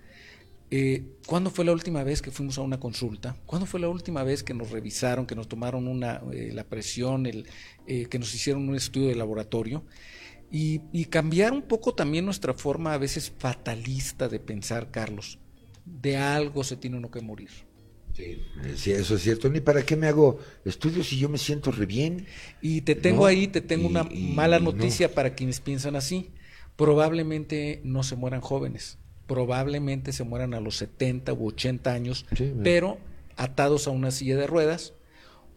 Eh, 0.70 1.04
¿Cuándo 1.26 1.50
fue 1.50 1.64
la 1.64 1.72
última 1.72 2.02
vez 2.02 2.20
que 2.20 2.30
fuimos 2.30 2.58
a 2.58 2.60
una 2.60 2.78
consulta? 2.78 3.36
¿Cuándo 3.46 3.66
fue 3.66 3.80
la 3.80 3.88
última 3.88 4.22
vez 4.22 4.42
que 4.42 4.52
nos 4.52 4.70
revisaron, 4.70 5.26
que 5.26 5.34
nos 5.34 5.48
tomaron 5.48 5.88
una, 5.88 6.20
eh, 6.32 6.50
la 6.52 6.64
presión, 6.64 7.24
el, 7.24 7.46
eh, 7.86 8.06
que 8.06 8.18
nos 8.18 8.34
hicieron 8.34 8.68
un 8.68 8.74
estudio 8.74 9.08
de 9.08 9.14
laboratorio? 9.14 9.84
Y, 10.50 10.82
y 10.92 11.06
cambiar 11.06 11.52
un 11.52 11.62
poco 11.62 11.94
también 11.94 12.24
nuestra 12.24 12.54
forma 12.54 12.94
a 12.94 12.98
veces 12.98 13.32
fatalista 13.38 14.28
de 14.28 14.40
pensar, 14.40 14.90
Carlos. 14.90 15.38
De 15.84 16.16
algo 16.16 16.64
se 16.64 16.76
tiene 16.76 16.96
uno 16.98 17.10
que 17.10 17.20
morir. 17.20 17.50
Sí, 18.12 18.24
eh, 18.64 18.74
sí, 18.76 18.90
eso 18.92 19.14
es 19.14 19.22
cierto. 19.22 19.48
Ni 19.48 19.60
para 19.60 19.84
qué 19.84 19.96
me 19.96 20.08
hago 20.08 20.38
estudios 20.64 21.08
si 21.08 21.18
yo 21.18 21.28
me 21.28 21.38
siento 21.38 21.70
re 21.70 21.86
bien. 21.86 22.26
Y 22.60 22.80
te 22.82 22.94
tengo 22.96 23.26
No, 23.26 23.26
ahí, 23.26 23.48
te 23.48 23.60
tengo 23.60 23.86
y- 23.86 23.88
una 23.88 24.08
y 24.10 24.18
mala 24.26 24.58
no. 24.58 24.72
noticia 24.72 25.14
para 25.14 25.34
quienes 25.34 25.60
piensan 25.60 25.94
así. 25.96 26.32
Probablemente 26.76 27.80
no 27.84 28.02
se 28.02 28.16
mueran 28.16 28.40
jóvenes. 28.40 28.98
Probablemente 29.26 30.12
se 30.12 30.24
mueran 30.24 30.54
a 30.54 30.60
los 30.60 30.76
70 30.76 31.32
u 31.32 31.46
80 31.48 31.92
años, 31.92 32.26
Sí, 32.36 32.50
bueno. 32.52 32.62
pero 32.62 32.98
atados 33.36 33.86
a 33.86 33.90
una 33.90 34.10
silla 34.10 34.36
de 34.36 34.46
ruedas 34.46 34.94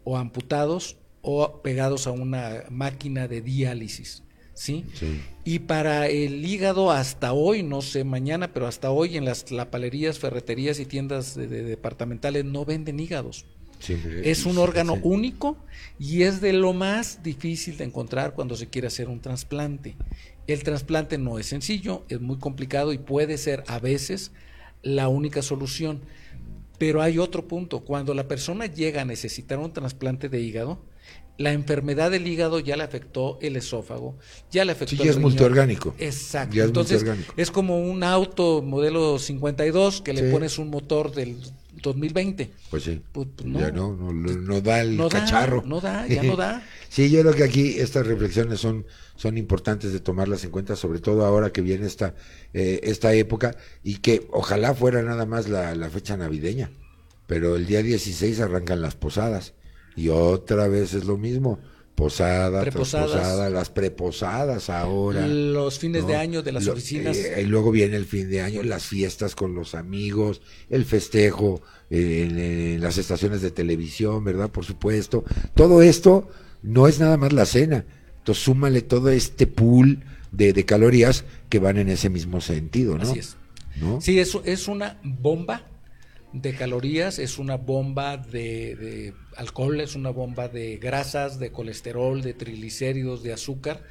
o 0.04 0.18
amputados 0.18 0.98
o 1.22 1.62
pegados 1.62 2.06
a 2.06 2.12
una 2.12 2.64
máquina 2.70 3.28
de 3.28 3.40
diálisis. 3.42 4.24
¿Sí? 4.54 4.84
Sí. 4.94 5.20
Y 5.44 5.60
para 5.60 6.08
el 6.08 6.44
hígado 6.44 6.90
hasta 6.90 7.32
hoy, 7.32 7.62
no 7.62 7.82
sé 7.82 8.04
mañana, 8.04 8.52
pero 8.52 8.66
hasta 8.66 8.90
hoy 8.90 9.16
en 9.16 9.24
las 9.24 9.50
lapalerías, 9.50 10.18
ferreterías 10.18 10.78
y 10.78 10.86
tiendas 10.86 11.34
de- 11.34 11.48
de 11.48 11.62
departamentales 11.62 12.44
no 12.44 12.64
venden 12.64 13.00
hígados. 13.00 13.46
Sí, 13.78 13.96
Es 14.22 14.46
un 14.46 14.58
órgano 14.58 14.94
sí. 14.94 15.00
único 15.02 15.56
y 15.98 16.22
es 16.22 16.40
de 16.40 16.52
lo 16.52 16.72
más 16.72 17.24
difícil 17.24 17.76
de 17.76 17.84
encontrar 17.84 18.32
cuando 18.34 18.54
se 18.54 18.68
quiere 18.68 18.86
hacer 18.86 19.08
un 19.08 19.20
trasplante. 19.20 19.96
El 20.46 20.62
trasplante 20.62 21.18
no 21.18 21.38
es 21.40 21.46
sencillo, 21.46 22.04
es 22.08 22.20
muy 22.20 22.38
complicado 22.38 22.92
y 22.92 22.98
puede 22.98 23.38
ser 23.38 23.64
a 23.66 23.80
veces 23.80 24.30
la 24.82 25.08
única 25.08 25.42
solución. 25.42 26.00
Pero 26.78 27.02
hay 27.02 27.18
otro 27.18 27.48
punto, 27.48 27.80
cuando 27.80 28.14
la 28.14 28.28
persona 28.28 28.66
llega 28.66 29.02
a 29.02 29.04
necesitar 29.04 29.58
un 29.58 29.72
trasplante 29.72 30.28
de 30.28 30.40
hígado, 30.40 30.80
la 31.38 31.52
enfermedad 31.52 32.10
del 32.10 32.26
hígado 32.26 32.60
ya 32.60 32.76
le 32.76 32.82
afectó 32.84 33.38
el 33.40 33.56
esófago, 33.56 34.16
ya 34.50 34.64
le 34.64 34.72
afectó 34.72 34.90
Sí, 34.90 34.96
el 34.96 35.04
ya 35.04 35.10
es 35.10 35.16
riñón. 35.16 35.30
multiorgánico. 35.30 35.94
Exacto. 35.98 36.54
Ya 36.54 36.62
es 36.62 36.68
Entonces, 36.68 36.98
multiorgánico. 36.98 37.34
es 37.36 37.50
como 37.50 37.80
un 37.80 38.04
auto 38.04 38.62
modelo 38.62 39.18
52 39.18 40.02
que 40.02 40.12
le 40.12 40.26
Sí. 40.26 40.32
pones 40.32 40.58
un 40.58 40.68
motor 40.70 41.12
del 41.12 41.36
2020. 41.82 42.50
Pues 42.70 42.84
sí. 42.84 43.02
Pues, 43.12 43.28
pues, 43.34 43.48
no. 43.48 43.58
Ya 43.58 43.70
no, 43.72 43.96
no, 43.96 44.12
no 44.12 44.60
da 44.60 44.80
el 44.82 44.96
No 44.96 45.08
da, 45.08 45.20
cacharro. 45.20 45.62
no 45.66 45.80
da, 45.80 46.06
ya 46.06 46.22
no 46.22 46.36
da. 46.36 46.62
sí, 46.88 47.10
yo 47.10 47.22
creo 47.22 47.34
que 47.34 47.44
aquí 47.44 47.80
estas 47.80 48.06
reflexiones 48.06 48.60
son, 48.60 48.86
son 49.16 49.36
importantes 49.36 49.92
de 49.92 49.98
tomarlas 50.00 50.44
en 50.44 50.50
cuenta, 50.50 50.76
sobre 50.76 51.00
todo 51.00 51.24
ahora 51.24 51.50
que 51.50 51.60
viene 51.62 51.86
esta, 51.86 52.14
eh, 52.52 52.80
esta 52.84 53.12
época 53.14 53.56
y 53.82 53.96
que 53.96 54.28
ojalá 54.30 54.74
fuera 54.74 55.02
nada 55.02 55.26
más 55.26 55.48
la, 55.48 55.74
la 55.74 55.90
fecha 55.90 56.16
navideña, 56.16 56.70
pero 57.26 57.56
el 57.56 57.66
día 57.66 57.82
16 57.82 58.38
arrancan 58.40 58.80
las 58.82 58.94
posadas 58.94 59.54
y 59.96 60.08
otra 60.08 60.68
vez 60.68 60.94
es 60.94 61.04
lo 61.04 61.16
mismo. 61.18 61.58
Posada, 61.94 62.64
posada, 62.70 63.50
las 63.50 63.68
preposadas 63.70 64.70
ahora. 64.70 65.26
Los 65.26 65.78
fines 65.78 66.06
de 66.06 66.16
año 66.16 66.42
de 66.42 66.50
las 66.52 66.64
Lo- 66.64 66.72
oficinas. 66.72 67.16
eh, 67.16 67.42
y 67.42 67.44
luego 67.44 67.70
viene 67.70 67.96
el 67.96 68.06
fin 68.06 68.30
de 68.30 68.40
año, 68.40 68.62
las 68.62 68.86
fiestas 68.86 69.34
con 69.36 69.54
los 69.54 69.74
amigos, 69.74 70.40
el 70.70 70.84
festejo 70.86 71.60
eh, 71.90 72.26
en, 72.28 72.38
en 72.38 72.80
las 72.80 72.96
estaciones 72.98 73.42
de 73.42 73.50
televisión, 73.50 74.24
¿verdad? 74.24 74.50
Por 74.50 74.64
supuesto. 74.64 75.22
Todo 75.54 75.82
esto 75.82 76.28
no 76.62 76.88
es 76.88 76.98
nada 76.98 77.18
más 77.18 77.32
la 77.34 77.44
cena. 77.44 77.84
Entonces 78.18 78.42
súmale 78.42 78.80
todo 78.80 79.10
este 79.10 79.46
pool 79.46 80.02
de, 80.32 80.52
de 80.54 80.64
calorías 80.64 81.24
que 81.50 81.58
van 81.58 81.76
en 81.76 81.88
ese 81.90 82.08
mismo 82.08 82.40
sentido, 82.40 82.96
¿no? 82.96 83.04
Así 83.04 83.18
es. 83.18 83.36
¿No? 83.80 84.00
Sí, 84.00 84.18
es, 84.18 84.36
es 84.44 84.66
una 84.66 84.98
bomba 85.04 85.66
de 86.32 86.54
calorías, 86.54 87.18
es 87.18 87.38
una 87.38 87.56
bomba 87.56 88.16
de, 88.16 88.76
de 88.76 89.14
alcohol, 89.36 89.80
es 89.80 89.94
una 89.94 90.10
bomba 90.10 90.48
de 90.48 90.78
grasas, 90.78 91.38
de 91.38 91.52
colesterol, 91.52 92.22
de 92.22 92.34
triglicéridos, 92.34 93.22
de 93.22 93.32
azúcar, 93.32 93.82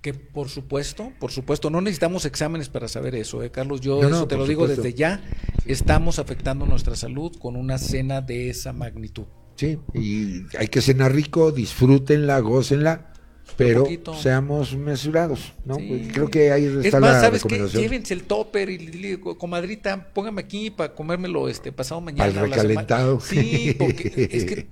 que 0.00 0.14
por 0.14 0.48
supuesto, 0.48 1.12
por 1.18 1.32
supuesto, 1.32 1.68
no 1.68 1.80
necesitamos 1.80 2.24
exámenes 2.24 2.68
para 2.68 2.88
saber 2.88 3.14
eso, 3.14 3.42
¿eh, 3.42 3.50
Carlos? 3.50 3.80
Yo 3.80 4.00
No, 4.00 4.08
no, 4.08 4.16
eso 4.16 4.28
te 4.28 4.36
lo 4.36 4.46
digo 4.46 4.62
supuesto. 4.62 4.82
desde 4.82 4.96
ya, 4.96 5.22
estamos 5.66 6.18
afectando 6.18 6.64
nuestra 6.66 6.96
salud 6.96 7.36
con 7.38 7.56
una 7.56 7.78
cena 7.78 8.20
de 8.20 8.48
esa 8.50 8.72
magnitud. 8.72 9.24
Sí, 9.56 9.78
y 9.94 10.44
hay 10.58 10.68
que 10.68 10.82
cenar 10.82 11.12
rico, 11.14 11.50
disfrútenla, 11.50 12.38
gócenla, 12.40 13.12
pero 13.56 13.84
poquito. 13.84 14.14
seamos 14.14 14.74
mesurados, 14.76 15.52
¿no? 15.64 15.76
Sí. 15.76 15.86
Pues 15.88 16.12
creo 16.12 16.28
que 16.28 16.52
ahí 16.52 16.64
está 16.64 16.86
Es 16.88 16.92
la 16.94 17.00
más, 17.00 17.20
¿sabes 17.20 17.42
qué? 17.42 17.48
recomendación. 17.48 17.82
Llévense 17.82 18.14
el 18.14 18.24
topper 18.24 18.68
y 18.68 18.78
dile, 18.78 19.20
comadrita, 19.20 20.12
póngame 20.12 20.40
aquí 20.42 20.70
para 20.70 20.94
comérmelo 20.94 21.48
este 21.48 21.72
pasado 21.72 22.00
mañana. 22.00 22.24
Al 22.24 22.34
la 22.34 22.40
semana". 22.40 22.56
recalentado. 22.56 23.20
Sí, 23.20 23.74
porque 23.78 24.12
es 24.32 24.44
que 24.44 24.66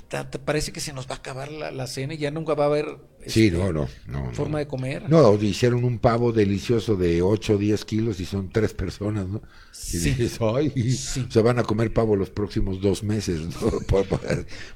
parece 0.45 0.73
que 0.73 0.81
se 0.81 0.93
nos 0.93 1.09
va 1.09 1.15
a 1.15 1.19
acabar 1.19 1.51
la, 1.51 1.71
la 1.71 1.87
cena 1.87 2.15
y 2.15 2.19
ya 2.19 2.31
nunca 2.31 2.55
va 2.55 2.65
a 2.65 2.67
haber 2.69 2.99
Sí, 3.27 3.47
este, 3.47 3.59
no, 3.59 3.73
no, 3.73 3.89
no. 4.07 4.25
no. 4.27 4.33
forma 4.35 4.59
de 4.59 4.67
comer. 4.67 5.09
No, 5.09 5.35
hicieron 5.43 5.85
un 5.85 5.99
pavo 5.99 6.33
delicioso 6.33 6.97
de 6.97 7.23
8 7.23 7.55
o 7.55 7.59
10 7.59 7.85
kilos 7.85 8.21
y 8.21 8.25
son 8.25 8.51
tres 8.51 8.75
personas, 8.75 9.27
¿no? 9.29 9.43
Y 9.73 9.77
Sí. 9.99 10.11
dices, 10.11 10.39
ay, 10.41 10.71
Sí. 10.93 11.27
se 11.29 11.43
van 11.43 11.59
a 11.59 11.63
comer 11.65 11.93
pavo 11.93 12.17
los 12.17 12.31
próximos 12.31 12.81
dos 12.81 13.03
meses, 13.03 13.41
¿no? 13.41 13.51
por, 13.89 14.07
por- 14.07 14.21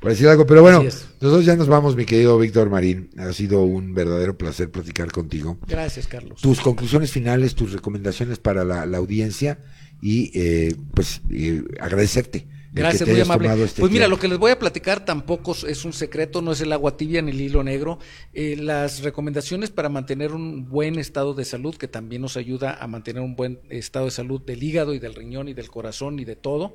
por 0.00 0.10
decir 0.10 0.28
algo. 0.28 0.46
Pero 0.46 0.62
bueno, 0.62 0.82
nosotros 0.82 1.44
ya 1.44 1.56
nos 1.56 1.68
vamos, 1.68 1.96
mi 1.96 2.04
querido 2.04 2.38
Víctor 2.38 2.68
Marín. 2.70 3.10
Ha 3.18 3.32
sido 3.32 3.62
un 3.62 3.94
verdadero 3.94 4.36
placer 4.36 4.70
platicar 4.70 5.10
contigo. 5.12 5.58
Gracias, 5.66 6.06
Carlos. 6.06 6.40
Tus 6.40 6.60
conclusiones 6.60 7.10
finales, 7.10 7.54
tus 7.54 7.72
recomendaciones 7.72 8.38
para 8.38 8.64
la, 8.64 8.86
la 8.86 8.98
audiencia 8.98 9.58
y 10.00 10.30
eh, 10.34 10.76
pues 10.94 11.22
eh, 11.30 11.62
agradecerte. 11.80 12.46
Gracias, 12.72 13.08
muy 13.08 13.20
amable. 13.20 13.48
este 13.64 13.80
pues 13.80 13.90
mira, 13.90 14.04
tiempo. 14.04 14.16
lo 14.16 14.20
que 14.20 14.28
les 14.28 14.38
voy 14.38 14.50
a 14.50 14.58
platicar 14.58 15.04
tampoco 15.04 15.52
es 15.66 15.84
un 15.84 15.92
secreto, 15.92 16.42
no 16.42 16.52
es 16.52 16.60
el 16.60 16.72
agua 16.72 16.96
tibia 16.96 17.22
ni 17.22 17.30
el 17.30 17.40
hilo 17.40 17.64
negro. 17.64 17.98
Eh, 18.32 18.56
las 18.56 19.02
recomendaciones 19.02 19.70
para 19.70 19.88
mantener 19.88 20.32
un 20.32 20.68
buen 20.68 20.98
estado 20.98 21.34
de 21.34 21.44
salud, 21.44 21.76
que 21.76 21.88
también 21.88 22.22
nos 22.22 22.36
ayuda 22.36 22.74
a 22.74 22.86
mantener 22.86 23.22
un 23.22 23.36
buen 23.36 23.60
estado 23.70 24.06
de 24.06 24.10
salud 24.10 24.42
del 24.42 24.62
hígado 24.62 24.94
y 24.94 24.98
del 24.98 25.14
riñón 25.14 25.48
y 25.48 25.54
del 25.54 25.70
corazón 25.70 26.18
y 26.18 26.24
de 26.24 26.36
todo, 26.36 26.74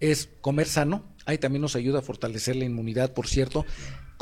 es 0.00 0.28
comer 0.40 0.68
sano. 0.68 1.04
Ahí 1.26 1.38
también 1.38 1.62
nos 1.62 1.76
ayuda 1.76 2.00
a 2.00 2.02
fortalecer 2.02 2.56
la 2.56 2.64
inmunidad, 2.64 3.12
por 3.12 3.26
cierto. 3.26 3.64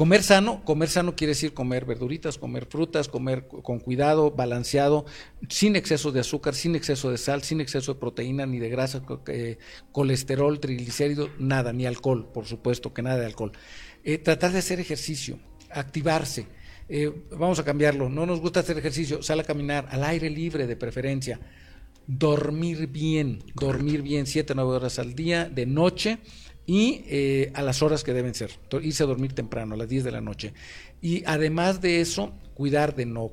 Comer 0.00 0.22
sano, 0.22 0.64
comer 0.64 0.88
sano 0.88 1.14
quiere 1.14 1.32
decir 1.32 1.52
comer 1.52 1.84
verduritas, 1.84 2.38
comer 2.38 2.64
frutas, 2.64 3.06
comer 3.06 3.46
con 3.46 3.80
cuidado, 3.80 4.30
balanceado, 4.30 5.04
sin 5.50 5.76
exceso 5.76 6.10
de 6.10 6.20
azúcar, 6.20 6.54
sin 6.54 6.74
exceso 6.74 7.10
de 7.10 7.18
sal, 7.18 7.42
sin 7.42 7.60
exceso 7.60 7.92
de 7.92 8.00
proteína 8.00 8.46
ni 8.46 8.58
de 8.58 8.70
grasa, 8.70 9.02
eh, 9.26 9.58
colesterol, 9.92 10.58
triglicéridos, 10.58 11.28
nada, 11.38 11.74
ni 11.74 11.84
alcohol, 11.84 12.32
por 12.32 12.46
supuesto 12.46 12.94
que 12.94 13.02
nada 13.02 13.18
de 13.18 13.26
alcohol. 13.26 13.52
Eh, 14.02 14.16
tratar 14.16 14.52
de 14.52 14.60
hacer 14.60 14.80
ejercicio, 14.80 15.38
activarse. 15.70 16.46
Eh, 16.88 17.12
vamos 17.32 17.58
a 17.58 17.64
cambiarlo, 17.66 18.08
no 18.08 18.24
nos 18.24 18.40
gusta 18.40 18.60
hacer 18.60 18.78
ejercicio, 18.78 19.22
sal 19.22 19.40
a 19.40 19.44
caminar, 19.44 19.86
al 19.90 20.02
aire 20.04 20.30
libre 20.30 20.66
de 20.66 20.76
preferencia. 20.76 21.38
Dormir 22.06 22.86
bien, 22.86 23.44
dormir 23.54 24.00
bien, 24.00 24.26
7 24.26 24.54
9 24.54 24.76
horas 24.76 24.98
al 24.98 25.14
día, 25.14 25.44
de 25.44 25.66
noche 25.66 26.20
y 26.70 27.02
eh, 27.08 27.50
a 27.54 27.62
las 27.62 27.82
horas 27.82 28.04
que 28.04 28.12
deben 28.12 28.32
ser. 28.32 28.52
Irse 28.80 29.02
a 29.02 29.06
dormir 29.06 29.32
temprano, 29.32 29.74
a 29.74 29.76
las 29.76 29.88
10 29.88 30.04
de 30.04 30.12
la 30.12 30.20
noche. 30.20 30.54
Y 31.02 31.24
además 31.26 31.80
de 31.80 32.00
eso, 32.00 32.32
cuidar 32.54 32.94
de 32.94 33.06
no, 33.06 33.32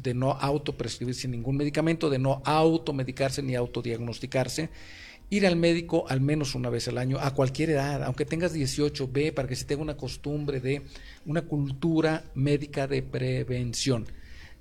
de 0.00 0.14
no 0.14 0.30
autoprescribirse 0.30 1.26
ningún 1.26 1.56
medicamento, 1.56 2.08
de 2.08 2.20
no 2.20 2.40
automedicarse 2.44 3.42
ni 3.42 3.56
autodiagnosticarse. 3.56 4.70
Ir 5.28 5.44
al 5.48 5.56
médico 5.56 6.04
al 6.08 6.20
menos 6.20 6.54
una 6.54 6.70
vez 6.70 6.86
al 6.86 6.98
año, 6.98 7.18
a 7.18 7.34
cualquier 7.34 7.70
edad, 7.70 8.04
aunque 8.04 8.24
tengas 8.24 8.52
18, 8.52 9.10
ve 9.12 9.32
para 9.32 9.48
que 9.48 9.56
se 9.56 9.64
tenga 9.64 9.82
una 9.82 9.96
costumbre 9.96 10.60
de 10.60 10.82
una 11.26 11.42
cultura 11.42 12.26
médica 12.36 12.86
de 12.86 13.02
prevención 13.02 14.06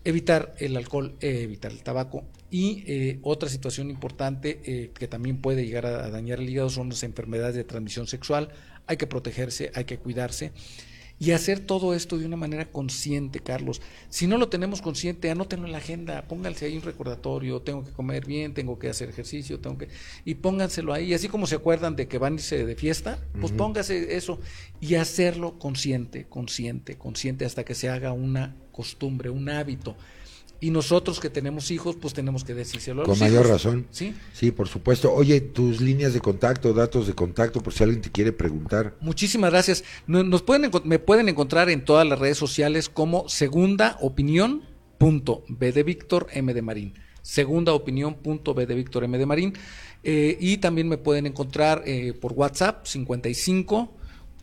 evitar 0.03 0.55
el 0.59 0.77
alcohol, 0.77 1.17
evitar 1.19 1.71
el 1.71 1.83
tabaco 1.83 2.23
y 2.49 2.83
eh, 2.87 3.19
otra 3.23 3.49
situación 3.49 3.89
importante 3.89 4.61
eh, 4.65 4.91
que 4.97 5.07
también 5.07 5.41
puede 5.41 5.65
llegar 5.65 5.85
a, 5.85 6.05
a 6.05 6.09
dañar 6.09 6.39
el 6.39 6.49
hígado 6.49 6.69
son 6.69 6.89
las 6.89 7.03
enfermedades 7.03 7.55
de 7.55 7.63
transmisión 7.63 8.07
sexual. 8.07 8.49
Hay 8.85 8.97
que 8.97 9.07
protegerse, 9.07 9.71
hay 9.75 9.83
que 9.85 9.97
cuidarse 9.97 10.53
y 11.19 11.31
hacer 11.31 11.59
todo 11.59 11.93
esto 11.93 12.17
de 12.17 12.25
una 12.25 12.37
manera 12.37 12.65
consciente, 12.71 13.39
Carlos. 13.39 13.81
Si 14.09 14.27
no 14.27 14.37
lo 14.37 14.49
tenemos 14.49 14.81
consciente, 14.81 15.31
anótenlo 15.31 15.65
en 15.65 15.71
la 15.71 15.79
agenda, 15.79 16.27
pónganse 16.27 16.65
ahí 16.65 16.77
un 16.77 16.83
recordatorio, 16.83 17.61
tengo 17.61 17.83
que 17.83 17.91
comer 17.91 18.25
bien, 18.25 18.53
tengo 18.53 18.77
que 18.77 18.89
hacer 18.89 19.09
ejercicio, 19.09 19.59
tengo 19.59 19.77
que 19.79 19.87
y 20.25 20.35
pónganselo 20.35 20.93
ahí, 20.93 21.13
así 21.13 21.27
como 21.27 21.47
se 21.47 21.55
acuerdan 21.55 21.95
de 21.95 22.07
que 22.07 22.17
van 22.17 22.33
a 22.33 22.35
irse 22.35 22.65
de 22.65 22.75
fiesta, 22.75 23.19
pues 23.39 23.51
póngase 23.51 24.15
eso 24.15 24.39
y 24.79 24.95
hacerlo 24.95 25.57
consciente, 25.57 26.25
consciente, 26.25 26.97
consciente 26.97 27.45
hasta 27.45 27.65
que 27.65 27.73
se 27.73 27.89
haga 27.89 28.11
una 28.11 28.55
costumbre, 28.71 29.29
un 29.29 29.49
hábito. 29.49 29.95
Y 30.59 30.71
nosotros 30.71 31.19
que 31.19 31.29
tenemos 31.29 31.69
hijos, 31.71 31.95
pues 31.95 32.13
tenemos 32.13 32.43
que 32.43 32.53
decírselo 32.53 33.01
a 33.01 33.05
Con 33.05 33.11
los 33.11 33.19
mayor 33.19 33.45
hijos. 33.45 33.63
razón. 33.63 33.87
¿Sí? 33.91 34.13
Sí, 34.33 34.51
por 34.51 34.67
supuesto. 34.67 35.13
Oye, 35.13 35.39
tus 35.41 35.81
líneas 35.81 36.13
de 36.13 36.19
contacto, 36.19 36.73
datos 36.73 37.05
de 37.07 37.13
contacto, 37.13 37.61
por 37.61 37.73
si 37.73 37.83
alguien 37.83 38.01
te 38.01 38.11
quiere 38.11 38.31
preguntar. 38.31 38.95
Muchísimas 39.01 39.51
gracias. 39.51 39.83
No- 40.07 40.23
Nos 40.23 40.41
pueden, 40.41 40.71
me 40.83 40.99
pueden 40.99 41.29
encontrar 41.29 41.69
en 41.69 41.85
todas 41.85 42.07
las 42.07 42.17
redes 42.19 42.37
sociales 42.37 42.89
como 42.89 43.29
segunda 43.29 43.97
opinión 44.01 44.63
punto 44.97 45.43
B 45.47 45.71
de 45.71 45.83
Víctor 45.83 46.27
M 46.31 46.53
de 46.53 46.61
Marín. 46.61 46.93
Segunda 47.21 47.73
opinión 47.73 48.15
punto 48.15 48.53
B 48.53 48.65
de 48.65 48.73
Víctor 48.75 49.03
M 49.03 49.17
de 49.17 49.25
Marín. 49.25 49.53
Eh, 50.03 50.37
y 50.39 50.57
también 50.57 50.87
me 50.87 50.97
pueden 50.97 51.25
encontrar 51.27 51.83
eh, 51.85 52.13
por 52.19 52.33
WhatsApp 52.33 52.85
55 52.85 53.93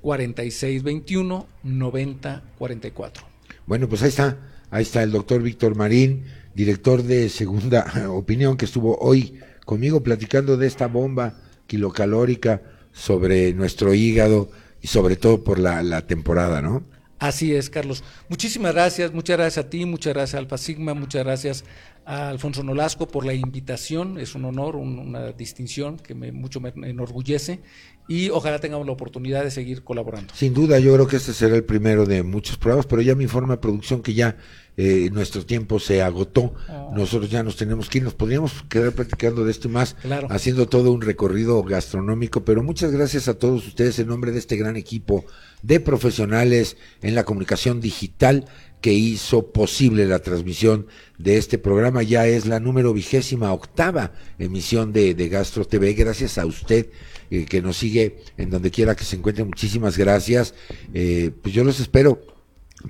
46 0.00 0.82
21 0.82 1.46
90 1.62 2.42
44. 2.58 3.24
Bueno, 3.66 3.88
pues 3.88 4.02
ahí 4.02 4.08
está, 4.10 4.36
ahí 4.74 4.82
está 4.82 5.04
el 5.04 5.12
doctor 5.12 5.40
Víctor 5.40 5.76
Marín, 5.76 6.24
director 6.52 7.04
de 7.04 7.28
Segunda 7.28 8.08
Opinión, 8.10 8.56
que 8.56 8.64
estuvo 8.64 8.98
hoy 8.98 9.38
conmigo 9.64 10.02
platicando 10.02 10.56
de 10.56 10.66
esta 10.66 10.88
bomba 10.88 11.38
kilocalórica 11.68 12.60
sobre 12.90 13.54
nuestro 13.54 13.94
hígado 13.94 14.50
y 14.82 14.88
sobre 14.88 15.14
todo 15.14 15.44
por 15.44 15.60
la, 15.60 16.06
temporada, 16.08 16.60
¿no? 16.60 16.82
Así 17.20 17.54
es, 17.54 17.70
Carlos. 17.70 18.02
Muchísimas 18.28 18.74
gracias, 18.74 19.14
muchas 19.14 19.36
gracias 19.36 19.64
a 19.64 19.70
ti, 19.70 19.86
muchas 19.86 20.12
gracias 20.12 20.34
a 20.34 20.38
Alfa 20.38 20.58
Sigma, 20.58 20.92
muchas 20.92 21.22
gracias 21.22 21.64
a 22.06 22.28
Alfonso 22.28 22.62
Nolasco 22.62 23.08
por 23.08 23.24
la 23.24 23.34
invitación. 23.34 24.18
Es 24.18 24.34
un 24.34 24.44
honor, 24.44 24.76
un- 24.76 24.98
una 24.98 25.32
distinción 25.32 25.96
que 25.98 26.14
me, 26.14 26.32
mucho 26.32 26.60
me 26.60 26.72
enorgullece 26.88 27.60
y 28.08 28.28
ojalá 28.30 28.58
tengamos 28.58 28.86
la 28.86 28.92
oportunidad 28.92 29.42
de 29.44 29.50
seguir 29.50 29.82
colaborando. 29.82 30.34
Sin 30.34 30.52
duda, 30.52 30.78
yo 30.78 30.92
creo 30.94 31.06
que 31.06 31.16
este 31.16 31.32
será 31.32 31.56
el 31.56 31.64
primero 31.64 32.04
de 32.04 32.22
muchos 32.22 32.58
programas, 32.58 32.86
pero 32.86 33.00
ya 33.02 33.14
me 33.14 33.22
informa 33.22 33.60
producción 33.60 34.02
que 34.02 34.12
ya 34.14 34.36
eh, 34.76 35.08
nuestro 35.12 35.46
tiempo 35.46 35.78
se 35.78 36.02
agotó. 36.02 36.52
Nosotros 36.94 37.30
ya 37.30 37.44
nos 37.44 37.56
tenemos 37.56 37.88
que 37.88 37.98
ir, 37.98 38.04
nos 38.04 38.14
podríamos 38.14 38.64
quedar 38.68 38.90
platicando 38.92 39.44
de 39.44 39.52
esto 39.52 39.68
y 39.68 39.70
más, 39.70 39.94
Claro. 39.94 40.26
haciendo 40.30 40.66
todo 40.68 40.90
un 40.92 41.00
recorrido 41.00 41.62
gastronómico, 41.62 42.44
pero 42.44 42.62
muchas 42.64 42.90
gracias 42.90 43.28
a 43.28 43.38
todos 43.38 43.66
ustedes 43.68 43.98
en 44.00 44.08
nombre 44.08 44.32
de 44.32 44.40
este 44.40 44.56
gran 44.56 44.76
equipo 44.76 45.24
de 45.62 45.78
profesionales 45.78 46.76
en 47.02 47.14
la 47.14 47.24
comunicación 47.24 47.80
digital 47.80 48.46
que 48.84 48.92
hizo 48.92 49.50
posible 49.50 50.04
la 50.04 50.18
transmisión 50.18 50.88
de 51.16 51.38
este 51.38 51.56
programa. 51.56 52.02
Ya 52.02 52.26
es 52.26 52.44
la 52.44 52.60
número 52.60 52.92
vigésima 52.92 53.50
octava 53.50 54.12
emisión 54.38 54.92
de, 54.92 55.14
de 55.14 55.30
Gastro 55.30 55.64
TV. 55.64 55.94
Gracias 55.94 56.36
a 56.36 56.44
usted 56.44 56.90
eh, 57.30 57.46
que 57.46 57.62
nos 57.62 57.78
sigue 57.78 58.18
en 58.36 58.50
donde 58.50 58.70
quiera 58.70 58.94
que 58.94 59.04
se 59.04 59.16
encuentre. 59.16 59.42
Muchísimas 59.42 59.96
gracias. 59.96 60.54
Eh, 60.92 61.30
pues 61.40 61.54
yo 61.54 61.64
los 61.64 61.80
espero 61.80 62.20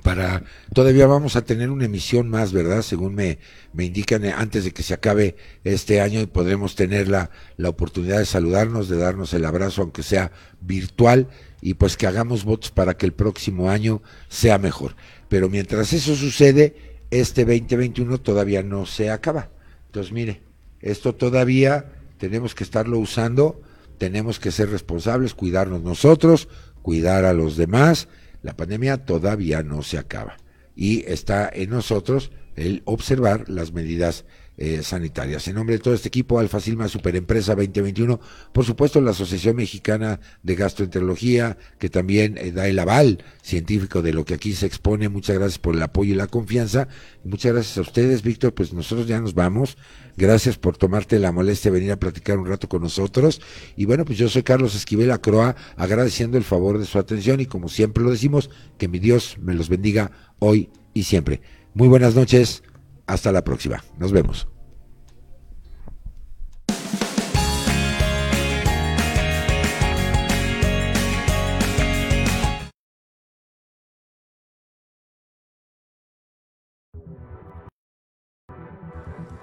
para 0.02 0.42
todavía 0.72 1.06
vamos 1.06 1.36
a 1.36 1.44
tener 1.44 1.70
una 1.70 1.84
emisión 1.84 2.28
más, 2.28 2.52
¿verdad? 2.52 2.82
Según 2.82 3.14
me, 3.14 3.38
me 3.72 3.84
indican 3.84 4.24
eh, 4.24 4.34
antes 4.36 4.64
de 4.64 4.72
que 4.72 4.82
se 4.82 4.94
acabe 4.94 5.36
este 5.62 6.00
año 6.00 6.20
y 6.20 6.26
podremos 6.26 6.74
tener 6.74 7.06
la, 7.06 7.30
la 7.56 7.68
oportunidad 7.68 8.18
de 8.18 8.26
saludarnos, 8.26 8.88
de 8.88 8.96
darnos 8.96 9.32
el 9.32 9.44
abrazo, 9.44 9.82
aunque 9.82 10.02
sea 10.02 10.32
virtual, 10.60 11.28
y 11.60 11.74
pues 11.74 11.96
que 11.96 12.06
hagamos 12.06 12.44
votos 12.44 12.70
para 12.70 12.96
que 12.96 13.06
el 13.06 13.12
próximo 13.12 13.70
año 13.70 14.02
sea 14.28 14.58
mejor. 14.58 14.96
Pero 15.28 15.48
mientras 15.48 15.92
eso 15.92 16.14
sucede, 16.14 16.76
este 17.10 17.44
2021 17.44 18.18
todavía 18.18 18.62
no 18.62 18.86
se 18.86 19.10
acaba. 19.10 19.50
Entonces, 19.86 20.12
mire, 20.12 20.42
esto 20.80 21.14
todavía 21.14 21.92
tenemos 22.18 22.54
que 22.54 22.64
estarlo 22.64 22.98
usando, 22.98 23.60
tenemos 23.98 24.38
que 24.38 24.50
ser 24.50 24.70
responsables, 24.70 25.34
cuidarnos 25.34 25.82
nosotros, 25.82 26.48
cuidar 26.82 27.24
a 27.24 27.32
los 27.32 27.56
demás. 27.56 28.08
La 28.42 28.56
pandemia 28.56 29.04
todavía 29.04 29.62
no 29.62 29.82
se 29.82 29.98
acaba 29.98 30.36
y 30.76 31.04
está 31.06 31.48
en 31.52 31.70
nosotros 31.70 32.30
el 32.56 32.82
observar 32.84 33.48
las 33.48 33.72
medidas 33.72 34.24
eh, 34.56 34.82
sanitarias. 34.82 35.48
En 35.48 35.56
nombre 35.56 35.76
de 35.76 35.82
todo 35.82 35.94
este 35.94 36.08
equipo, 36.08 36.38
Alfa 36.38 36.60
Silma 36.60 36.88
Superempresa 36.88 37.54
2021, 37.54 38.20
por 38.52 38.64
supuesto 38.64 39.00
la 39.00 39.10
Asociación 39.10 39.56
Mexicana 39.56 40.20
de 40.42 40.54
Gastroenterología, 40.54 41.58
que 41.78 41.90
también 41.90 42.38
eh, 42.38 42.52
da 42.52 42.68
el 42.68 42.78
aval 42.78 43.24
científico 43.42 44.00
de 44.00 44.12
lo 44.12 44.24
que 44.24 44.34
aquí 44.34 44.52
se 44.52 44.66
expone. 44.66 45.08
Muchas 45.08 45.36
gracias 45.38 45.58
por 45.58 45.74
el 45.74 45.82
apoyo 45.82 46.14
y 46.14 46.16
la 46.16 46.28
confianza. 46.28 46.88
Muchas 47.24 47.52
gracias 47.52 47.78
a 47.78 47.80
ustedes, 47.80 48.22
Víctor. 48.22 48.54
Pues 48.54 48.72
nosotros 48.72 49.08
ya 49.08 49.20
nos 49.20 49.34
vamos. 49.34 49.76
Gracias 50.16 50.56
por 50.56 50.76
tomarte 50.76 51.18
la 51.18 51.32
molestia 51.32 51.72
de 51.72 51.78
venir 51.78 51.92
a 51.92 51.98
platicar 51.98 52.38
un 52.38 52.46
rato 52.46 52.68
con 52.68 52.82
nosotros. 52.82 53.40
Y 53.76 53.86
bueno, 53.86 54.04
pues 54.04 54.18
yo 54.18 54.28
soy 54.28 54.44
Carlos 54.44 54.74
Esquivel 54.76 55.10
Acroa, 55.10 55.56
agradeciendo 55.76 56.38
el 56.38 56.44
favor 56.44 56.78
de 56.78 56.86
su 56.86 56.98
atención 56.98 57.40
y 57.40 57.46
como 57.46 57.68
siempre 57.68 58.04
lo 58.04 58.10
decimos, 58.10 58.50
que 58.78 58.86
mi 58.86 59.00
Dios 59.00 59.36
me 59.40 59.54
los 59.54 59.68
bendiga 59.68 60.12
hoy 60.38 60.70
y 60.92 61.04
siempre. 61.04 61.40
Muy 61.74 61.88
buenas 61.88 62.14
noches. 62.14 62.62
Hasta 63.06 63.32
la 63.32 63.42
próxima. 63.42 63.82
Nos 63.98 64.12
vemos. 64.12 64.48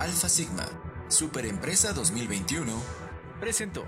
Alfa 0.01 0.29
Sigma, 0.29 0.65
Superempresa 1.09 1.93
2021, 1.93 2.73
Presentó. 3.39 3.85